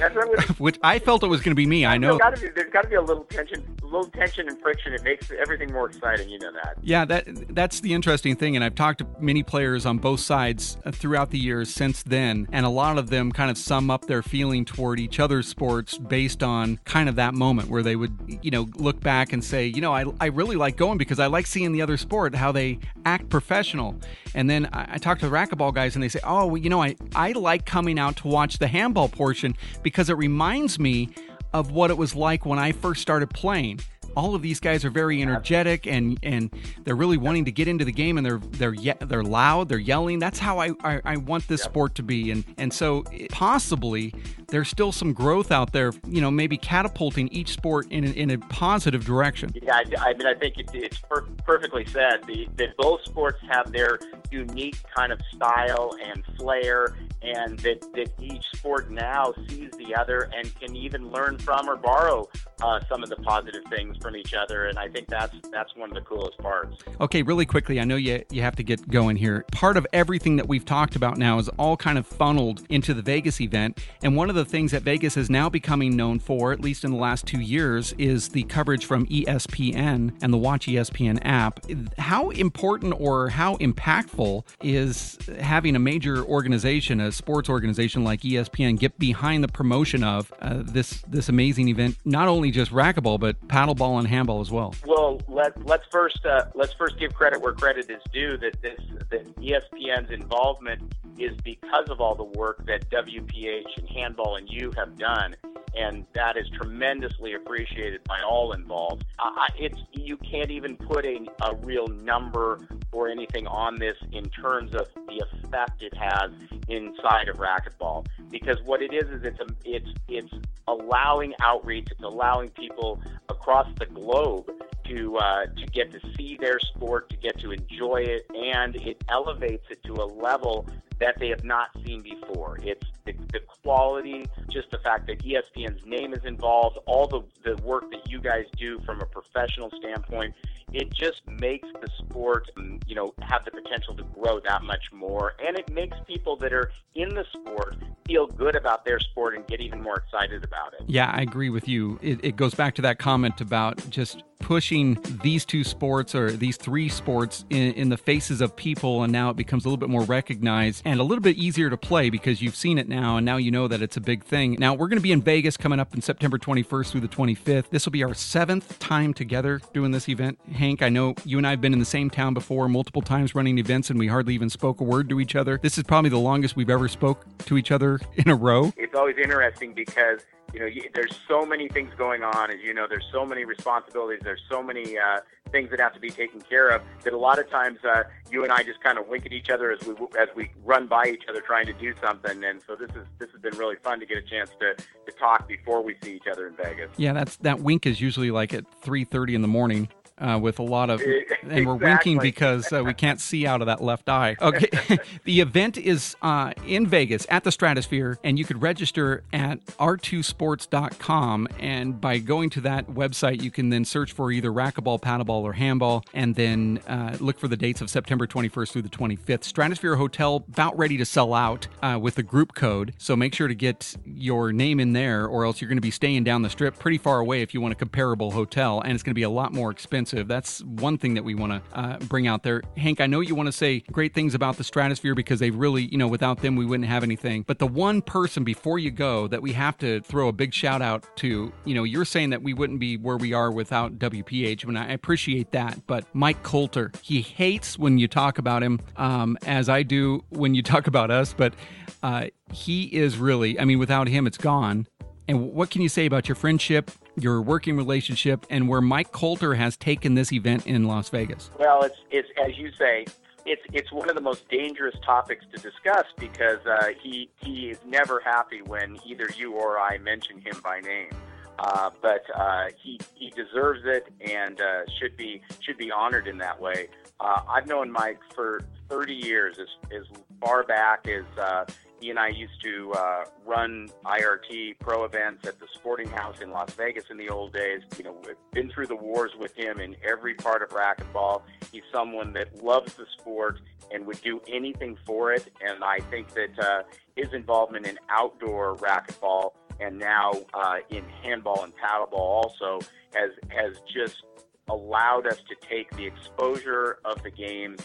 Which 0.58 0.78
I 0.82 0.98
felt 0.98 1.22
it 1.22 1.26
was 1.26 1.40
going 1.40 1.52
to 1.52 1.56
be 1.56 1.66
me. 1.66 1.84
I 1.84 1.98
know. 1.98 2.18
There's 2.18 2.18
got, 2.18 2.40
be, 2.40 2.48
there's 2.54 2.72
got 2.72 2.82
to 2.82 2.88
be 2.88 2.94
a 2.94 3.02
little 3.02 3.24
tension, 3.24 3.76
a 3.82 3.84
little 3.84 4.06
tension 4.06 4.48
and 4.48 4.58
friction. 4.60 4.94
It 4.94 5.02
makes 5.02 5.30
everything 5.30 5.72
more 5.72 5.88
exciting. 5.88 6.28
You 6.28 6.38
know 6.38 6.52
that. 6.52 6.76
Yeah, 6.82 7.04
that 7.04 7.54
that's 7.54 7.80
the 7.80 7.92
interesting 7.92 8.36
thing. 8.36 8.56
And 8.56 8.64
I've 8.64 8.74
talked 8.74 8.98
to 9.00 9.06
many 9.20 9.42
players 9.42 9.86
on 9.86 9.98
both 9.98 10.20
sides 10.20 10.76
throughout 10.92 11.30
the 11.30 11.38
years 11.42 11.72
since 11.72 12.02
then, 12.02 12.48
and 12.52 12.64
a 12.64 12.68
lot 12.70 12.98
of 12.98 13.10
them 13.10 13.32
kind 13.32 13.50
of 13.50 13.58
sum 13.58 13.90
up 13.90 14.06
their 14.06 14.22
feeling 14.22 14.64
toward 14.64 14.98
each 15.00 15.20
other's 15.20 15.48
sports 15.48 15.98
based 15.98 16.42
on 16.42 16.78
kind 16.84 17.08
of 17.08 17.16
that 17.16 17.34
moment 17.34 17.68
where 17.68 17.82
they 17.82 17.96
would, 17.96 18.16
you 18.42 18.50
know, 18.50 18.68
look 18.76 19.00
back 19.00 19.32
and 19.32 19.44
say, 19.44 19.66
you 19.66 19.80
know, 19.80 19.92
I, 19.92 20.04
I 20.20 20.26
really 20.26 20.56
like 20.56 20.76
going 20.76 20.98
because 20.98 21.18
I 21.18 21.26
like 21.26 21.46
seeing 21.46 21.72
the 21.72 21.82
other 21.82 21.96
sport 21.96 22.34
how 22.34 22.52
they 22.52 22.78
act 23.04 23.28
professional. 23.28 23.96
And 24.34 24.48
then 24.48 24.68
I, 24.72 24.94
I 24.94 24.98
talk 24.98 25.18
to 25.18 25.28
the 25.28 25.34
racquetball 25.34 25.74
guys 25.74 25.94
and 25.94 26.02
they 26.02 26.08
say, 26.08 26.20
oh, 26.24 26.46
well, 26.46 26.56
you 26.56 26.70
know, 26.70 26.82
I 26.82 26.96
I 27.14 27.32
like 27.32 27.66
coming 27.66 27.98
out 27.98 28.16
to 28.18 28.28
watch 28.28 28.58
the 28.58 28.68
handball 28.68 29.08
portion 29.08 29.56
because 29.82 30.08
it 30.08 30.16
reminds 30.16 30.78
me 30.78 31.10
of 31.52 31.70
what 31.70 31.90
it 31.90 31.98
was 31.98 32.14
like 32.14 32.46
when 32.46 32.58
I 32.58 32.72
first 32.72 33.02
started 33.02 33.30
playing. 33.30 33.80
All 34.16 34.34
of 34.34 34.42
these 34.42 34.60
guys 34.60 34.84
are 34.84 34.90
very 34.90 35.22
energetic 35.22 35.86
and 35.86 36.18
and 36.22 36.50
they're 36.84 36.96
really 36.96 37.16
wanting 37.16 37.44
to 37.46 37.52
get 37.52 37.68
into 37.68 37.84
the 37.84 37.92
game 37.92 38.16
and 38.18 38.26
they're 38.26 38.38
they're 38.38 38.74
ye- 38.74 38.94
they're 39.00 39.22
loud, 39.22 39.68
they're 39.68 39.78
yelling. 39.78 40.18
That's 40.18 40.38
how 40.38 40.58
I, 40.58 40.70
I, 40.82 41.00
I 41.04 41.16
want 41.16 41.48
this 41.48 41.60
yep. 41.60 41.70
sport 41.70 41.94
to 41.96 42.02
be. 42.02 42.30
And 42.30 42.44
and 42.58 42.72
so 42.72 43.04
possibly 43.30 44.14
there's 44.48 44.68
still 44.68 44.92
some 44.92 45.12
growth 45.12 45.50
out 45.50 45.72
there. 45.72 45.92
You 46.06 46.20
know, 46.20 46.30
maybe 46.30 46.56
catapulting 46.56 47.28
each 47.28 47.48
sport 47.50 47.86
in 47.90 48.04
a, 48.04 48.10
in 48.10 48.30
a 48.30 48.38
positive 48.38 49.04
direction. 49.04 49.50
Yeah, 49.54 49.74
I, 49.74 50.10
I 50.10 50.14
mean, 50.14 50.26
I 50.26 50.34
think 50.34 50.58
it, 50.58 50.70
it's 50.74 50.98
per- 50.98 51.26
perfectly 51.44 51.86
said. 51.86 52.24
The, 52.26 52.48
that 52.56 52.76
both 52.76 53.02
sports 53.04 53.38
have 53.48 53.72
their 53.72 53.98
unique 54.32 54.76
kind 54.96 55.12
of 55.12 55.20
style 55.34 55.94
and 56.02 56.24
flair 56.36 56.96
and 57.22 57.58
that, 57.60 57.80
that 57.94 58.10
each 58.20 58.44
sport 58.54 58.90
now 58.90 59.32
sees 59.48 59.70
the 59.72 59.94
other 59.94 60.28
and 60.34 60.52
can 60.58 60.74
even 60.74 61.10
learn 61.10 61.38
from 61.38 61.68
or 61.68 61.76
borrow 61.76 62.28
uh, 62.60 62.80
some 62.88 63.02
of 63.02 63.08
the 63.08 63.16
positive 63.16 63.62
things 63.70 63.96
from 63.98 64.16
each 64.16 64.34
other. 64.34 64.66
And 64.66 64.78
I 64.78 64.88
think 64.88 65.08
that's 65.08 65.34
that's 65.52 65.74
one 65.76 65.90
of 65.90 65.94
the 65.94 66.00
coolest 66.00 66.38
parts. 66.38 66.78
Okay, 67.00 67.22
really 67.22 67.46
quickly, 67.46 67.80
I 67.80 67.84
know 67.84 67.96
you 67.96 68.24
you 68.30 68.42
have 68.42 68.56
to 68.56 68.62
get 68.62 68.88
going 68.88 69.16
here. 69.16 69.44
Part 69.52 69.76
of 69.76 69.86
everything 69.92 70.36
that 70.36 70.48
we've 70.48 70.64
talked 70.64 70.96
about 70.96 71.16
now 71.16 71.38
is 71.38 71.48
all 71.50 71.76
kind 71.76 71.98
of 71.98 72.06
funneled 72.06 72.62
into 72.68 72.94
the 72.94 73.02
Vegas 73.02 73.40
event, 73.40 73.78
and 74.02 74.16
one 74.16 74.28
of 74.28 74.34
the 74.34 74.44
things 74.44 74.72
that 74.72 74.82
Vegas 74.82 75.16
is 75.16 75.30
now 75.30 75.48
becoming 75.48 75.96
known 75.96 76.18
for, 76.18 76.52
at 76.52 76.60
least 76.60 76.84
in 76.84 76.90
the 76.90 76.96
last 76.96 77.26
two 77.26 77.40
years, 77.40 77.92
is 77.98 78.30
the 78.30 78.42
coverage 78.44 78.86
from 78.86 79.06
ESPN 79.06 80.12
and 80.22 80.32
the 80.32 80.38
Watch 80.38 80.66
ESPN 80.66 81.20
app. 81.22 81.60
How 81.98 82.30
important 82.30 82.94
or 82.98 83.28
how 83.28 83.56
impactful 83.56 84.21
is 84.62 85.18
having 85.40 85.76
a 85.76 85.78
major 85.78 86.24
organization, 86.24 87.00
a 87.00 87.12
sports 87.12 87.48
organization 87.48 88.04
like 88.04 88.20
ESPN, 88.20 88.78
get 88.78 88.98
behind 88.98 89.42
the 89.44 89.48
promotion 89.48 90.02
of 90.04 90.32
uh, 90.40 90.62
this 90.64 91.02
this 91.08 91.28
amazing 91.28 91.68
event? 91.68 91.96
Not 92.04 92.28
only 92.28 92.50
just 92.50 92.70
racquetball, 92.72 93.18
but 93.20 93.36
paddleball 93.48 93.98
and 93.98 94.08
handball 94.08 94.40
as 94.40 94.50
well. 94.50 94.74
Well, 94.86 95.20
let 95.28 95.64
let's 95.66 95.84
first 95.90 96.24
uh, 96.24 96.46
let's 96.54 96.72
first 96.74 96.98
give 96.98 97.14
credit 97.14 97.40
where 97.40 97.52
credit 97.52 97.90
is 97.90 98.02
due. 98.12 98.36
That 98.38 98.60
this 98.62 98.80
that 99.10 99.36
ESPN's 99.36 100.10
involvement 100.10 100.94
is 101.18 101.36
because 101.44 101.88
of 101.88 102.00
all 102.00 102.14
the 102.14 102.38
work 102.38 102.64
that 102.66 102.88
WPH 102.90 103.76
and 103.76 103.88
Handball 103.88 104.36
and 104.36 104.48
you 104.48 104.72
have 104.76 104.98
done, 104.98 105.34
and 105.76 106.04
that 106.14 106.36
is 106.36 106.48
tremendously 106.50 107.34
appreciated 107.34 108.02
by 108.04 108.20
all 108.22 108.52
involved. 108.52 109.04
Uh, 109.18 109.30
it's 109.58 109.78
you 109.92 110.16
can't 110.16 110.50
even 110.50 110.76
put 110.76 111.04
a, 111.04 111.18
a 111.42 111.54
real 111.56 111.86
number 111.88 112.66
or 112.92 113.08
anything 113.08 113.46
on 113.46 113.78
this 113.78 113.96
in 114.12 114.28
terms 114.30 114.72
of 114.74 114.86
the 115.06 115.24
effect 115.42 115.82
it 115.82 115.94
has 115.96 116.30
inside 116.68 117.28
of 117.28 117.36
racquetball 117.36 118.06
because 118.32 118.56
what 118.64 118.82
it 118.82 118.92
is 118.92 119.08
is 119.10 119.22
it's 119.22 119.38
a, 119.38 119.46
it's 119.64 119.88
it's 120.08 120.32
allowing 120.66 121.34
outreach, 121.40 121.88
it's 121.90 122.02
allowing 122.02 122.48
people 122.48 123.00
across 123.28 123.68
the 123.78 123.86
globe 123.86 124.50
to 124.86 125.16
uh, 125.18 125.46
to 125.46 125.66
get 125.66 125.92
to 125.92 126.00
see 126.16 126.36
their 126.40 126.58
sport, 126.58 127.10
to 127.10 127.16
get 127.16 127.38
to 127.38 127.52
enjoy 127.52 127.98
it, 127.98 128.26
and 128.34 128.74
it 128.76 129.04
elevates 129.08 129.66
it 129.70 129.82
to 129.84 129.92
a 129.92 130.06
level 130.06 130.66
that 130.98 131.18
they 131.18 131.28
have 131.28 131.44
not 131.44 131.68
seen 131.84 132.00
before. 132.00 132.58
It's 132.62 132.86
the, 133.04 133.12
the 133.32 133.40
quality, 133.40 134.26
just 134.48 134.70
the 134.70 134.78
fact 134.78 135.08
that 135.08 135.18
ESPN's 135.18 135.84
name 135.84 136.14
is 136.14 136.24
involved, 136.24 136.78
all 136.86 137.08
the, 137.08 137.22
the 137.44 137.60
work 137.62 137.90
that 137.90 138.08
you 138.08 138.20
guys 138.20 138.44
do 138.56 138.78
from 138.86 139.00
a 139.00 139.06
professional 139.06 139.70
standpoint 139.80 140.32
it 140.72 140.90
just 140.90 141.20
makes 141.26 141.68
the 141.80 141.88
sport, 141.98 142.50
you 142.86 142.94
know, 142.94 143.12
have 143.20 143.44
the 143.44 143.50
potential 143.50 143.94
to 143.94 144.04
grow 144.04 144.40
that 144.40 144.62
much 144.62 144.90
more. 144.92 145.34
And 145.44 145.58
it 145.58 145.70
makes 145.72 145.96
people 146.06 146.36
that 146.36 146.52
are 146.52 146.72
in 146.94 147.10
the 147.10 147.24
sport 147.32 147.76
feel 148.06 148.21
good 148.26 148.56
about 148.56 148.84
their 148.84 148.98
sport 149.00 149.34
and 149.34 149.46
get 149.46 149.60
even 149.60 149.82
more 149.82 149.96
excited 149.96 150.44
about 150.44 150.74
it. 150.74 150.82
Yeah, 150.86 151.10
I 151.10 151.22
agree 151.22 151.50
with 151.50 151.68
you. 151.68 151.98
It, 152.02 152.24
it 152.24 152.36
goes 152.36 152.54
back 152.54 152.74
to 152.76 152.82
that 152.82 152.98
comment 152.98 153.40
about 153.40 153.88
just 153.90 154.22
pushing 154.42 154.98
these 155.22 155.44
two 155.44 155.64
sports 155.64 156.14
or 156.14 156.32
these 156.32 156.56
three 156.56 156.88
sports 156.88 157.44
in, 157.48 157.72
in, 157.74 157.88
the 157.88 157.96
faces 157.96 158.40
of 158.40 158.54
people, 158.56 159.02
and 159.02 159.12
now 159.12 159.30
it 159.30 159.36
becomes 159.36 159.64
a 159.64 159.68
little 159.68 159.78
bit 159.78 159.88
more 159.88 160.02
recognized 160.02 160.82
and 160.84 161.00
a 161.00 161.02
little 161.02 161.22
bit 161.22 161.36
easier 161.36 161.70
to 161.70 161.76
play 161.76 162.10
because 162.10 162.42
you've 162.42 162.56
seen 162.56 162.78
it 162.78 162.88
now, 162.88 163.16
and 163.16 163.24
now 163.24 163.36
you 163.36 163.50
know 163.50 163.68
that 163.68 163.80
it's 163.80 163.96
a 163.96 164.00
big 164.00 164.24
thing. 164.24 164.56
Now, 164.58 164.74
we're 164.74 164.88
going 164.88 164.98
to 164.98 165.02
be 165.02 165.12
in 165.12 165.22
Vegas 165.22 165.56
coming 165.56 165.80
up 165.80 165.94
in 165.94 166.02
September 166.02 166.38
21st 166.38 166.90
through 166.90 167.00
the 167.00 167.08
25th. 167.08 167.70
This 167.70 167.86
will 167.86 167.92
be 167.92 168.02
our 168.02 168.14
seventh 168.14 168.78
time 168.78 169.14
together 169.14 169.60
doing 169.72 169.92
this 169.92 170.08
event. 170.08 170.38
Hank, 170.52 170.82
I 170.82 170.88
know 170.88 171.14
you 171.24 171.38
and 171.38 171.46
I 171.46 171.50
have 171.50 171.60
been 171.60 171.72
in 171.72 171.78
the 171.78 171.84
same 171.84 172.10
town 172.10 172.34
before 172.34 172.68
multiple 172.68 173.02
times 173.02 173.34
running 173.34 173.58
events, 173.58 173.90
and 173.90 173.98
we 173.98 174.08
hardly 174.08 174.34
even 174.34 174.50
spoke 174.50 174.80
a 174.80 174.84
word 174.84 175.08
to 175.10 175.20
each 175.20 175.36
other. 175.36 175.58
This 175.62 175.78
is 175.78 175.84
probably 175.84 176.10
the 176.10 176.18
longest 176.18 176.56
we've 176.56 176.70
ever 176.70 176.88
spoke 176.88 177.24
to 177.46 177.56
each 177.56 177.70
other 177.70 178.00
in 178.16 178.28
a 178.28 178.34
row. 178.34 178.72
It's 178.76 178.94
always 178.94 179.16
interesting 179.16 179.72
because 179.72 180.20
you 180.52 180.60
know, 180.60 180.66
you, 180.66 180.88
there's 180.94 181.18
so 181.26 181.46
many 181.46 181.68
things 181.68 181.92
going 181.96 182.22
on, 182.22 182.50
as 182.50 182.60
you 182.62 182.74
know, 182.74 182.86
there's 182.88 183.06
so 183.10 183.24
many 183.24 183.44
responsibilities, 183.44 184.20
there's 184.22 184.42
so 184.50 184.62
many 184.62 184.98
uh, 184.98 185.20
things 185.50 185.70
that 185.70 185.80
have 185.80 185.94
to 185.94 186.00
be 186.00 186.10
taken 186.10 186.40
care 186.40 186.70
of 186.70 186.82
that 187.04 187.12
a 187.12 187.18
lot 187.18 187.38
of 187.38 187.48
times 187.50 187.78
uh, 187.84 188.02
you 188.30 188.42
and 188.42 188.52
I 188.52 188.62
just 188.62 188.82
kind 188.82 188.98
of 188.98 189.06
wink 189.08 189.26
at 189.26 189.32
each 189.32 189.50
other 189.50 189.70
as 189.70 189.86
we 189.86 189.94
as 190.18 190.28
we 190.34 190.50
run 190.64 190.86
by 190.86 191.04
each 191.06 191.24
other 191.28 191.40
trying 191.40 191.66
to 191.66 191.72
do 191.74 191.94
something. 192.02 192.42
And 192.44 192.60
so 192.66 192.74
this 192.74 192.90
is 192.90 193.06
this 193.18 193.30
has 193.30 193.40
been 193.40 193.56
really 193.56 193.76
fun 193.76 194.00
to 194.00 194.06
get 194.06 194.18
a 194.18 194.22
chance 194.22 194.50
to, 194.60 194.74
to 194.74 195.18
talk 195.18 195.46
before 195.46 195.82
we 195.82 195.96
see 196.02 196.16
each 196.16 196.26
other 196.30 196.46
in 196.46 196.56
Vegas. 196.56 196.90
Yeah, 196.96 197.12
that's 197.12 197.36
that 197.38 197.60
wink 197.60 197.86
is 197.86 198.00
usually 198.00 198.30
like 198.30 198.52
at 198.54 198.64
3:30 198.82 199.34
in 199.34 199.42
the 199.42 199.48
morning 199.48 199.88
uh, 200.22 200.38
with 200.38 200.58
a 200.58 200.62
lot 200.62 200.88
of, 200.88 201.02
and 201.48 201.66
we're 201.66 201.74
winking 201.74 202.18
because 202.18 202.72
uh, 202.72 202.82
we 202.84 202.94
can't 202.94 203.20
see 203.20 203.46
out 203.46 203.60
of 203.60 203.66
that 203.66 203.82
left 203.82 204.08
eye. 204.08 204.36
Okay, 204.40 204.98
the 205.24 205.40
event 205.40 205.76
is 205.76 206.16
uh, 206.22 206.52
in 206.66 206.86
Vegas 206.86 207.26
at 207.28 207.44
the 207.44 207.50
Stratosphere, 207.50 208.18
and 208.22 208.38
you 208.38 208.44
could 208.44 208.62
register 208.62 209.24
at 209.32 209.64
r2sports.com. 209.66 211.48
And 211.58 212.00
by 212.00 212.18
going 212.18 212.50
to 212.50 212.60
that 212.62 212.86
website, 212.86 213.42
you 213.42 213.50
can 213.50 213.70
then 213.70 213.84
search 213.84 214.12
for 214.12 214.30
either 214.30 214.50
racquetball, 214.50 215.00
paddleball, 215.00 215.42
or 215.42 215.54
handball, 215.54 216.04
and 216.14 216.36
then 216.36 216.80
uh, 216.86 217.16
look 217.18 217.38
for 217.38 217.48
the 217.48 217.56
dates 217.56 217.80
of 217.80 217.90
September 217.90 218.26
21st 218.26 218.70
through 218.70 218.82
the 218.82 218.88
25th. 218.88 219.44
Stratosphere 219.44 219.96
Hotel 219.96 220.36
about 220.48 220.78
ready 220.78 220.96
to 220.96 221.04
sell 221.04 221.34
out 221.34 221.66
uh, 221.82 221.98
with 222.00 222.14
the 222.14 222.22
group 222.22 222.54
code, 222.54 222.94
so 222.96 223.16
make 223.16 223.34
sure 223.34 223.48
to 223.48 223.54
get 223.54 223.96
your 224.06 224.52
name 224.52 224.78
in 224.78 224.92
there, 224.92 225.26
or 225.26 225.44
else 225.44 225.60
you're 225.60 225.68
going 225.68 225.76
to 225.76 225.82
be 225.82 225.90
staying 225.90 226.22
down 226.22 226.42
the 226.42 226.50
strip 226.50 226.78
pretty 226.78 226.98
far 226.98 227.18
away 227.18 227.42
if 227.42 227.52
you 227.52 227.60
want 227.60 227.72
a 227.72 227.76
comparable 227.76 228.30
hotel, 228.30 228.80
and 228.80 228.92
it's 228.92 229.02
going 229.02 229.10
to 229.10 229.14
be 229.14 229.22
a 229.22 229.30
lot 229.30 229.52
more 229.52 229.70
expensive 229.70 230.11
expensive. 230.12 230.28
That's 230.28 230.62
one 230.62 230.98
thing 230.98 231.14
that 231.14 231.24
we 231.24 231.34
want 231.34 231.52
to 231.52 231.78
uh, 231.78 231.98
bring 232.00 232.26
out 232.26 232.42
there. 232.42 232.62
Hank, 232.76 233.00
I 233.00 233.06
know 233.06 233.20
you 233.20 233.34
want 233.34 233.46
to 233.46 233.52
say 233.52 233.80
great 233.92 234.14
things 234.14 234.34
about 234.34 234.56
the 234.56 234.64
Stratosphere 234.64 235.14
because 235.14 235.40
they 235.40 235.50
really, 235.50 235.84
you 235.84 235.98
know, 235.98 236.08
without 236.08 236.40
them, 236.40 236.56
we 236.56 236.64
wouldn't 236.64 236.88
have 236.88 237.02
anything. 237.02 237.42
But 237.42 237.58
the 237.58 237.66
one 237.66 238.02
person 238.02 238.44
before 238.44 238.78
you 238.78 238.90
go 238.90 239.26
that 239.28 239.42
we 239.42 239.52
have 239.52 239.78
to 239.78 240.00
throw 240.00 240.28
a 240.28 240.32
big 240.32 240.52
shout 240.54 240.82
out 240.82 241.04
to, 241.16 241.52
you 241.64 241.74
know, 241.74 241.84
you're 241.84 242.04
saying 242.04 242.30
that 242.30 242.42
we 242.42 242.54
wouldn't 242.54 242.80
be 242.80 242.96
where 242.96 243.16
we 243.16 243.32
are 243.32 243.50
without 243.50 243.98
WPH, 243.98 244.64
and 244.64 244.78
I 244.78 244.88
appreciate 244.88 245.52
that. 245.52 245.86
But 245.86 246.04
Mike 246.12 246.42
Coulter, 246.42 246.92
he 247.02 247.22
hates 247.22 247.78
when 247.78 247.98
you 247.98 248.08
talk 248.08 248.38
about 248.38 248.62
him, 248.62 248.80
um, 248.96 249.38
as 249.46 249.68
I 249.68 249.82
do 249.82 250.24
when 250.30 250.54
you 250.54 250.62
talk 250.62 250.86
about 250.86 251.10
us, 251.10 251.32
but 251.32 251.54
uh, 252.02 252.26
he 252.52 252.84
is 252.84 253.16
really, 253.16 253.58
I 253.58 253.64
mean, 253.64 253.78
without 253.78 254.08
him, 254.08 254.26
it's 254.26 254.38
gone. 254.38 254.86
And 255.28 255.52
what 255.52 255.70
can 255.70 255.82
you 255.82 255.88
say 255.88 256.06
about 256.06 256.28
your 256.28 256.34
friendship, 256.34 256.90
your 257.16 257.40
working 257.40 257.76
relationship, 257.76 258.44
and 258.50 258.68
where 258.68 258.80
Mike 258.80 259.12
Coulter 259.12 259.54
has 259.54 259.76
taken 259.76 260.14
this 260.14 260.32
event 260.32 260.66
in 260.66 260.84
Las 260.84 261.08
Vegas? 261.10 261.50
Well, 261.58 261.82
it's 261.82 261.98
it's 262.10 262.28
as 262.44 262.58
you 262.58 262.70
say, 262.78 263.06
it's 263.46 263.62
it's 263.72 263.92
one 263.92 264.08
of 264.08 264.16
the 264.16 264.20
most 264.20 264.48
dangerous 264.48 264.94
topics 265.04 265.44
to 265.54 265.60
discuss 265.60 266.06
because 266.18 266.64
uh, 266.66 266.88
he 267.00 267.30
he 267.40 267.70
is 267.70 267.78
never 267.86 268.20
happy 268.20 268.62
when 268.62 268.98
either 269.06 269.28
you 269.36 269.52
or 269.52 269.78
I 269.78 269.98
mention 269.98 270.38
him 270.40 270.60
by 270.62 270.80
name. 270.80 271.10
Uh, 271.58 271.90
but 272.00 272.24
uh, 272.34 272.66
he 272.76 272.98
he 273.14 273.30
deserves 273.30 273.82
it 273.84 274.12
and 274.20 274.60
uh, 274.60 274.82
should 274.98 275.16
be 275.16 275.42
should 275.60 275.78
be 275.78 275.90
honored 275.90 276.26
in 276.26 276.38
that 276.38 276.60
way. 276.60 276.88
Uh, 277.20 277.42
I've 277.48 277.66
known 277.66 277.92
Mike 277.92 278.18
for 278.34 278.62
30 278.88 279.14
years, 279.14 279.58
as 279.60 279.68
as 279.96 280.04
far 280.40 280.64
back 280.64 281.06
as 281.06 281.24
uh, 281.38 281.64
he 282.02 282.10
and 282.10 282.18
I 282.18 282.28
used 282.28 282.60
to 282.64 282.92
uh, 282.92 283.24
run 283.46 283.88
IRT 284.04 284.80
pro 284.80 285.04
events 285.04 285.46
at 285.46 285.60
the 285.60 285.68
Sporting 285.72 286.08
House 286.08 286.40
in 286.40 286.50
Las 286.50 286.72
Vegas 286.74 287.04
in 287.10 287.16
the 287.16 287.28
old 287.28 287.52
days. 287.52 287.82
You 287.96 288.02
know, 288.02 288.16
we've 288.26 288.34
been 288.50 288.70
through 288.70 288.88
the 288.88 288.96
wars 288.96 289.30
with 289.38 289.54
him 289.54 289.78
in 289.78 289.94
every 290.04 290.34
part 290.34 290.62
of 290.62 290.70
racquetball. 290.70 291.42
He's 291.70 291.84
someone 291.92 292.32
that 292.32 292.60
loves 292.60 292.94
the 292.94 293.06
sport 293.18 293.60
and 293.92 294.04
would 294.06 294.20
do 294.20 294.40
anything 294.48 294.98
for 295.06 295.32
it. 295.32 295.48
And 295.64 295.84
I 295.84 296.00
think 296.10 296.34
that 296.34 296.58
uh, 296.58 296.82
his 297.14 297.32
involvement 297.32 297.86
in 297.86 297.96
outdoor 298.10 298.76
racquetball 298.78 299.52
and 299.78 299.96
now 299.96 300.32
uh, 300.54 300.78
in 300.90 301.04
handball 301.22 301.62
and 301.62 301.72
paddleball 301.76 302.14
also 302.14 302.80
has 303.14 303.30
has 303.48 303.76
just 303.92 304.24
allowed 304.68 305.26
us 305.28 305.38
to 305.48 305.54
take 305.68 305.90
the 305.96 306.06
exposure 306.06 306.98
of 307.04 307.22
the 307.22 307.30
game 307.30 307.76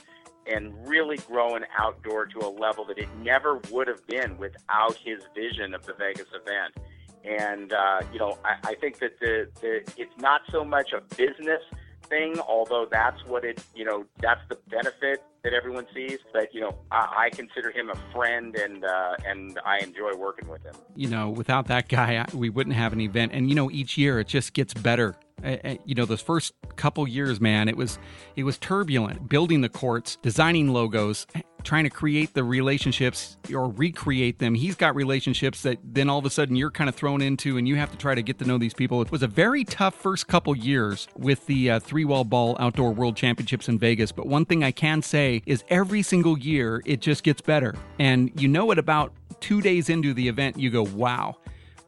and 0.49 0.73
really 0.87 1.17
growing 1.17 1.63
outdoor 1.77 2.25
to 2.27 2.39
a 2.39 2.49
level 2.49 2.85
that 2.85 2.97
it 2.97 3.09
never 3.21 3.59
would 3.71 3.87
have 3.87 4.05
been 4.07 4.37
without 4.37 4.95
his 4.95 5.21
vision 5.35 5.73
of 5.73 5.85
the 5.85 5.93
Vegas 5.93 6.27
event. 6.33 6.75
And 7.23 7.73
uh, 7.73 8.01
you 8.13 8.19
know, 8.19 8.37
I, 8.45 8.71
I 8.71 8.75
think 8.75 8.99
that 8.99 9.19
the, 9.19 9.49
the 9.61 9.81
it's 9.97 10.17
not 10.19 10.41
so 10.51 10.63
much 10.63 10.93
a 10.93 11.01
business 11.15 11.61
thing, 12.09 12.39
although 12.39 12.87
that's 12.89 13.23
what 13.25 13.43
it 13.43 13.63
you 13.75 13.85
know 13.85 14.05
that's 14.19 14.41
the 14.49 14.57
benefit 14.69 15.23
that 15.43 15.53
everyone 15.53 15.85
sees. 15.93 16.19
But 16.33 16.53
you 16.53 16.61
know, 16.61 16.75
I, 16.91 17.25
I 17.25 17.29
consider 17.29 17.71
him 17.71 17.89
a 17.89 17.95
friend, 18.13 18.55
and 18.55 18.83
uh, 18.83 19.15
and 19.25 19.59
I 19.65 19.79
enjoy 19.79 20.15
working 20.15 20.47
with 20.47 20.63
him. 20.63 20.75
You 20.95 21.09
know, 21.09 21.29
without 21.29 21.67
that 21.67 21.89
guy, 21.89 22.25
we 22.33 22.49
wouldn't 22.49 22.75
have 22.75 22.93
an 22.93 23.01
event. 23.01 23.31
And 23.33 23.49
you 23.49 23.55
know, 23.55 23.71
each 23.71 23.97
year 23.97 24.19
it 24.19 24.27
just 24.27 24.53
gets 24.53 24.73
better 24.73 25.15
you 25.85 25.93
know 25.93 26.05
those 26.05 26.21
first 26.21 26.53
couple 26.75 27.07
years 27.07 27.39
man 27.39 27.67
it 27.67 27.77
was 27.77 27.99
it 28.35 28.43
was 28.43 28.57
turbulent 28.57 29.29
building 29.29 29.61
the 29.61 29.69
courts 29.69 30.17
designing 30.23 30.73
logos 30.73 31.27
trying 31.67 31.83
to 31.83 31.89
create 31.89 32.33
the 32.33 32.43
relationships 32.43 33.37
or 33.53 33.69
recreate 33.69 34.39
them 34.39 34.55
he's 34.55 34.75
got 34.75 34.95
relationships 34.95 35.61
that 35.61 35.77
then 35.83 36.09
all 36.09 36.17
of 36.17 36.25
a 36.25 36.29
sudden 36.29 36.55
you're 36.55 36.71
kind 36.71 36.89
of 36.89 36.95
thrown 36.95 37.21
into 37.21 37.57
and 37.57 37.67
you 37.67 37.75
have 37.75 37.91
to 37.91 37.97
try 37.97 38.15
to 38.15 38.23
get 38.23 38.39
to 38.39 38.45
know 38.45 38.57
these 38.57 38.73
people 38.73 39.01
it 39.01 39.11
was 39.11 39.21
a 39.21 39.27
very 39.27 39.63
tough 39.63 39.93
first 39.93 40.27
couple 40.27 40.55
years 40.55 41.07
with 41.15 41.45
the 41.45 41.69
uh, 41.69 41.79
three 41.79 42.05
wall 42.05 42.23
ball 42.23 42.55
outdoor 42.59 42.91
world 42.91 43.15
championships 43.15 43.67
in 43.67 43.77
vegas 43.77 44.11
but 44.11 44.25
one 44.25 44.45
thing 44.45 44.63
i 44.63 44.71
can 44.71 45.01
say 45.01 45.43
is 45.45 45.63
every 45.69 46.01
single 46.01 46.37
year 46.37 46.81
it 46.85 47.01
just 47.01 47.23
gets 47.23 47.41
better 47.41 47.75
and 47.99 48.31
you 48.39 48.47
know 48.47 48.71
it 48.71 48.79
about 48.79 49.11
two 49.39 49.61
days 49.61 49.89
into 49.89 50.13
the 50.13 50.27
event, 50.27 50.57
you 50.57 50.69
go, 50.69 50.83
wow, 50.83 51.37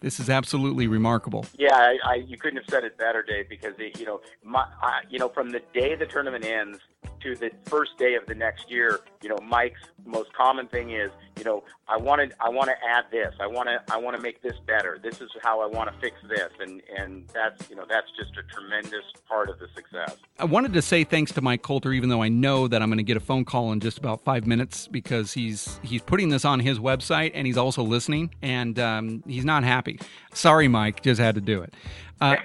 this 0.02 0.20
is 0.20 0.30
absolutely 0.30 0.88
remarkable. 0.88 1.46
Yeah, 1.58 1.76
I, 1.76 1.98
I, 2.04 2.16
you 2.16 2.38
couldn't 2.38 2.58
have 2.58 2.70
said 2.70 2.84
it 2.84 2.98
better, 2.98 3.24
Dave. 3.24 3.50
Because 3.50 3.74
it, 3.80 4.00
you 4.00 4.06
know, 4.06 4.22
my, 4.44 4.66
I, 4.82 5.02
you 5.10 5.20
know, 5.20 5.30
from 5.30 5.52
the 5.52 5.62
day 5.74 5.96
the 5.96 6.06
tournament 6.06 6.46
ends 6.46 6.80
to 7.22 7.36
the 7.36 7.52
first 7.66 7.98
day 7.98 8.16
of 8.16 8.26
the 8.28 8.36
next 8.36 8.70
year, 8.72 9.02
you 9.22 9.30
know, 9.30 9.38
Mike's 9.44 9.82
most 10.06 10.32
common 10.34 10.68
thing 10.68 10.92
is, 10.92 11.12
you 11.38 11.44
know, 11.44 11.64
I 11.88 11.98
wanted, 11.98 12.34
I 12.40 12.50
want 12.50 12.70
to 12.70 12.76
add 12.88 13.06
this, 13.12 13.34
I 13.40 13.48
want 13.48 13.68
to, 13.68 13.82
I 13.94 13.98
want 13.98 14.16
to 14.16 14.22
make 14.22 14.42
this 14.42 14.56
better. 14.66 15.00
This 15.02 15.22
is 15.22 15.30
how 15.42 15.62
I 15.62 15.66
want 15.66 15.94
to 15.94 16.00
fix 16.00 16.16
this, 16.28 16.52
and 16.60 16.82
and 16.98 17.28
that's, 17.34 17.70
you 17.70 17.76
know, 17.76 17.86
that's 17.88 18.08
just 18.18 18.32
a 18.38 18.44
tremendous 18.54 19.04
part 19.28 19.50
of 19.50 19.60
the 19.60 19.68
success. 19.76 20.18
I 20.38 20.46
wanted 20.46 20.74
to 20.74 20.82
say 20.82 21.04
thanks 21.04 21.32
to 21.34 21.42
Mike 21.42 21.62
Coulter, 21.62 21.94
even 21.94 22.10
though 22.10 22.24
I 22.24 22.30
know 22.30 22.68
that 22.68 22.82
I'm 22.82 22.90
going 22.90 22.98
to 22.98 23.04
get 23.04 23.18
a 23.18 23.22
phone 23.22 23.46
call 23.46 23.72
in 23.72 23.80
just 23.80 23.98
about 23.98 24.24
five 24.24 24.48
minutes 24.48 24.88
because 24.88 25.34
he's 25.34 25.80
he's 25.84 26.02
putting 26.02 26.30
this 26.30 26.46
on 26.46 26.60
his 26.60 26.80
website 26.80 27.32
and 27.34 27.46
he's 27.46 27.58
also 27.58 27.84
listening, 27.84 28.34
and 28.42 28.80
um, 28.80 29.24
he's 29.28 29.46
not 29.46 29.64
happy. 29.64 30.00
Sorry, 30.34 30.68
Mike, 30.68 31.02
just 31.02 31.20
had 31.20 31.36
to 31.36 31.42
do 31.42 31.62
it. 31.62 31.74
Uh, 32.22 32.36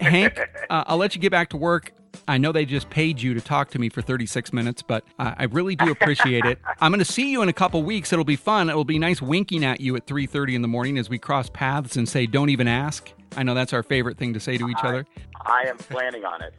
Hank, 0.00 0.38
uh, 0.70 0.84
I'll 0.86 0.96
let 0.96 1.14
you 1.14 1.20
get 1.20 1.30
back 1.30 1.50
to 1.50 1.56
work. 1.56 1.92
I 2.28 2.38
know 2.38 2.52
they 2.52 2.64
just 2.64 2.90
paid 2.90 3.20
you 3.20 3.34
to 3.34 3.40
talk 3.40 3.70
to 3.70 3.78
me 3.78 3.88
for 3.88 4.02
36 4.02 4.52
minutes, 4.52 4.82
but 4.82 5.04
uh, 5.18 5.34
I 5.36 5.44
really 5.44 5.76
do 5.76 5.90
appreciate 5.90 6.44
it. 6.44 6.58
I'm 6.80 6.90
going 6.90 6.98
to 6.98 7.04
see 7.04 7.30
you 7.30 7.42
in 7.42 7.48
a 7.48 7.52
couple 7.52 7.82
weeks. 7.82 8.12
It'll 8.12 8.24
be 8.24 8.36
fun. 8.36 8.68
It'll 8.68 8.84
be 8.84 8.98
nice 8.98 9.20
winking 9.20 9.64
at 9.64 9.80
you 9.80 9.96
at 9.96 10.06
3:30 10.06 10.54
in 10.54 10.62
the 10.62 10.68
morning 10.68 10.98
as 10.98 11.08
we 11.08 11.18
cross 11.18 11.48
paths 11.50 11.96
and 11.96 12.08
say, 12.08 12.26
"Don't 12.26 12.50
even 12.50 12.68
ask." 12.68 13.12
I 13.36 13.42
know 13.42 13.54
that's 13.54 13.72
our 13.72 13.82
favorite 13.82 14.16
thing 14.16 14.34
to 14.34 14.40
say 14.40 14.56
to 14.58 14.68
each 14.68 14.78
I, 14.82 14.88
other. 14.88 15.06
I 15.42 15.64
am 15.66 15.76
planning 15.76 16.24
on 16.24 16.40
it. 16.42 16.54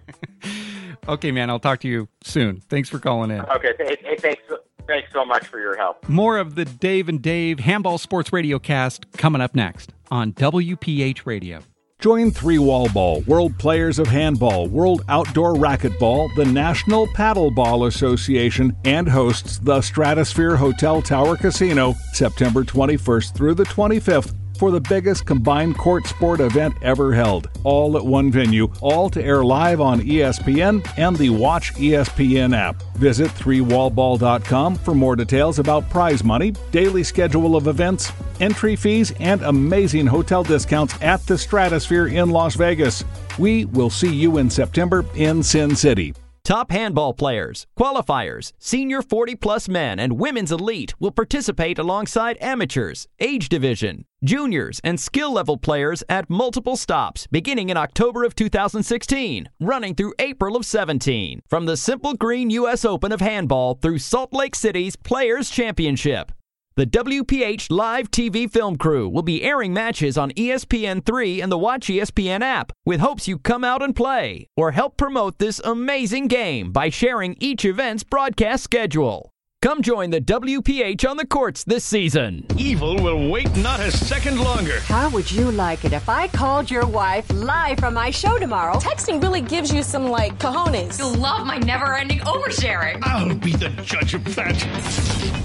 okay, 1.08 1.32
man. 1.32 1.50
I'll 1.50 1.60
talk 1.60 1.80
to 1.82 1.88
you 1.88 2.08
soon. 2.24 2.62
Thanks 2.70 2.90
for 2.90 3.00
calling 3.00 3.32
in. 3.32 3.42
Okay. 3.42 3.74
Hey, 3.78 3.98
hey, 4.02 4.18
thanks. 4.18 4.44
Thanks 4.88 5.12
so 5.12 5.26
much 5.26 5.48
for 5.48 5.60
your 5.60 5.76
help. 5.78 6.08
More 6.08 6.38
of 6.38 6.56
the 6.56 6.66
Dave 6.66 7.10
and 7.10 7.22
Dave 7.22 7.60
Handball 7.60 7.98
Sports 7.98 8.32
Radio 8.32 8.60
cast 8.60 9.12
coming 9.14 9.42
up 9.42 9.56
next 9.56 9.94
on 10.12 10.34
WPH 10.34 11.26
Radio. 11.26 11.62
Join 12.06 12.30
Three 12.30 12.60
Wall 12.60 12.88
Ball, 12.90 13.22
World 13.22 13.58
Players 13.58 13.98
of 13.98 14.06
Handball, 14.06 14.68
World 14.68 15.04
Outdoor 15.10 15.56
Racquetball, 15.56 16.30
the 16.36 16.46
National 16.46 17.08
Paddleball 17.08 17.88
Association, 17.88 18.78
and 18.86 19.10
hosts 19.10 19.58
the 19.58 19.82
Stratosphere 19.82 20.56
Hotel 20.56 21.02
Tower 21.02 21.36
Casino 21.36 21.96
September 22.14 22.64
21st 22.64 23.34
through 23.34 23.56
the 23.56 23.64
25th 23.64 24.36
for 24.58 24.72
the 24.72 24.80
biggest 24.82 25.26
combined 25.26 25.78
court 25.78 26.08
sport 26.08 26.40
event 26.40 26.76
ever 26.82 27.14
held. 27.14 27.50
All 27.64 27.98
at 27.98 28.06
one 28.06 28.32
venue, 28.32 28.72
all 28.82 29.10
to 29.10 29.24
air 29.24 29.44
live 29.44 29.82
on 29.82 30.02
ESPN 30.02 30.86
and 30.98 31.16
the 31.16 31.30
Watch 31.30 31.74
ESPN 31.76 32.56
app. 32.56 32.82
Visit 32.96 33.30
3wallball.com 33.32 34.76
for 34.76 34.96
more 34.96 35.16
details 35.16 35.60
about 35.60 35.90
prize 35.90 36.24
money, 36.24 36.52
daily 36.72 37.04
schedule 37.04 37.56
of 37.56 37.68
events, 37.68 38.12
entry 38.40 38.76
fees, 38.76 39.14
and 39.20 39.42
amazing 39.44 40.06
hotel 40.08 40.44
discounts 40.44 40.96
at 41.02 41.26
the 41.26 41.38
Stratosphere 41.38 42.08
in 42.08 42.30
Las 42.30 42.56
Vegas. 42.56 43.04
We 43.38 43.66
will 43.66 43.90
see 43.90 44.14
you 44.14 44.38
in 44.38 44.50
September 44.50 45.06
in 45.16 45.44
Sin 45.44 45.76
City. 45.76 46.14
Top 46.46 46.70
handball 46.70 47.16
players, 47.16 47.66
qualifiers, 47.76 48.54
senior 48.60 49.02
40 49.02 49.34
plus 49.34 49.68
men, 49.68 49.98
and 49.98 50.20
women's 50.20 50.52
elite 50.52 50.94
will 51.00 51.10
participate 51.10 51.80
alongside 51.80 52.38
amateurs, 52.40 53.08
age 53.20 53.50
division, 53.50 54.06
juniors, 54.24 54.80
and 54.84 55.00
skill 55.00 55.34
level 55.34 55.58
players 55.58 56.04
at 56.08 56.30
multiple 56.30 56.76
stops 56.76 57.26
beginning 57.32 57.70
in 57.70 57.78
October 57.78 58.24
of 58.24 58.36
2016, 58.36 59.50
running 59.60 59.96
through 59.96 60.14
April 60.20 60.56
of 60.56 60.68
17. 60.68 61.42
From 61.48 61.66
the 61.66 61.76
Simple 61.76 62.14
Green 62.14 62.52
U.S. 62.52 62.86
Open 62.86 63.12
of 63.12 63.22
Handball 63.22 63.80
through 63.82 63.98
Salt 63.98 64.32
Lake 64.32 64.54
City's 64.54 64.96
Players 64.96 65.50
Championship. 65.50 66.32
The 66.78 66.86
WPH 66.86 67.72
Live 67.72 68.12
TV 68.12 68.52
film 68.52 68.76
crew 68.76 69.08
will 69.08 69.22
be 69.22 69.44
airing 69.44 69.72
matches 69.74 70.18
on 70.18 70.32
ESPN3 70.32 71.42
and 71.42 71.50
the 71.50 71.58
Watch 71.58 71.88
ESPN 71.88 72.42
app 72.42 72.74
with 72.86 73.00
hopes 73.00 73.30
you 73.30 73.40
come 73.40 73.64
out 73.64 73.82
and 73.82 73.96
play 73.96 74.50
or 74.58 74.72
help 74.72 74.98
promote 74.98 75.38
this 75.38 75.62
amazing 75.64 76.28
game 76.28 76.74
by 76.74 76.90
sharing 76.90 77.38
each 77.40 77.64
event's 77.64 78.04
broadcast 78.04 78.66
schedule. 78.66 79.32
Come 79.62 79.82
join 79.84 80.10
the 80.10 80.20
WPH 80.20 81.10
on 81.10 81.16
the 81.16 81.26
courts 81.26 81.64
this 81.64 81.86
season. 81.86 82.46
Evil 82.58 82.98
will 82.98 83.30
wait 83.30 83.56
not 83.56 83.80
a 83.80 83.90
second 83.90 84.42
longer. 84.42 84.82
How 84.82 85.10
would 85.12 85.32
you 85.32 85.52
like 85.52 85.86
it 85.86 85.94
if 85.94 86.10
I 86.10 86.28
called 86.28 86.70
your 86.70 86.86
wife 86.86 87.32
live 87.32 87.80
from 87.80 87.94
my 87.94 88.12
show 88.12 88.38
tomorrow? 88.38 88.80
Texting 88.80 89.24
really 89.24 89.40
gives 89.40 89.74
you 89.74 89.82
some, 89.82 90.08
like, 90.10 90.38
cojones. 90.40 91.00
You'll 91.00 91.14
love 91.14 91.48
my 91.48 91.58
never 91.58 91.96
ending 91.96 92.20
oversharing. 92.20 93.00
I'll 93.02 93.34
be 93.34 93.54
the 93.54 93.70
judge 93.70 94.14
of 94.14 94.36
that. 94.36 95.45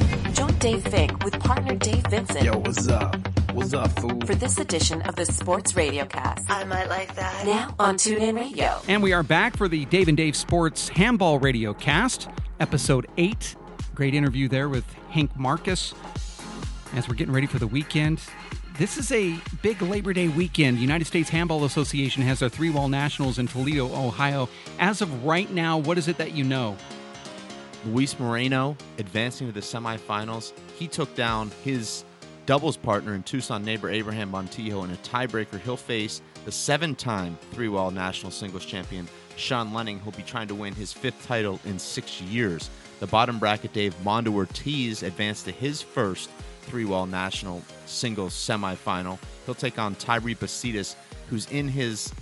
Join 0.61 0.73
Dave 0.73 0.93
Fink 0.93 1.25
with 1.25 1.39
partner 1.41 1.75
Dave 1.75 2.05
Vincent. 2.09 2.43
Yo, 2.45 2.59
what's 2.59 2.89
up? 2.89 3.17
What's 3.53 3.73
up, 3.73 3.91
fool? 3.99 4.21
For 4.27 4.35
this 4.35 4.59
edition 4.59 5.01
of 5.03 5.15
the 5.15 5.25
Sports 5.25 5.75
Radio 5.75 6.05
Cast. 6.05 6.51
I 6.51 6.65
might 6.65 6.89
like 6.89 7.15
that. 7.15 7.47
Now 7.47 7.75
on 7.79 7.97
TuneIn 7.97 8.37
Radio. 8.37 8.81
And 8.89 9.03
we 9.03 9.13
are 9.13 9.23
back 9.23 9.57
for 9.57 9.69
the 9.69 9.85
Dave 9.87 10.09
and 10.09 10.17
Dave 10.17 10.37
Sports 10.37 10.89
Handball 10.89 11.39
Radio 11.39 11.73
Cast, 11.75 12.29
episode 12.59 13.07
8. 13.17 13.57
Great 13.95 14.15
interview 14.15 14.49
there 14.49 14.69
with 14.69 14.85
Hank 15.11 15.35
Marcus 15.37 15.95
as 16.95 17.09
we're 17.09 17.15
getting 17.15 17.35
ready 17.35 17.47
for 17.47 17.59
the 17.59 17.67
weekend. 17.67 18.21
This 18.77 18.97
is 18.97 19.13
a 19.13 19.37
big 19.63 19.81
Labor 19.83 20.13
Day 20.13 20.29
weekend. 20.29 20.79
United 20.79 21.07
States 21.07 21.31
Handball 21.31 21.65
Association 21.65 22.23
has 22.23 22.41
their 22.41 22.49
three 22.49 22.71
wall 22.71 22.89
nationals 22.89 23.39
in 23.39 23.47
Toledo, 23.47 23.87
Ohio. 23.87 24.49
As 24.79 25.01
of 25.01 25.25
right 25.25 25.51
now, 25.51 25.79
what 25.79 25.97
is 25.97 26.09
it 26.09 26.19
that 26.19 26.33
you 26.33 26.45
know? 26.45 26.77
Luis 27.87 28.19
Moreno 28.19 28.77
advancing 28.99 29.47
to 29.47 29.53
the 29.53 29.61
semifinals. 29.61 30.53
He 30.77 30.87
took 30.87 31.15
down 31.15 31.51
his 31.65 32.05
doubles 32.47 32.77
partner 32.77 33.15
in 33.15 33.23
Tucson 33.23 33.65
neighbor 33.65 33.89
Abraham 33.89 34.33
Montijo 34.33 34.85
in 34.85 34.91
a 34.91 34.97
tiebreaker. 34.97 35.61
He'll 35.61 35.77
face 35.77 36.21
the 36.45 36.53
seven 36.53 36.95
time 36.95 37.39
three 37.53 37.69
wall 37.69 37.91
national 37.91 38.33
singles 38.33 38.65
champion 38.65 39.09
Sean 39.37 39.73
Lenning, 39.73 39.99
who'll 39.99 40.13
be 40.13 40.23
trying 40.23 40.49
to 40.49 40.55
win 40.55 40.75
his 40.75 40.93
fifth 40.93 41.27
title 41.27 41.61
in 41.65 41.79
six 41.79 42.21
years. 42.21 42.69
The 43.01 43.07
bottom 43.07 43.39
bracket, 43.39 43.73
Dave 43.73 43.95
Mondo 44.05 44.33
Ortiz 44.33 45.03
advanced 45.03 45.47
to 45.47 45.53
his 45.53 45.81
first 45.81 46.29
three 46.63 46.85
wall 46.85 47.07
national 47.07 47.63
singles 47.87 48.35
semifinal. 48.35 49.19
He'll 49.47 49.55
take 49.55 49.79
on 49.79 49.95
Tyree 49.95 50.35
Bastidas, 50.35 50.95
who's 51.29 51.51
in 51.51 51.69
his 51.69 52.13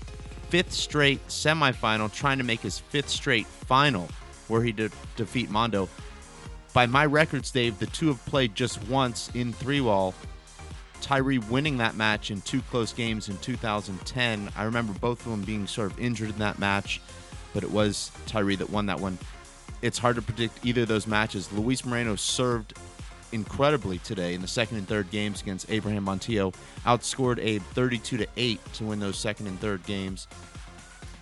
fifth 0.48 0.72
straight 0.72 1.26
semifinal, 1.26 2.12
trying 2.12 2.38
to 2.38 2.44
make 2.44 2.60
his 2.60 2.78
fifth 2.78 3.08
straight 3.08 3.46
final 3.46 4.08
where 4.48 4.62
he 4.62 4.72
did 4.72 4.92
defeat 5.16 5.50
Mondo. 5.50 5.88
By 6.72 6.86
my 6.86 7.06
records, 7.06 7.50
Dave, 7.50 7.78
the 7.78 7.86
two 7.86 8.08
have 8.08 8.24
played 8.26 8.54
just 8.54 8.82
once 8.88 9.30
in 9.34 9.52
three 9.52 9.80
wall. 9.80 10.14
Tyree 11.00 11.38
winning 11.38 11.78
that 11.78 11.96
match 11.96 12.30
in 12.30 12.40
two 12.42 12.60
close 12.62 12.92
games 12.92 13.28
in 13.28 13.38
2010. 13.38 14.50
I 14.56 14.64
remember 14.64 14.92
both 14.94 15.24
of 15.24 15.30
them 15.30 15.42
being 15.42 15.66
sort 15.66 15.90
of 15.90 15.98
injured 15.98 16.30
in 16.30 16.38
that 16.38 16.58
match, 16.58 17.00
but 17.54 17.62
it 17.62 17.70
was 17.70 18.10
Tyree 18.26 18.56
that 18.56 18.70
won 18.70 18.86
that 18.86 19.00
one. 19.00 19.18
It's 19.80 19.98
hard 19.98 20.16
to 20.16 20.22
predict 20.22 20.64
either 20.66 20.82
of 20.82 20.88
those 20.88 21.06
matches. 21.06 21.50
Luis 21.52 21.84
Moreno 21.84 22.16
served 22.16 22.74
incredibly 23.32 23.98
today 23.98 24.34
in 24.34 24.40
the 24.42 24.48
second 24.48 24.78
and 24.78 24.88
third 24.88 25.10
games 25.10 25.42
against 25.42 25.70
Abraham 25.70 26.06
Montijo, 26.06 26.54
outscored 26.84 27.38
Abe 27.38 27.62
32 27.62 28.16
to 28.18 28.26
8 28.36 28.72
to 28.74 28.84
win 28.84 29.00
those 29.00 29.18
second 29.18 29.46
and 29.46 29.60
third 29.60 29.84
games 29.84 30.26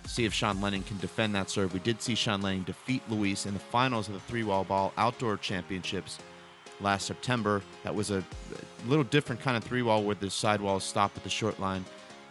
see 0.07 0.25
if 0.25 0.33
Sean 0.33 0.61
Lenning 0.61 0.83
can 0.83 0.97
defend 0.97 1.35
that 1.35 1.49
serve. 1.49 1.73
We 1.73 1.79
did 1.79 2.01
see 2.01 2.15
Sean 2.15 2.41
Lenning 2.41 2.63
defeat 2.63 3.01
Luis 3.09 3.45
in 3.45 3.53
the 3.53 3.59
finals 3.59 4.07
of 4.07 4.13
the 4.13 4.19
three 4.21 4.43
wall 4.43 4.63
ball 4.63 4.93
outdoor 4.97 5.37
championships 5.37 6.17
last 6.81 7.05
September. 7.05 7.61
That 7.83 7.93
was 7.93 8.11
a 8.11 8.23
little 8.87 9.03
different 9.03 9.41
kind 9.41 9.57
of 9.57 9.63
three 9.63 9.81
wall 9.81 10.03
where 10.03 10.15
the 10.15 10.29
side 10.29 10.61
walls 10.61 10.83
stop 10.83 11.11
at 11.15 11.23
the 11.23 11.29
short 11.29 11.59
line. 11.59 11.85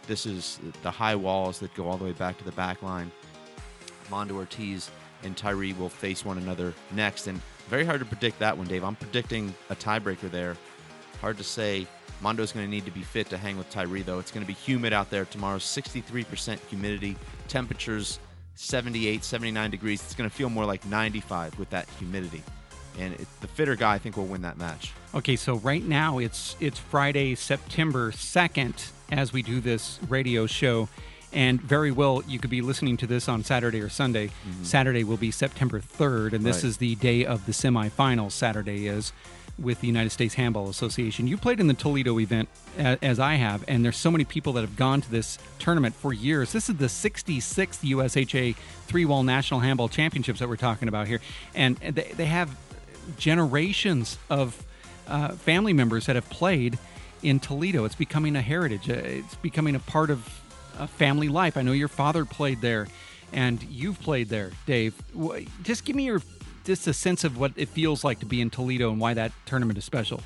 This 0.07 0.25
is 0.25 0.59
the 0.83 0.91
high 0.91 1.15
walls 1.15 1.59
that 1.59 1.73
go 1.75 1.87
all 1.87 1.97
the 1.97 2.05
way 2.05 2.13
back 2.13 2.37
to 2.37 2.43
the 2.43 2.51
back 2.53 2.81
line. 2.81 3.11
Mondo 4.09 4.35
Ortiz 4.35 4.89
and 5.23 5.35
Tyree 5.35 5.73
will 5.73 5.89
face 5.89 6.23
one 6.23 6.37
another 6.37 6.73
next. 6.91 7.27
And 7.27 7.41
very 7.67 7.85
hard 7.85 7.99
to 7.99 8.05
predict 8.05 8.39
that 8.39 8.57
one, 8.57 8.67
Dave. 8.67 8.83
I'm 8.83 8.95
predicting 8.95 9.53
a 9.69 9.75
tiebreaker 9.75 10.31
there. 10.31 10.55
Hard 11.21 11.37
to 11.37 11.43
say. 11.43 11.87
Mondo's 12.21 12.51
going 12.51 12.65
to 12.65 12.69
need 12.69 12.85
to 12.85 12.91
be 12.91 13.03
fit 13.03 13.29
to 13.29 13.37
hang 13.37 13.57
with 13.57 13.69
Tyree, 13.69 14.01
though. 14.01 14.17
It's 14.17 14.31
going 14.31 14.43
to 14.43 14.47
be 14.47 14.53
humid 14.53 14.91
out 14.91 15.09
there 15.09 15.25
tomorrow 15.25 15.59
63% 15.59 16.57
humidity, 16.67 17.15
temperatures 17.47 18.19
78, 18.55 19.23
79 19.23 19.71
degrees. 19.71 20.03
It's 20.03 20.15
going 20.15 20.29
to 20.29 20.35
feel 20.35 20.49
more 20.49 20.65
like 20.65 20.85
95 20.85 21.57
with 21.59 21.69
that 21.69 21.87
humidity. 21.99 22.43
And 22.99 23.13
it, 23.13 23.27
the 23.41 23.47
fitter 23.47 23.75
guy, 23.75 23.93
I 23.93 23.97
think, 23.99 24.17
will 24.17 24.25
win 24.25 24.41
that 24.41 24.57
match. 24.57 24.91
Okay, 25.13 25.35
so 25.35 25.57
right 25.57 25.83
now 25.83 26.17
it's 26.17 26.55
it's 26.59 26.79
Friday, 26.79 27.35
September 27.35 28.11
2nd, 28.11 28.91
as 29.11 29.31
we 29.31 29.43
do 29.43 29.61
this 29.61 29.99
radio 30.09 30.47
show. 30.47 30.89
And 31.33 31.61
very 31.61 31.91
well, 31.91 32.23
you 32.27 32.39
could 32.39 32.49
be 32.49 32.61
listening 32.61 32.97
to 32.97 33.07
this 33.07 33.27
on 33.29 33.43
Saturday 33.43 33.81
or 33.81 33.89
Sunday. 33.89 34.27
Mm-hmm. 34.27 34.63
Saturday 34.63 35.03
will 35.03 35.17
be 35.17 35.29
September 35.29 35.79
3rd, 35.79 36.33
and 36.33 36.43
this 36.45 36.57
right. 36.57 36.69
is 36.69 36.77
the 36.77 36.95
day 36.95 37.25
of 37.25 37.45
the 37.45 37.51
semifinals. 37.51 38.31
Saturday 38.31 38.87
is 38.87 39.13
with 39.59 39.81
the 39.81 39.87
United 39.87 40.11
States 40.11 40.35
Handball 40.35 40.69
Association. 40.69 41.27
You 41.27 41.37
played 41.37 41.59
in 41.59 41.67
the 41.67 41.73
Toledo 41.73 42.19
event, 42.19 42.49
as 42.77 43.19
I 43.19 43.35
have, 43.35 43.63
and 43.67 43.83
there's 43.83 43.97
so 43.97 44.11
many 44.11 44.23
people 44.23 44.53
that 44.53 44.61
have 44.61 44.75
gone 44.75 45.01
to 45.01 45.11
this 45.11 45.39
tournament 45.59 45.95
for 45.95 46.13
years. 46.13 46.51
This 46.51 46.69
is 46.69 46.77
the 46.77 46.85
66th 46.85 47.83
USHA 47.89 48.55
three 48.85 49.05
wall 49.05 49.23
national 49.23 49.61
handball 49.61 49.89
championships 49.89 50.39
that 50.39 50.47
we're 50.47 50.57
talking 50.57 50.87
about 50.87 51.07
here, 51.07 51.19
and 51.55 51.77
they, 51.77 52.11
they 52.15 52.25
have 52.25 52.55
generations 53.17 54.17
of 54.29 54.63
uh, 55.07 55.29
family 55.29 55.73
members 55.73 56.05
that 56.05 56.15
have 56.15 56.29
played 56.29 56.77
in 57.23 57.39
Toledo. 57.39 57.85
It's 57.85 57.95
becoming 57.95 58.35
a 58.35 58.41
heritage. 58.41 58.89
Uh, 58.89 58.93
it's 58.93 59.35
becoming 59.35 59.75
a 59.75 59.79
part 59.79 60.09
of 60.09 60.27
a 60.77 60.87
family 60.87 61.29
life. 61.29 61.57
I 61.57 61.61
know 61.63 61.71
your 61.71 61.87
father 61.87 62.25
played 62.25 62.61
there, 62.61 62.87
and 63.33 63.61
you've 63.63 63.99
played 64.01 64.29
there, 64.29 64.51
Dave. 64.65 64.93
Just 65.63 65.85
give 65.85 65.95
me 65.95 66.05
your 66.05 66.21
just 66.67 66.85
a 66.85 66.93
sense 66.93 67.23
of 67.23 67.37
what 67.37 67.53
it 67.55 67.69
feels 67.69 68.03
like 68.03 68.19
to 68.19 68.25
be 68.25 68.41
in 68.41 68.49
Toledo 68.49 68.91
and 68.91 68.99
why 68.99 69.13
that 69.13 69.31
tournament 69.45 69.77
is 69.77 69.85
special. 69.85 70.21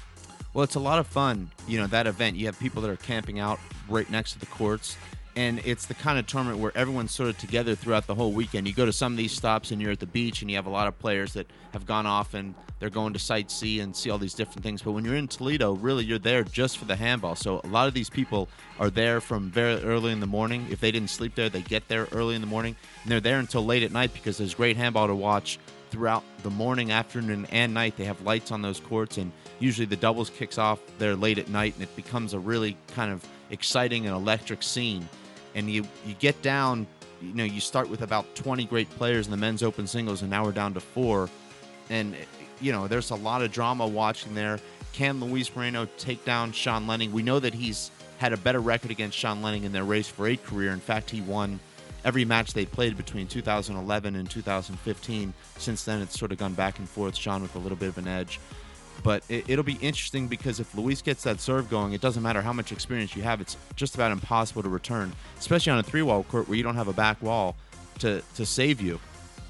Well, 0.55 0.63
it's 0.63 0.73
a 0.73 0.79
lot 0.79 0.97
of 0.97 1.05
fun. 1.05 1.51
You 1.67 1.79
know, 1.79 1.85
that 1.87 2.07
event, 2.07 2.35
you 2.35 2.47
have 2.47 2.59
people 2.59 2.81
that 2.81 2.89
are 2.89 2.97
camping 2.97 3.39
out 3.39 3.59
right 3.87 4.09
next 4.09 4.33
to 4.33 4.39
the 4.39 4.47
courts. 4.47 4.97
And 5.35 5.61
it's 5.63 5.85
the 5.85 5.93
kind 5.93 6.17
of 6.17 6.25
tournament 6.25 6.59
where 6.59 6.75
everyone's 6.75 7.11
sort 7.11 7.29
of 7.29 7.37
together 7.37 7.75
throughout 7.75 8.07
the 8.07 8.15
whole 8.15 8.31
weekend. 8.31 8.67
You 8.67 8.73
go 8.73 8.85
to 8.87 8.91
some 8.91 9.13
of 9.13 9.17
these 9.17 9.31
stops 9.31 9.69
and 9.69 9.79
you're 9.79 9.91
at 9.91 9.99
the 9.99 10.07
beach 10.07 10.41
and 10.41 10.49
you 10.49 10.57
have 10.57 10.65
a 10.65 10.71
lot 10.71 10.87
of 10.87 10.97
players 10.97 11.33
that 11.33 11.45
have 11.73 11.85
gone 11.85 12.07
off 12.07 12.33
and 12.33 12.55
they're 12.79 12.89
going 12.89 13.13
to 13.13 13.19
sightsee 13.19 13.81
and 13.81 13.95
see 13.95 14.09
all 14.09 14.17
these 14.17 14.33
different 14.33 14.63
things. 14.63 14.81
But 14.81 14.93
when 14.93 15.05
you're 15.05 15.15
in 15.15 15.27
Toledo, 15.27 15.73
really 15.73 16.03
you're 16.03 16.19
there 16.19 16.43
just 16.43 16.79
for 16.79 16.85
the 16.85 16.95
handball. 16.95 17.35
So 17.35 17.61
a 17.63 17.67
lot 17.67 17.87
of 17.87 17.93
these 17.93 18.09
people 18.09 18.49
are 18.79 18.89
there 18.89 19.21
from 19.21 19.51
very 19.51 19.81
early 19.83 20.11
in 20.11 20.19
the 20.19 20.27
morning. 20.27 20.65
If 20.71 20.79
they 20.79 20.91
didn't 20.91 21.11
sleep 21.11 21.35
there, 21.35 21.49
they 21.49 21.61
get 21.61 21.87
there 21.87 22.07
early 22.11 22.33
in 22.33 22.41
the 22.41 22.47
morning 22.47 22.75
and 23.03 23.11
they're 23.11 23.21
there 23.21 23.37
until 23.37 23.63
late 23.63 23.83
at 23.83 23.91
night 23.91 24.13
because 24.13 24.39
there's 24.39 24.55
great 24.55 24.75
handball 24.75 25.07
to 25.07 25.15
watch 25.15 25.59
throughout 25.91 26.23
the 26.43 26.49
morning, 26.49 26.91
afternoon, 26.91 27.45
and 27.51 27.73
night. 27.73 27.97
They 27.97 28.05
have 28.05 28.21
lights 28.21 28.51
on 28.51 28.61
those 28.61 28.79
courts, 28.79 29.17
and 29.17 29.31
usually 29.59 29.85
the 29.85 29.97
doubles 29.97 30.29
kicks 30.29 30.57
off 30.57 30.79
there 30.97 31.15
late 31.15 31.37
at 31.37 31.49
night, 31.49 31.75
and 31.75 31.83
it 31.83 31.95
becomes 31.95 32.33
a 32.33 32.39
really 32.39 32.77
kind 32.95 33.11
of 33.11 33.23
exciting 33.51 34.07
and 34.07 34.15
electric 34.15 34.63
scene. 34.63 35.07
And 35.53 35.69
you 35.69 35.85
you 36.05 36.15
get 36.15 36.41
down, 36.41 36.87
you 37.21 37.33
know, 37.33 37.43
you 37.43 37.59
start 37.59 37.89
with 37.89 38.01
about 38.01 38.33
20 38.35 38.65
great 38.65 38.89
players 38.91 39.27
in 39.27 39.31
the 39.31 39.37
men's 39.37 39.61
open 39.61 39.85
singles, 39.85 40.21
and 40.21 40.31
now 40.31 40.45
we're 40.45 40.53
down 40.53 40.73
to 40.73 40.79
four. 40.79 41.29
And 41.89 42.15
you 42.61 42.71
know, 42.71 42.87
there's 42.87 43.11
a 43.11 43.15
lot 43.15 43.41
of 43.41 43.51
drama 43.51 43.85
watching 43.85 44.33
there. 44.33 44.59
Can 44.93 45.19
Luis 45.19 45.53
Moreno 45.55 45.87
take 45.97 46.23
down 46.25 46.51
Sean 46.51 46.87
Lenning? 46.87 47.11
We 47.11 47.23
know 47.23 47.39
that 47.39 47.53
he's 47.53 47.91
had 48.17 48.33
a 48.33 48.37
better 48.37 48.59
record 48.59 48.91
against 48.91 49.17
Sean 49.17 49.41
Lenning 49.41 49.63
in 49.63 49.71
their 49.71 49.83
race 49.83 50.07
for 50.07 50.27
eight 50.27 50.43
career. 50.45 50.71
In 50.71 50.79
fact, 50.79 51.09
he 51.09 51.21
won 51.21 51.59
every 52.03 52.25
match 52.25 52.53
they 52.53 52.65
played 52.65 52.97
between 52.97 53.27
2011 53.27 54.15
and 54.15 54.29
2015. 54.29 55.33
Since 55.57 55.83
then, 55.83 56.01
it's 56.01 56.17
sort 56.17 56.31
of 56.31 56.37
gone 56.37 56.53
back 56.53 56.79
and 56.79 56.87
forth. 56.87 57.15
Sean 57.15 57.41
with 57.41 57.55
a 57.55 57.59
little 57.59 57.77
bit 57.77 57.89
of 57.89 57.97
an 57.97 58.07
edge. 58.07 58.39
But 59.03 59.23
it, 59.29 59.49
it'll 59.49 59.63
be 59.63 59.77
interesting 59.81 60.27
because 60.27 60.59
if 60.59 60.75
Luis 60.75 61.01
gets 61.01 61.23
that 61.23 61.39
serve 61.39 61.69
going, 61.69 61.93
it 61.93 62.01
doesn't 62.01 62.21
matter 62.21 62.41
how 62.41 62.53
much 62.53 62.71
experience 62.71 63.15
you 63.15 63.23
have. 63.23 63.41
It's 63.41 63.57
just 63.75 63.95
about 63.95 64.11
impossible 64.11 64.63
to 64.63 64.69
return, 64.69 65.13
especially 65.39 65.71
on 65.71 65.79
a 65.79 65.83
three-wall 65.83 66.23
court 66.23 66.47
where 66.47 66.57
you 66.57 66.63
don't 66.63 66.75
have 66.75 66.87
a 66.87 66.93
back 66.93 67.21
wall 67.21 67.55
to 67.99 68.21
to 68.35 68.45
save 68.45 68.81
you. 68.81 68.99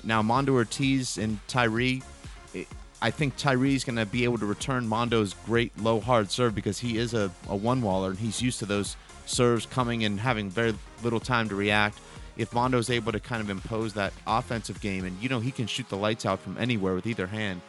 Now, 0.03 0.21
Mondo 0.21 0.53
Ortiz 0.53 1.17
and 1.17 1.39
Tyree, 1.47 2.01
I 3.01 3.11
think 3.11 3.35
Tyree's 3.35 3.83
going 3.83 3.97
to 3.97 4.05
be 4.05 4.23
able 4.23 4.37
to 4.39 4.45
return 4.45 4.87
Mondo's 4.87 5.33
great 5.45 5.77
low 5.79 5.99
hard 5.99 6.31
serve 6.31 6.55
because 6.55 6.79
he 6.79 6.97
is 6.97 7.13
a, 7.13 7.31
a 7.49 7.55
one 7.55 7.81
waller 7.81 8.09
and 8.11 8.19
he's 8.19 8.41
used 8.41 8.59
to 8.59 8.65
those 8.65 8.95
serves 9.25 9.65
coming 9.65 10.03
and 10.03 10.19
having 10.19 10.49
very 10.49 10.75
little 11.03 11.19
time 11.19 11.49
to 11.49 11.55
react. 11.55 11.99
If 12.41 12.51
Mondo's 12.51 12.89
able 12.89 13.11
to 13.11 13.19
kind 13.19 13.41
of 13.41 13.49
impose 13.49 13.93
that 13.93 14.13
offensive 14.25 14.81
game, 14.81 15.05
and 15.05 15.21
you 15.21 15.29
know 15.29 15.39
he 15.39 15.51
can 15.51 15.67
shoot 15.67 15.87
the 15.89 15.97
lights 15.97 16.25
out 16.25 16.39
from 16.39 16.57
anywhere 16.57 16.95
with 16.95 17.05
either 17.05 17.27
hand, 17.27 17.61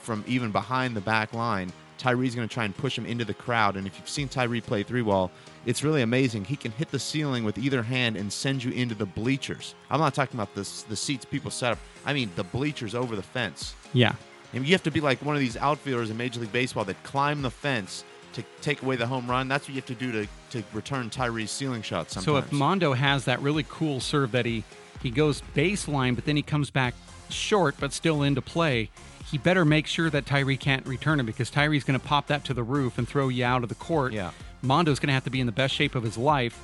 from 0.00 0.24
even 0.26 0.50
behind 0.50 0.96
the 0.96 1.00
back 1.00 1.32
line, 1.32 1.72
Tyree's 1.98 2.34
going 2.34 2.48
to 2.48 2.52
try 2.52 2.64
and 2.64 2.76
push 2.76 2.98
him 2.98 3.06
into 3.06 3.24
the 3.24 3.34
crowd. 3.34 3.76
And 3.76 3.86
if 3.86 3.96
you've 3.96 4.08
seen 4.08 4.28
Tyree 4.28 4.60
play 4.60 4.82
three 4.82 5.02
wall, 5.02 5.30
it's 5.66 5.84
really 5.84 6.02
amazing. 6.02 6.44
He 6.44 6.56
can 6.56 6.72
hit 6.72 6.90
the 6.90 6.98
ceiling 6.98 7.44
with 7.44 7.58
either 7.58 7.82
hand 7.82 8.16
and 8.16 8.32
send 8.32 8.64
you 8.64 8.72
into 8.72 8.96
the 8.96 9.06
bleachers. 9.06 9.76
I'm 9.88 10.00
not 10.00 10.14
talking 10.14 10.38
about 10.38 10.52
the 10.54 10.68
the 10.88 10.96
seats 10.96 11.24
people 11.24 11.50
set 11.50 11.72
up. 11.72 11.78
I 12.04 12.12
mean 12.12 12.30
the 12.34 12.44
bleachers 12.44 12.94
over 12.96 13.14
the 13.14 13.22
fence. 13.22 13.74
Yeah. 13.92 14.14
And 14.52 14.66
you 14.66 14.72
have 14.72 14.82
to 14.82 14.90
be 14.90 15.00
like 15.00 15.24
one 15.24 15.36
of 15.36 15.40
these 15.40 15.56
outfielders 15.56 16.10
in 16.10 16.16
Major 16.16 16.40
League 16.40 16.52
Baseball 16.52 16.84
that 16.84 17.02
climb 17.04 17.40
the 17.40 17.50
fence 17.50 18.04
to 18.32 18.42
take 18.60 18.82
away 18.82 18.96
the 18.96 19.06
home 19.06 19.28
run. 19.28 19.48
That's 19.48 19.64
what 19.64 19.70
you 19.70 19.76
have 19.76 19.86
to 19.86 19.94
do 19.94 20.12
to, 20.12 20.26
to 20.50 20.64
return 20.72 21.10
Tyree's 21.10 21.50
ceiling 21.50 21.82
shots 21.82 22.14
sometimes. 22.14 22.24
So 22.24 22.36
if 22.36 22.52
Mondo 22.52 22.92
has 22.92 23.24
that 23.26 23.40
really 23.40 23.64
cool 23.68 24.00
serve 24.00 24.32
that 24.32 24.46
he 24.46 24.64
he 25.02 25.10
goes 25.10 25.42
baseline, 25.54 26.14
but 26.14 26.24
then 26.24 26.36
he 26.36 26.42
comes 26.42 26.70
back 26.70 26.94
short, 27.28 27.74
but 27.80 27.92
still 27.92 28.22
into 28.22 28.40
play, 28.40 28.88
he 29.30 29.38
better 29.38 29.64
make 29.64 29.86
sure 29.86 30.10
that 30.10 30.26
Tyree 30.26 30.56
can't 30.56 30.86
return 30.86 31.18
it 31.18 31.24
because 31.24 31.50
Tyree's 31.50 31.84
going 31.84 31.98
to 31.98 32.06
pop 32.06 32.28
that 32.28 32.44
to 32.44 32.54
the 32.54 32.62
roof 32.62 32.98
and 32.98 33.08
throw 33.08 33.28
you 33.28 33.44
out 33.44 33.62
of 33.62 33.68
the 33.68 33.74
court. 33.74 34.12
Yeah. 34.12 34.30
Mondo's 34.62 35.00
going 35.00 35.08
to 35.08 35.14
have 35.14 35.24
to 35.24 35.30
be 35.30 35.40
in 35.40 35.46
the 35.46 35.52
best 35.52 35.74
shape 35.74 35.94
of 35.94 36.04
his 36.04 36.16
life. 36.16 36.60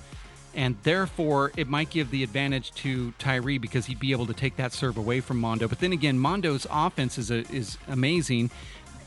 And 0.54 0.76
therefore, 0.82 1.52
it 1.56 1.68
might 1.68 1.90
give 1.90 2.10
the 2.10 2.22
advantage 2.22 2.72
to 2.76 3.12
Tyree 3.18 3.58
because 3.58 3.86
he'd 3.86 4.00
be 4.00 4.12
able 4.12 4.26
to 4.26 4.34
take 4.34 4.56
that 4.56 4.72
serve 4.72 4.96
away 4.96 5.20
from 5.20 5.38
Mondo. 5.38 5.68
But 5.68 5.78
then 5.78 5.92
again, 5.92 6.18
Mondo's 6.18 6.66
offense 6.70 7.18
is 7.18 7.30
a, 7.30 7.38
is 7.52 7.78
amazing. 7.86 8.50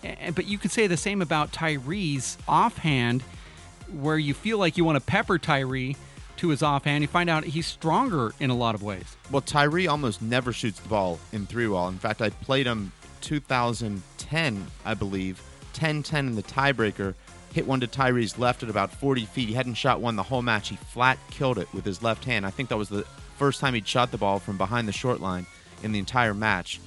But 0.02 0.47
you 0.47 0.58
could 0.58 0.72
say 0.72 0.88
the 0.88 0.97
same 0.97 1.22
about 1.22 1.52
Tyree's 1.52 2.38
offhand, 2.47 3.24
where 3.91 4.18
you 4.18 4.34
feel 4.34 4.58
like 4.58 4.78
you 4.78 4.86
want 4.86 4.97
to 4.97 5.06
pepper 5.06 5.38
Tyree 5.38 5.95
to 6.38 6.49
his 6.49 6.64
offhand. 6.64 7.04
You 7.04 7.08
find 7.08 7.30
out 7.30 7.43
he's 7.43 7.68
stronger 7.68 8.34
in 8.39 8.49
a 8.49 8.56
lot 8.56 8.76
of 8.76 8.82
ways. 8.82 9.16
Well, 9.30 9.41
Tyree 9.41 9.88
almost 9.88 10.22
never 10.22 10.52
shoots 10.52 10.80
the 10.80 10.89
ball 10.89 11.20
in 11.32 11.45
three 11.45 11.68
wall. 11.68 11.88
In 11.88 11.97
fact, 11.97 12.22
I 12.22 12.30
played 12.30 12.66
him 12.66 12.91
2010, 13.22 14.68
I 14.86 14.93
believe, 14.93 15.41
10 15.74 16.04
10 16.04 16.28
in 16.28 16.36
the 16.36 16.43
tiebreaker. 16.43 17.14
Hit 17.54 17.68
one 17.68 17.82
to 17.82 17.88
Tyree's 17.88 18.39
left 18.39 18.64
at 18.64 18.70
about 18.70 18.91
40 18.93 19.26
feet. 19.26 19.49
He 19.49 19.56
hadn't 19.56 19.74
shot 19.74 19.99
one 19.99 20.16
the 20.16 20.24
whole 20.24 20.41
match. 20.41 20.70
He 20.70 20.78
flat 20.78 21.20
killed 21.30 21.58
it 21.58 21.72
with 21.74 21.86
his 21.86 22.02
left 22.02 22.24
hand. 22.24 22.45
I 22.45 22.49
think 22.49 22.70
that 22.70 22.78
was 22.78 22.89
the 22.89 23.06
first 23.38 23.60
time 23.60 23.74
he'd 23.74 23.88
shot 23.88 24.12
the 24.12 24.18
ball 24.18 24.39
from 24.39 24.58
behind 24.58 24.88
the 24.88 24.93
short 24.93 25.20
line 25.20 25.45
in 25.84 25.91
the 25.91 25.99
entire 25.99 26.34
match. 26.34 26.80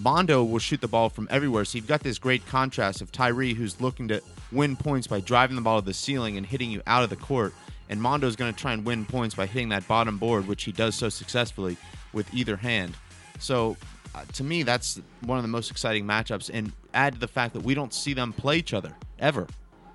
Mondo 0.00 0.42
will 0.42 0.58
shoot 0.58 0.80
the 0.80 0.88
ball 0.88 1.10
from 1.10 1.28
everywhere. 1.30 1.64
So 1.66 1.76
you've 1.76 1.86
got 1.86 2.00
this 2.00 2.18
great 2.18 2.46
contrast 2.46 3.02
of 3.02 3.12
Tyree, 3.12 3.52
who's 3.52 3.80
looking 3.82 4.08
to 4.08 4.22
win 4.50 4.74
points 4.74 5.06
by 5.06 5.20
driving 5.20 5.56
the 5.56 5.62
ball 5.62 5.80
to 5.80 5.84
the 5.84 5.92
ceiling 5.92 6.38
and 6.38 6.46
hitting 6.46 6.70
you 6.70 6.80
out 6.86 7.04
of 7.04 7.10
the 7.10 7.16
court. 7.16 7.52
And 7.90 8.00
Mondo's 8.00 8.34
going 8.34 8.52
to 8.52 8.58
try 8.58 8.72
and 8.72 8.84
win 8.84 9.04
points 9.04 9.34
by 9.34 9.44
hitting 9.46 9.68
that 9.70 9.86
bottom 9.86 10.16
board, 10.16 10.48
which 10.48 10.64
he 10.64 10.72
does 10.72 10.94
so 10.94 11.10
successfully 11.10 11.76
with 12.14 12.32
either 12.32 12.56
hand. 12.56 12.94
So 13.40 13.76
uh, 14.14 14.24
to 14.34 14.44
me, 14.44 14.62
that's 14.62 14.98
one 15.20 15.36
of 15.36 15.44
the 15.44 15.48
most 15.48 15.70
exciting 15.70 16.06
matchups. 16.06 16.50
And 16.52 16.72
add 16.94 17.14
to 17.14 17.18
the 17.18 17.28
fact 17.28 17.52
that 17.52 17.62
we 17.62 17.74
don't 17.74 17.92
see 17.92 18.14
them 18.14 18.32
play 18.32 18.56
each 18.56 18.72
other 18.72 18.94
ever. 19.18 19.46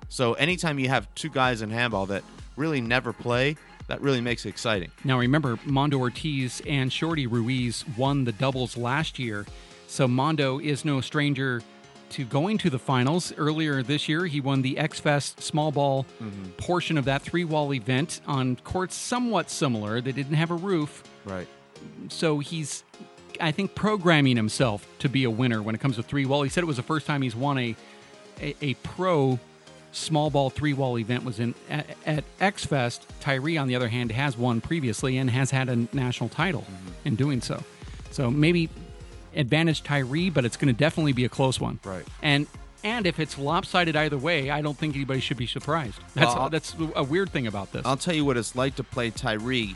So 0.08 0.34
anytime 0.34 0.78
you 0.78 0.88
have 0.88 1.12
two 1.16 1.30
guys 1.30 1.62
in 1.62 1.70
handball 1.70 2.06
that 2.06 2.22
really 2.54 2.80
never 2.80 3.12
play, 3.12 3.56
that 3.88 4.00
really 4.00 4.20
makes 4.20 4.46
it 4.46 4.50
exciting. 4.50 4.92
Now, 5.02 5.18
remember, 5.18 5.58
Mondo 5.64 5.98
Ortiz 5.98 6.62
and 6.64 6.92
Shorty 6.92 7.26
Ruiz 7.26 7.84
won 7.96 8.24
the 8.24 8.32
doubles 8.32 8.76
last 8.76 9.18
year. 9.18 9.46
So 9.86 10.06
Mondo 10.08 10.58
is 10.58 10.84
no 10.84 11.00
stranger 11.00 11.62
to 12.10 12.24
going 12.24 12.58
to 12.58 12.70
the 12.70 12.78
finals. 12.78 13.32
Earlier 13.36 13.82
this 13.82 14.08
year, 14.08 14.26
he 14.26 14.40
won 14.40 14.62
the 14.62 14.78
X 14.78 15.00
Fest 15.00 15.40
small 15.40 15.72
ball 15.72 16.06
mm-hmm. 16.22 16.50
portion 16.52 16.98
of 16.98 17.04
that 17.06 17.22
three 17.22 17.44
wall 17.44 17.72
event 17.72 18.20
on 18.26 18.56
courts 18.56 18.94
somewhat 18.94 19.50
similar. 19.50 20.00
They 20.00 20.12
didn't 20.12 20.34
have 20.34 20.50
a 20.50 20.54
roof. 20.54 21.02
Right. 21.24 21.48
So 22.08 22.38
he's, 22.38 22.84
I 23.40 23.52
think, 23.52 23.74
programming 23.74 24.36
himself 24.36 24.86
to 25.00 25.08
be 25.08 25.24
a 25.24 25.30
winner 25.30 25.62
when 25.62 25.74
it 25.74 25.80
comes 25.80 25.96
to 25.96 26.02
three 26.02 26.26
wall. 26.26 26.42
He 26.42 26.48
said 26.48 26.62
it 26.62 26.66
was 26.66 26.76
the 26.76 26.82
first 26.82 27.06
time 27.06 27.22
he's 27.22 27.36
won 27.36 27.58
a, 27.58 27.76
a, 28.40 28.54
a 28.62 28.74
pro 28.74 29.38
small 29.92 30.30
ball 30.30 30.50
three 30.50 30.74
wall 30.74 30.98
event 30.98 31.24
was 31.24 31.40
in 31.40 31.54
at, 31.70 31.86
at 32.04 32.24
X 32.40 32.64
Fest. 32.64 33.06
Tyree, 33.20 33.56
on 33.56 33.66
the 33.66 33.74
other 33.74 33.88
hand, 33.88 34.12
has 34.12 34.36
won 34.36 34.60
previously 34.60 35.16
and 35.16 35.30
has 35.30 35.50
had 35.50 35.68
a 35.68 35.76
national 35.94 36.28
title 36.28 36.62
mm-hmm. 36.62 37.08
in 37.08 37.16
doing 37.16 37.40
so. 37.40 37.62
So 38.10 38.30
maybe 38.30 38.68
advantage 39.36 39.82
Tyree, 39.82 40.30
but 40.30 40.44
it's 40.44 40.56
going 40.56 40.72
to 40.72 40.78
definitely 40.78 41.12
be 41.12 41.24
a 41.24 41.28
close 41.28 41.60
one. 41.60 41.78
Right. 41.84 42.04
And 42.22 42.46
and 42.84 43.06
if 43.06 43.18
it's 43.18 43.36
lopsided 43.36 43.96
either 43.96 44.16
way, 44.16 44.50
I 44.50 44.62
don't 44.62 44.76
think 44.78 44.94
anybody 44.94 45.18
should 45.18 45.36
be 45.36 45.46
surprised. 45.46 45.98
That's 46.14 46.34
Well, 46.34 46.50
that's 46.50 46.76
a 46.94 47.02
weird 47.02 47.30
thing 47.30 47.46
about 47.46 47.72
this. 47.72 47.82
I'll 47.84 47.96
tell 47.96 48.14
you 48.14 48.24
what 48.24 48.36
it's 48.36 48.54
like 48.54 48.76
to 48.76 48.84
play 48.84 49.10
Tyree. 49.10 49.74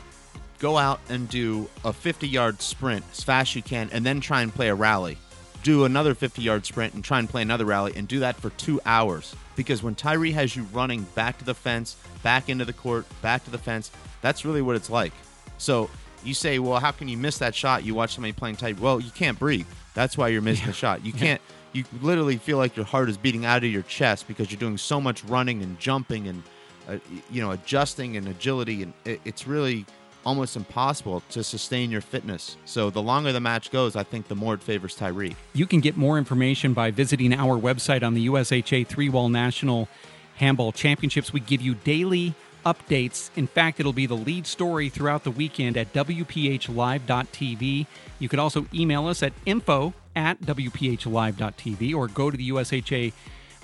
Go 0.59 0.77
out 0.77 1.01
and 1.09 1.27
do 1.27 1.67
a 1.83 1.91
50 1.91 2.27
yard 2.27 2.61
sprint 2.61 3.03
as 3.11 3.23
fast 3.23 3.51
as 3.51 3.55
you 3.57 3.63
can, 3.63 3.89
and 3.91 4.05
then 4.05 4.21
try 4.21 4.41
and 4.41 4.53
play 4.53 4.69
a 4.69 4.75
rally. 4.75 5.17
Do 5.63 5.85
another 5.85 6.15
50 6.15 6.41
yard 6.41 6.65
sprint 6.65 6.93
and 6.93 7.03
try 7.03 7.19
and 7.19 7.29
play 7.29 7.41
another 7.41 7.65
rally, 7.65 7.93
and 7.95 8.07
do 8.07 8.19
that 8.19 8.37
for 8.37 8.49
two 8.51 8.79
hours. 8.85 9.35
Because 9.55 9.83
when 9.83 9.95
Tyree 9.95 10.31
has 10.31 10.55
you 10.55 10.63
running 10.71 11.03
back 11.15 11.37
to 11.39 11.45
the 11.45 11.53
fence, 11.53 11.97
back 12.23 12.47
into 12.47 12.63
the 12.63 12.73
court, 12.73 13.05
back 13.21 13.43
to 13.43 13.51
the 13.51 13.57
fence, 13.57 13.91
that's 14.21 14.45
really 14.45 14.61
what 14.61 14.75
it's 14.75 14.89
like. 14.89 15.13
So 15.57 15.89
you 16.23 16.33
say, 16.33 16.59
well, 16.59 16.79
how 16.79 16.91
can 16.91 17.07
you 17.07 17.17
miss 17.17 17.37
that 17.39 17.55
shot? 17.55 17.83
You 17.83 17.95
watch 17.95 18.15
somebody 18.15 18.33
playing 18.33 18.57
tight. 18.57 18.79
Well, 18.79 18.99
you 18.99 19.11
can't 19.11 19.37
breathe. 19.37 19.67
That's 19.93 20.17
why 20.17 20.29
you're 20.29 20.41
missing 20.41 20.67
the 20.67 20.73
shot. 20.73 21.05
You 21.05 21.13
can't. 21.13 21.41
You 21.73 21.85
literally 22.01 22.37
feel 22.37 22.57
like 22.57 22.75
your 22.75 22.85
heart 22.85 23.09
is 23.09 23.17
beating 23.17 23.45
out 23.45 23.63
of 23.63 23.71
your 23.71 23.83
chest 23.83 24.27
because 24.27 24.51
you're 24.51 24.59
doing 24.59 24.77
so 24.77 24.99
much 24.99 25.23
running 25.25 25.63
and 25.63 25.79
jumping 25.79 26.27
and 26.27 26.43
uh, 26.89 26.97
you 27.29 27.41
know 27.41 27.51
adjusting 27.51 28.17
and 28.17 28.27
agility, 28.27 28.83
and 28.83 28.93
it, 29.05 29.21
it's 29.23 29.47
really 29.47 29.85
almost 30.25 30.55
impossible 30.55 31.23
to 31.29 31.43
sustain 31.43 31.89
your 31.89 32.01
fitness. 32.01 32.57
So 32.65 32.89
the 32.89 33.01
longer 33.01 33.31
the 33.31 33.39
match 33.39 33.71
goes, 33.71 33.95
I 33.95 34.03
think 34.03 34.27
the 34.27 34.35
more 34.35 34.53
it 34.53 34.61
favors 34.61 34.95
Tyree. 34.95 35.35
You 35.53 35.65
can 35.65 35.79
get 35.79 35.97
more 35.97 36.17
information 36.17 36.73
by 36.73 36.91
visiting 36.91 37.33
our 37.33 37.59
website 37.59 38.03
on 38.03 38.13
the 38.13 38.27
USHA 38.27 38.87
Three 38.87 39.09
Wall 39.09 39.29
National 39.29 39.87
Handball 40.35 40.71
Championships. 40.71 41.33
We 41.33 41.39
give 41.39 41.61
you 41.61 41.75
daily 41.75 42.35
updates. 42.65 43.29
In 43.35 43.47
fact, 43.47 43.79
it'll 43.79 43.93
be 43.93 44.05
the 44.05 44.15
lead 44.15 44.45
story 44.47 44.89
throughout 44.89 45.23
the 45.23 45.31
weekend 45.31 45.77
at 45.77 45.93
WPHLive.tv. 45.93 47.85
You 48.19 48.29
can 48.29 48.39
also 48.39 48.65
email 48.73 49.07
us 49.07 49.23
at 49.23 49.33
info 49.45 49.93
at 50.15 50.41
WPHLive.tv 50.41 51.95
or 51.95 52.07
go 52.07 52.29
to 52.31 52.37
the 52.37 52.49
USHA 52.49 53.13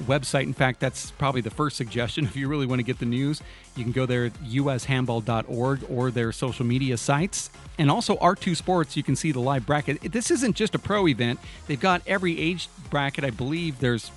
website. 0.04 0.44
In 0.44 0.54
fact, 0.54 0.80
that's 0.80 1.12
probably 1.12 1.42
the 1.42 1.50
first 1.50 1.76
suggestion. 1.76 2.26
If 2.28 2.36
you 2.36 2.48
really 2.48 2.66
want 2.66 2.80
to 2.80 2.84
get 2.84 3.00
the 3.00 3.06
news, 3.06 3.42
you 3.76 3.84
can 3.84 3.92
go 3.92 4.06
there 4.06 4.26
at 4.26 4.34
ushandball.org 4.44 5.86
or 5.90 6.12
their 6.12 6.32
social 6.32 6.66
media 6.66 6.98
sites. 6.98 7.50
And 7.80 7.90
also 7.90 8.16
R2 8.18 8.56
Sports, 8.56 8.98
you 8.98 9.04
can 9.04 9.16
see 9.16 9.32
the 9.32 9.40
live 9.40 9.66
bracket. 9.66 10.02
This 10.12 10.30
isn't 10.32 10.56
just 10.56 10.76
a 10.76 10.80
pro 10.80 11.08
event. 11.08 11.40
They've 11.68 11.80
got 11.80 12.02
every 12.06 12.40
age 12.40 12.70
bracket. 12.90 13.24
I 13.24 13.30
believe 13.30 13.80
there's 13.80 14.10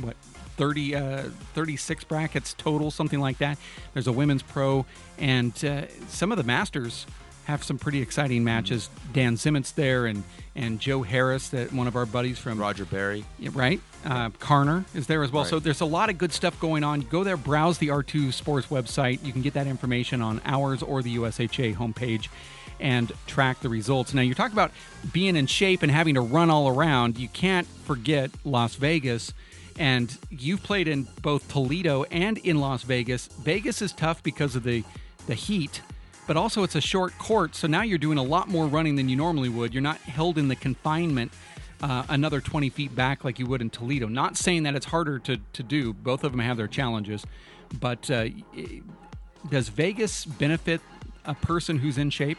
what 0.00 0.16
30 0.56 0.94
uh, 0.94 1.22
36 1.54 2.04
brackets 2.04 2.54
total, 2.54 2.90
something 2.90 3.20
like 3.20 3.38
that. 3.38 3.58
There's 3.94 4.06
a 4.06 4.12
women's 4.12 4.42
pro 4.42 4.86
and 5.18 5.52
uh, 5.64 5.86
some 6.08 6.32
of 6.32 6.38
the 6.38 6.44
masters 6.44 7.06
have 7.44 7.64
some 7.64 7.78
pretty 7.78 8.00
exciting 8.00 8.44
matches. 8.44 8.88
Dan 9.12 9.36
Zimmons 9.36 9.74
there, 9.74 10.06
and 10.06 10.22
and 10.54 10.80
Joe 10.80 11.02
Harris, 11.02 11.48
that 11.48 11.72
one 11.72 11.86
of 11.86 11.96
our 11.96 12.06
buddies 12.06 12.38
from 12.38 12.58
Roger 12.58 12.84
Berry, 12.84 13.24
yeah, 13.38 13.50
right? 13.52 13.80
Uh, 14.04 14.30
Karner 14.30 14.84
is 14.94 15.06
there 15.06 15.22
as 15.22 15.32
well. 15.32 15.42
Right. 15.42 15.50
So 15.50 15.58
there's 15.58 15.80
a 15.80 15.86
lot 15.86 16.10
of 16.10 16.18
good 16.18 16.32
stuff 16.32 16.58
going 16.60 16.84
on. 16.84 17.00
Go 17.02 17.24
there, 17.24 17.36
browse 17.36 17.78
the 17.78 17.88
R2 17.88 18.32
Sports 18.32 18.68
website. 18.68 19.24
You 19.24 19.32
can 19.32 19.42
get 19.42 19.54
that 19.54 19.66
information 19.66 20.20
on 20.20 20.40
ours 20.44 20.82
or 20.82 21.02
the 21.02 21.16
USHA 21.16 21.76
homepage. 21.76 22.28
And 22.80 23.12
track 23.28 23.60
the 23.60 23.68
results. 23.68 24.12
Now, 24.12 24.22
you're 24.22 24.34
talking 24.34 24.54
about 24.54 24.72
being 25.12 25.36
in 25.36 25.46
shape 25.46 25.84
and 25.84 25.92
having 25.92 26.16
to 26.16 26.20
run 26.20 26.50
all 26.50 26.66
around. 26.66 27.16
You 27.16 27.28
can't 27.28 27.68
forget 27.84 28.32
Las 28.44 28.74
Vegas. 28.74 29.32
And 29.78 30.16
you've 30.30 30.62
played 30.62 30.88
in 30.88 31.08
both 31.22 31.48
Toledo 31.48 32.04
and 32.04 32.38
in 32.38 32.60
Las 32.60 32.82
Vegas. 32.82 33.26
Vegas 33.26 33.82
is 33.82 33.92
tough 33.92 34.22
because 34.22 34.56
of 34.56 34.62
the, 34.64 34.84
the 35.26 35.34
heat 35.34 35.82
but 36.26 36.36
also 36.36 36.62
it's 36.62 36.76
a 36.76 36.80
short 36.80 37.16
court, 37.18 37.54
so 37.54 37.66
now 37.66 37.82
you're 37.82 37.98
doing 37.98 38.18
a 38.18 38.22
lot 38.22 38.48
more 38.48 38.66
running 38.66 38.96
than 38.96 39.08
you 39.08 39.16
normally 39.16 39.48
would. 39.48 39.74
You're 39.74 39.82
not 39.82 39.98
held 39.98 40.38
in 40.38 40.48
the 40.48 40.56
confinement 40.56 41.32
uh, 41.82 42.04
another 42.08 42.40
20 42.40 42.70
feet 42.70 42.94
back 42.94 43.24
like 43.24 43.38
you 43.38 43.46
would 43.46 43.60
in 43.60 43.70
Toledo. 43.70 44.06
Not 44.06 44.36
saying 44.36 44.62
that 44.62 44.74
it's 44.74 44.86
harder 44.86 45.18
to, 45.20 45.38
to 45.52 45.62
do, 45.62 45.92
both 45.92 46.22
of 46.22 46.32
them 46.32 46.40
have 46.40 46.56
their 46.56 46.68
challenges, 46.68 47.26
but 47.80 48.10
uh, 48.10 48.26
does 49.50 49.68
Vegas 49.68 50.24
benefit 50.24 50.80
a 51.24 51.34
person 51.34 51.78
who's 51.78 51.98
in 51.98 52.10
shape? 52.10 52.38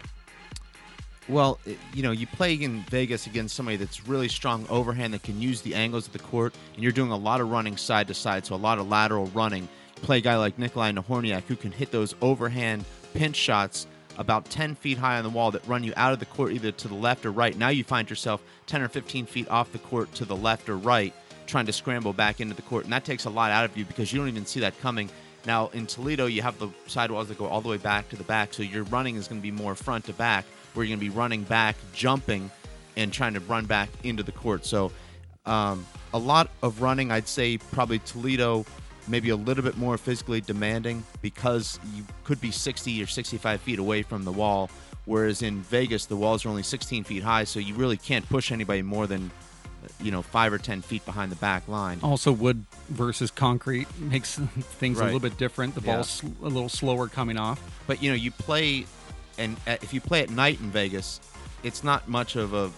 Well, 1.29 1.57
you 1.93 2.03
know, 2.03 2.11
you 2.11 2.27
play 2.27 2.53
in 2.55 2.81
Vegas 2.89 3.27
against 3.27 3.55
somebody 3.55 3.77
that's 3.77 4.07
really 4.07 4.27
strong 4.27 4.65
overhand 4.69 5.13
that 5.13 5.23
can 5.23 5.41
use 5.41 5.61
the 5.61 5.73
angles 5.73 6.07
of 6.07 6.13
the 6.13 6.19
court, 6.19 6.53
and 6.73 6.83
you're 6.83 6.91
doing 6.91 7.11
a 7.11 7.17
lot 7.17 7.39
of 7.39 7.49
running 7.49 7.77
side 7.77 8.07
to 8.09 8.13
side, 8.13 8.45
so 8.45 8.55
a 8.55 8.57
lot 8.57 8.77
of 8.77 8.89
lateral 8.89 9.27
running. 9.27 9.69
play 10.01 10.17
a 10.17 10.21
guy 10.21 10.35
like 10.35 10.59
Nikolai 10.59 10.91
Nahorniak 10.91 11.43
who 11.43 11.55
can 11.55 11.71
hit 11.71 11.91
those 11.91 12.13
overhand 12.21 12.83
pinch 13.13 13.37
shots 13.37 13.87
about 14.17 14.45
10 14.49 14.75
feet 14.75 14.97
high 14.97 15.17
on 15.17 15.23
the 15.23 15.29
wall 15.29 15.51
that 15.51 15.65
run 15.65 15.83
you 15.83 15.93
out 15.95 16.13
of 16.13 16.19
the 16.19 16.25
court 16.25 16.51
either 16.51 16.71
to 16.71 16.87
the 16.87 16.93
left 16.93 17.25
or 17.25 17.31
right. 17.31 17.57
Now 17.57 17.69
you 17.69 17.83
find 17.83 18.09
yourself 18.09 18.41
10 18.67 18.81
or 18.81 18.89
15 18.89 19.25
feet 19.25 19.49
off 19.49 19.71
the 19.71 19.79
court 19.79 20.13
to 20.15 20.25
the 20.25 20.35
left 20.35 20.69
or 20.69 20.77
right 20.77 21.13
trying 21.47 21.65
to 21.65 21.73
scramble 21.73 22.13
back 22.13 22.39
into 22.39 22.53
the 22.53 22.61
court. 22.61 22.83
And 22.83 22.93
that 22.93 23.05
takes 23.05 23.25
a 23.25 23.29
lot 23.29 23.51
out 23.51 23.65
of 23.65 23.75
you 23.75 23.85
because 23.85 24.13
you 24.13 24.19
don't 24.19 24.27
even 24.27 24.45
see 24.45 24.59
that 24.59 24.79
coming. 24.81 25.09
Now 25.45 25.69
in 25.69 25.87
Toledo, 25.87 26.25
you 26.25 26.41
have 26.41 26.57
the 26.59 26.69
sidewalls 26.87 27.27
that 27.29 27.37
go 27.37 27.47
all 27.47 27.61
the 27.61 27.69
way 27.69 27.77
back 27.77 28.09
to 28.09 28.15
the 28.15 28.23
back. 28.23 28.53
So 28.53 28.63
your 28.63 28.83
running 28.85 29.15
is 29.15 29.27
going 29.27 29.41
to 29.41 29.43
be 29.43 29.51
more 29.51 29.75
front 29.75 30.05
to 30.05 30.13
back 30.13 30.45
where 30.73 30.85
you're 30.85 30.95
going 30.97 31.05
to 31.07 31.13
be 31.13 31.17
running 31.17 31.43
back, 31.43 31.75
jumping, 31.93 32.49
and 32.97 33.11
trying 33.11 33.33
to 33.33 33.39
run 33.41 33.65
back 33.65 33.89
into 34.03 34.23
the 34.23 34.31
court. 34.31 34.65
So 34.65 34.91
um, 35.45 35.85
a 36.13 36.17
lot 36.19 36.49
of 36.61 36.81
running, 36.81 37.11
I'd 37.11 37.27
say 37.27 37.57
probably 37.57 37.99
Toledo 37.99 38.65
maybe 39.07 39.29
a 39.29 39.35
little 39.35 39.63
bit 39.63 39.77
more 39.77 39.97
physically 39.97 40.39
demanding 40.41 41.03
because 41.21 41.77
you 41.93 42.03
could 42.23 42.39
be 42.39 42.51
60 42.51 43.03
or 43.03 43.07
65 43.07 43.59
feet 43.61 43.79
away 43.79 44.01
from 44.03 44.23
the 44.23 44.31
wall. 44.31 44.69
Whereas 45.05 45.41
in 45.41 45.61
Vegas, 45.63 46.05
the 46.05 46.15
walls 46.15 46.45
are 46.45 46.49
only 46.49 46.63
16 46.63 47.03
feet 47.03 47.23
high, 47.23 47.43
so 47.43 47.59
you 47.59 47.73
really 47.75 47.97
can't 47.97 48.27
push 48.29 48.53
anybody 48.53 48.81
more 48.81 49.05
than, 49.05 49.29
you 50.01 50.11
know, 50.11 50.21
five 50.21 50.53
or 50.53 50.57
10 50.57 50.81
feet 50.81 51.03
behind 51.05 51.29
the 51.29 51.35
back 51.35 51.67
line. 51.67 51.99
Also, 52.01 52.31
wood 52.31 52.63
versus 52.87 53.29
concrete 53.29 53.87
makes 53.99 54.35
things 54.79 54.97
Right. 54.99 55.03
a 55.03 55.05
little 55.07 55.19
bit 55.19 55.37
different. 55.37 55.75
The 55.75 55.81
ball's 55.81 56.23
a 56.41 56.45
little 56.47 56.69
slower 56.69 57.09
coming 57.09 57.37
off. 57.37 57.61
But 57.85 58.01
you 58.01 58.09
know, 58.11 58.15
you 58.15 58.31
play, 58.31 58.85
and 59.37 59.57
at, 59.67 59.83
if 59.83 59.93
you 59.93 60.01
play 60.01 60.21
at 60.21 60.29
night 60.29 60.59
in 60.59 60.69
Vegas, 60.69 61.19
it's 61.63 61.83
not 61.83 62.07
much 62.07 62.35
of 62.35 62.53
a, 62.53 62.71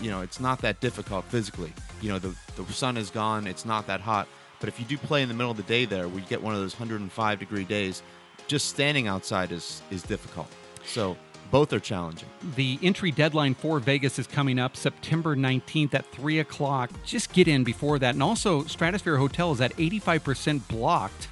you 0.00 0.10
know, 0.10 0.20
it's 0.20 0.40
not 0.40 0.60
that 0.60 0.80
difficult 0.80 1.24
physically. 1.26 1.72
You 2.00 2.10
know, 2.10 2.18
the 2.18 2.34
the 2.56 2.72
sun 2.72 2.96
is 2.96 3.10
gone, 3.10 3.46
it's 3.46 3.64
not 3.64 3.86
that 3.86 4.00
hot. 4.00 4.28
But 4.60 4.68
if 4.68 4.78
you 4.78 4.84
do 4.84 4.98
play 4.98 5.22
in 5.22 5.28
the 5.28 5.34
middle 5.34 5.50
of 5.50 5.56
the 5.56 5.62
day 5.62 5.86
there, 5.86 6.06
where 6.08 6.20
you 6.20 6.26
get 6.26 6.42
one 6.42 6.54
of 6.54 6.60
those 6.60 6.74
105 6.74 7.38
degree 7.38 7.64
days, 7.64 8.02
just 8.46 8.68
standing 8.68 9.06
outside 9.06 9.52
is 9.52 9.82
is 9.90 10.02
difficult. 10.02 10.48
So 10.84 11.16
both 11.50 11.72
are 11.72 11.80
challenging. 11.80 12.28
The 12.54 12.78
entry 12.82 13.10
deadline 13.10 13.54
for 13.54 13.80
Vegas 13.80 14.18
is 14.18 14.26
coming 14.26 14.58
up 14.58 14.76
September 14.76 15.34
19th 15.34 15.94
at 15.94 16.06
3 16.06 16.38
o'clock. 16.38 16.90
Just 17.04 17.32
get 17.32 17.48
in 17.48 17.64
before 17.64 17.98
that. 17.98 18.14
And 18.14 18.22
also, 18.22 18.64
Stratosphere 18.64 19.16
Hotel 19.16 19.50
is 19.52 19.60
at 19.60 19.76
85% 19.76 20.66
blocked, 20.68 21.28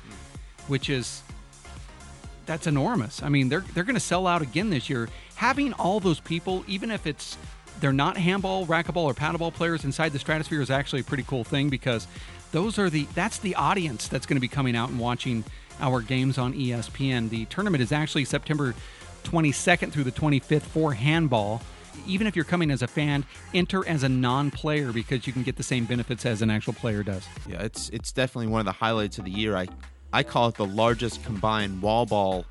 which 0.67 0.91
is. 0.91 1.23
That's 2.49 2.67
enormous. 2.67 3.23
I 3.23 3.29
mean, 3.29 3.51
they're 3.51 3.61
they're 3.75 3.85
going 3.85 3.95
to 3.95 4.01
sell 4.01 4.27
out 4.27 4.41
again 4.41 4.71
this 4.71 4.89
year. 4.89 5.11
Having 5.35 5.75
all 5.75 6.01
those 6.01 6.19
people, 6.19 6.65
even 6.67 6.91
if 6.91 7.07
it's 7.07 7.37
they're 7.79 7.93
not 7.93 8.17
handball, 8.17 8.67
racquetball, 8.67 9.05
or 9.05 9.13
paddleball 9.13 9.53
players 9.53 9.85
inside 9.85 10.13
the 10.13 10.19
Stratosphere, 10.19 10.63
is 10.63 10.71
actually 10.71 11.03
a 11.03 11.05
pretty 11.05 11.25
cool 11.25 11.45
thing 11.45 11.69
because 11.69 12.07
those 12.51 12.79
are 12.79 12.89
the 12.89 13.07
that's 13.15 13.39
the 13.39 13.55
audience 13.55 14.09
that's 14.09 14.25
going 14.25 14.39
to 14.39 14.41
be 14.41 14.49
coming 14.49 14.75
out 14.75 14.89
and 14.89 14.99
watching 14.99 15.45
our 15.79 16.01
games 16.01 16.39
on 16.39 16.55
ESPN. 16.55 17.29
The 17.29 17.45
tournament 17.45 17.83
is 17.83 17.93
actually 17.93 18.25
September 18.25 18.75
22nd 19.25 19.93
through 19.93 20.05
the 20.05 20.13
25th 20.13 20.63
for 20.63 20.95
handball. 20.95 21.61
Even 22.07 22.27
if 22.27 22.35
you're 22.35 22.47
coming 22.47 22.71
as 22.71 22.81
a 22.81 22.87
fan, 22.87 23.27
enter 23.53 23.87
as 23.87 24.05
a 24.05 24.09
non-player 24.09 24.91
because 24.91 25.27
you 25.27 25.35
can 25.35 25.43
get 25.43 25.57
the 25.57 25.63
same 25.63 25.85
benefits 25.85 26.25
as 26.25 26.41
an 26.41 26.49
actual 26.49 26.73
player 26.73 27.03
does. 27.03 27.27
Yeah, 27.47 27.63
it's 27.63 27.91
it's 27.91 28.11
definitely 28.11 28.47
one 28.47 28.61
of 28.61 28.67
the 28.67 28.73
highlights 28.73 29.19
of 29.19 29.27
the 29.27 29.31
year. 29.31 29.55
I 29.55 29.67
I 30.13 30.23
call 30.23 30.49
it 30.49 30.55
the 30.57 30.67
largest 30.67 31.23
combined 31.25 31.83
wall 31.83 32.07
ball 32.07 32.45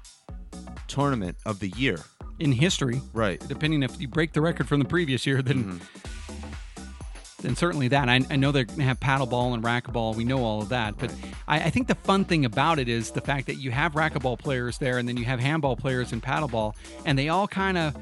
tournament 0.87 1.37
of 1.45 1.59
the 1.59 1.69
year. 1.69 1.99
in 2.39 2.51
history. 2.51 3.01
Right. 3.13 3.41
Depending 3.47 3.81
if 3.83 3.99
you 3.99 4.07
break 4.07 4.33
the 4.33 4.41
record 4.41 4.67
from 4.67 4.79
the 4.79 4.85
previous 4.85 5.25
year, 5.25 5.41
then 5.41 5.63
Mm-hmm. 5.63 7.41
then 7.41 7.55
certainly 7.55 7.87
that. 7.89 8.09
I, 8.09 8.21
I 8.29 8.35
know 8.35 8.51
they're 8.51 8.65
going 8.65 8.79
to 8.79 8.83
have 8.85 8.99
paddleball 8.99 9.53
and 9.55 9.63
racquetball. 9.63 10.15
We 10.15 10.23
know 10.23 10.43
all 10.43 10.61
of 10.61 10.69
that, 10.69 10.97
but 10.97 11.11
I, 11.47 11.61
I 11.65 11.69
think 11.71 11.87
the 11.87 11.95
fun 11.95 12.25
thing 12.25 12.45
about 12.45 12.77
it 12.79 12.87
is 12.89 13.11
the 13.11 13.21
fact 13.21 13.47
that 13.47 13.55
you 13.55 13.71
have 13.71 13.93
racquetball 13.93 14.37
players 14.39 14.77
there, 14.77 14.97
and 14.99 15.07
then 15.07 15.17
you 15.17 15.25
have 15.25 15.39
handball 15.39 15.75
players 15.75 16.13
in 16.13 16.21
paddleball, 16.21 16.75
and 17.05 17.17
they 17.17 17.29
all 17.29 17.47
kind 17.47 17.77
of 17.77 17.95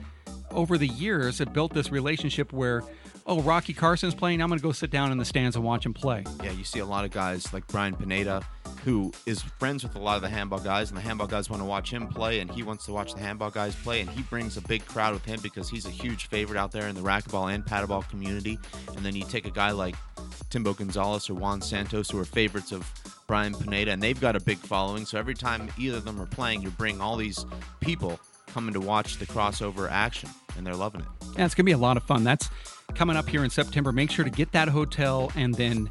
over 0.51 0.77
the 0.77 0.87
years 0.87 1.39
have 1.39 1.53
built 1.53 1.73
this 1.73 1.91
relationship 1.91 2.51
where. 2.53 2.83
Oh, 3.27 3.41
Rocky 3.41 3.73
Carson's 3.73 4.13
playing. 4.13 4.39
I'm 4.39 4.49
going 4.49 4.59
to 4.59 4.63
go 4.63 4.71
sit 4.71 4.91
down 4.91 5.11
in 5.11 5.17
the 5.17 5.25
stands 5.25 5.55
and 5.55 5.65
watch 5.65 5.83
him 5.83 5.95
play. 5.95 6.23
Yeah, 6.43 6.51
you 6.51 6.63
see 6.63 6.77
a 6.77 6.85
lot 6.85 7.05
of 7.05 7.11
guys 7.11 7.51
like 7.53 7.65
Brian 7.65 7.95
Pineda, 7.95 8.45
who 8.83 9.11
is 9.25 9.41
friends 9.41 9.81
with 9.81 9.95
a 9.95 9.99
lot 9.99 10.15
of 10.15 10.21
the 10.21 10.29
handball 10.29 10.59
guys, 10.59 10.89
and 10.91 10.97
the 10.97 11.01
handball 11.01 11.25
guys 11.25 11.49
want 11.49 11.59
to 11.59 11.65
watch 11.65 11.89
him 11.89 12.07
play, 12.07 12.39
and 12.39 12.51
he 12.51 12.61
wants 12.61 12.85
to 12.85 12.91
watch 12.91 13.15
the 13.15 13.19
handball 13.19 13.49
guys 13.49 13.75
play, 13.77 14.01
and 14.01 14.11
he 14.11 14.21
brings 14.21 14.57
a 14.57 14.61
big 14.61 14.85
crowd 14.85 15.15
with 15.15 15.25
him 15.25 15.39
because 15.41 15.67
he's 15.67 15.87
a 15.87 15.89
huge 15.89 16.27
favorite 16.27 16.59
out 16.59 16.71
there 16.71 16.87
in 16.87 16.93
the 16.93 17.01
racquetball 17.01 17.51
and 17.51 17.65
paddleball 17.65 18.07
community. 18.09 18.59
And 18.95 19.03
then 19.03 19.15
you 19.15 19.23
take 19.23 19.47
a 19.47 19.51
guy 19.51 19.71
like 19.71 19.95
Timbo 20.51 20.73
Gonzalez 20.73 21.27
or 21.27 21.33
Juan 21.33 21.61
Santos, 21.61 22.11
who 22.11 22.19
are 22.19 22.25
favorites 22.25 22.71
of 22.71 22.87
Brian 23.25 23.55
Pineda, 23.55 23.89
and 23.89 24.03
they've 24.03 24.21
got 24.21 24.35
a 24.35 24.39
big 24.39 24.59
following. 24.59 25.03
So 25.03 25.17
every 25.17 25.33
time 25.33 25.67
either 25.79 25.97
of 25.97 26.05
them 26.05 26.21
are 26.21 26.27
playing, 26.27 26.61
you 26.61 26.69
bring 26.69 27.01
all 27.01 27.17
these 27.17 27.43
people 27.79 28.19
coming 28.45 28.75
to 28.75 28.79
watch 28.79 29.17
the 29.17 29.25
crossover 29.25 29.89
action, 29.89 30.29
and 30.57 30.67
they're 30.67 30.75
loving 30.75 31.01
it. 31.01 31.07
Yeah, 31.35 31.45
it's 31.45 31.55
going 31.55 31.63
to 31.63 31.69
be 31.69 31.71
a 31.71 31.77
lot 31.77 31.97
of 31.97 32.03
fun. 32.03 32.23
That's 32.23 32.49
coming 32.95 33.17
up 33.17 33.29
here 33.29 33.43
in 33.43 33.49
September. 33.49 33.91
Make 33.91 34.09
sure 34.09 34.25
to 34.25 34.31
get 34.31 34.51
that 34.53 34.69
hotel 34.69 35.31
and 35.35 35.53
then 35.53 35.89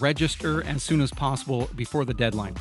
register 0.00 0.62
as 0.64 0.82
soon 0.82 1.00
as 1.00 1.10
possible 1.10 1.68
before 1.74 2.04
the 2.04 2.14
deadline. 2.14 2.54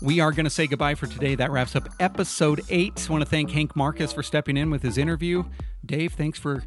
We 0.00 0.20
are 0.20 0.32
going 0.32 0.44
to 0.44 0.50
say 0.50 0.66
goodbye 0.66 0.94
for 0.94 1.06
today. 1.06 1.34
That 1.34 1.50
wraps 1.50 1.74
up 1.74 1.88
episode 1.98 2.62
eight. 2.68 3.06
I 3.08 3.12
want 3.12 3.22
to 3.22 3.28
thank 3.28 3.50
Hank 3.50 3.74
Marcus 3.74 4.12
for 4.12 4.22
stepping 4.22 4.56
in 4.56 4.70
with 4.70 4.82
his 4.82 4.96
interview. 4.96 5.44
Dave, 5.84 6.12
thanks 6.12 6.38
for 6.38 6.62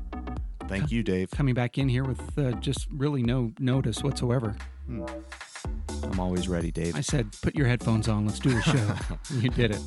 Thank 0.67 0.91
you, 0.91 1.03
Dave. 1.03 1.31
coming 1.31 1.53
back 1.53 1.77
in 1.77 1.89
here 1.89 2.03
with 2.03 2.37
uh, 2.37 2.51
just 2.53 2.87
really 2.91 3.23
no 3.23 3.51
notice 3.59 4.03
whatsoever. 4.03 4.55
I'm 4.89 6.19
always 6.19 6.47
ready, 6.47 6.71
Dave. 6.71 6.95
I 6.95 7.01
said, 7.01 7.29
put 7.41 7.55
your 7.55 7.67
headphones 7.67 8.07
on. 8.07 8.25
Let's 8.25 8.39
do 8.39 8.51
the 8.51 8.61
show. 8.61 9.15
you 9.35 9.49
did 9.49 9.71
it. 9.71 9.81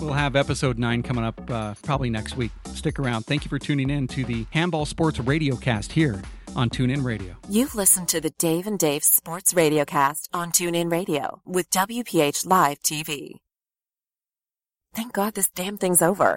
We'll 0.00 0.12
have 0.12 0.36
episode 0.36 0.78
nine 0.78 1.02
coming 1.02 1.24
up 1.24 1.50
uh, 1.50 1.74
probably 1.82 2.10
next 2.10 2.36
week. 2.36 2.50
Stick 2.74 2.98
around. 2.98 3.24
Thank 3.24 3.44
you 3.44 3.48
for 3.48 3.58
tuning 3.58 3.90
in 3.90 4.06
to 4.08 4.24
the 4.24 4.46
Handball 4.50 4.86
Sports 4.86 5.18
Radio 5.20 5.56
Cast 5.56 5.92
here 5.92 6.22
on 6.54 6.70
TuneIn 6.70 7.04
Radio. 7.04 7.36
You've 7.48 7.74
listened 7.74 8.08
to 8.08 8.20
the 8.20 8.30
Dave 8.38 8.66
and 8.66 8.78
Dave 8.78 9.04
Sports 9.04 9.54
Radiocast 9.54 10.28
on 10.32 10.52
TuneIn 10.52 10.90
Radio 10.90 11.40
with 11.44 11.70
WPH 11.70 12.46
Live 12.46 12.80
TV. 12.80 13.38
Thank 14.94 15.12
God 15.12 15.34
this 15.34 15.50
damn 15.50 15.76
thing's 15.76 16.02
over. 16.02 16.34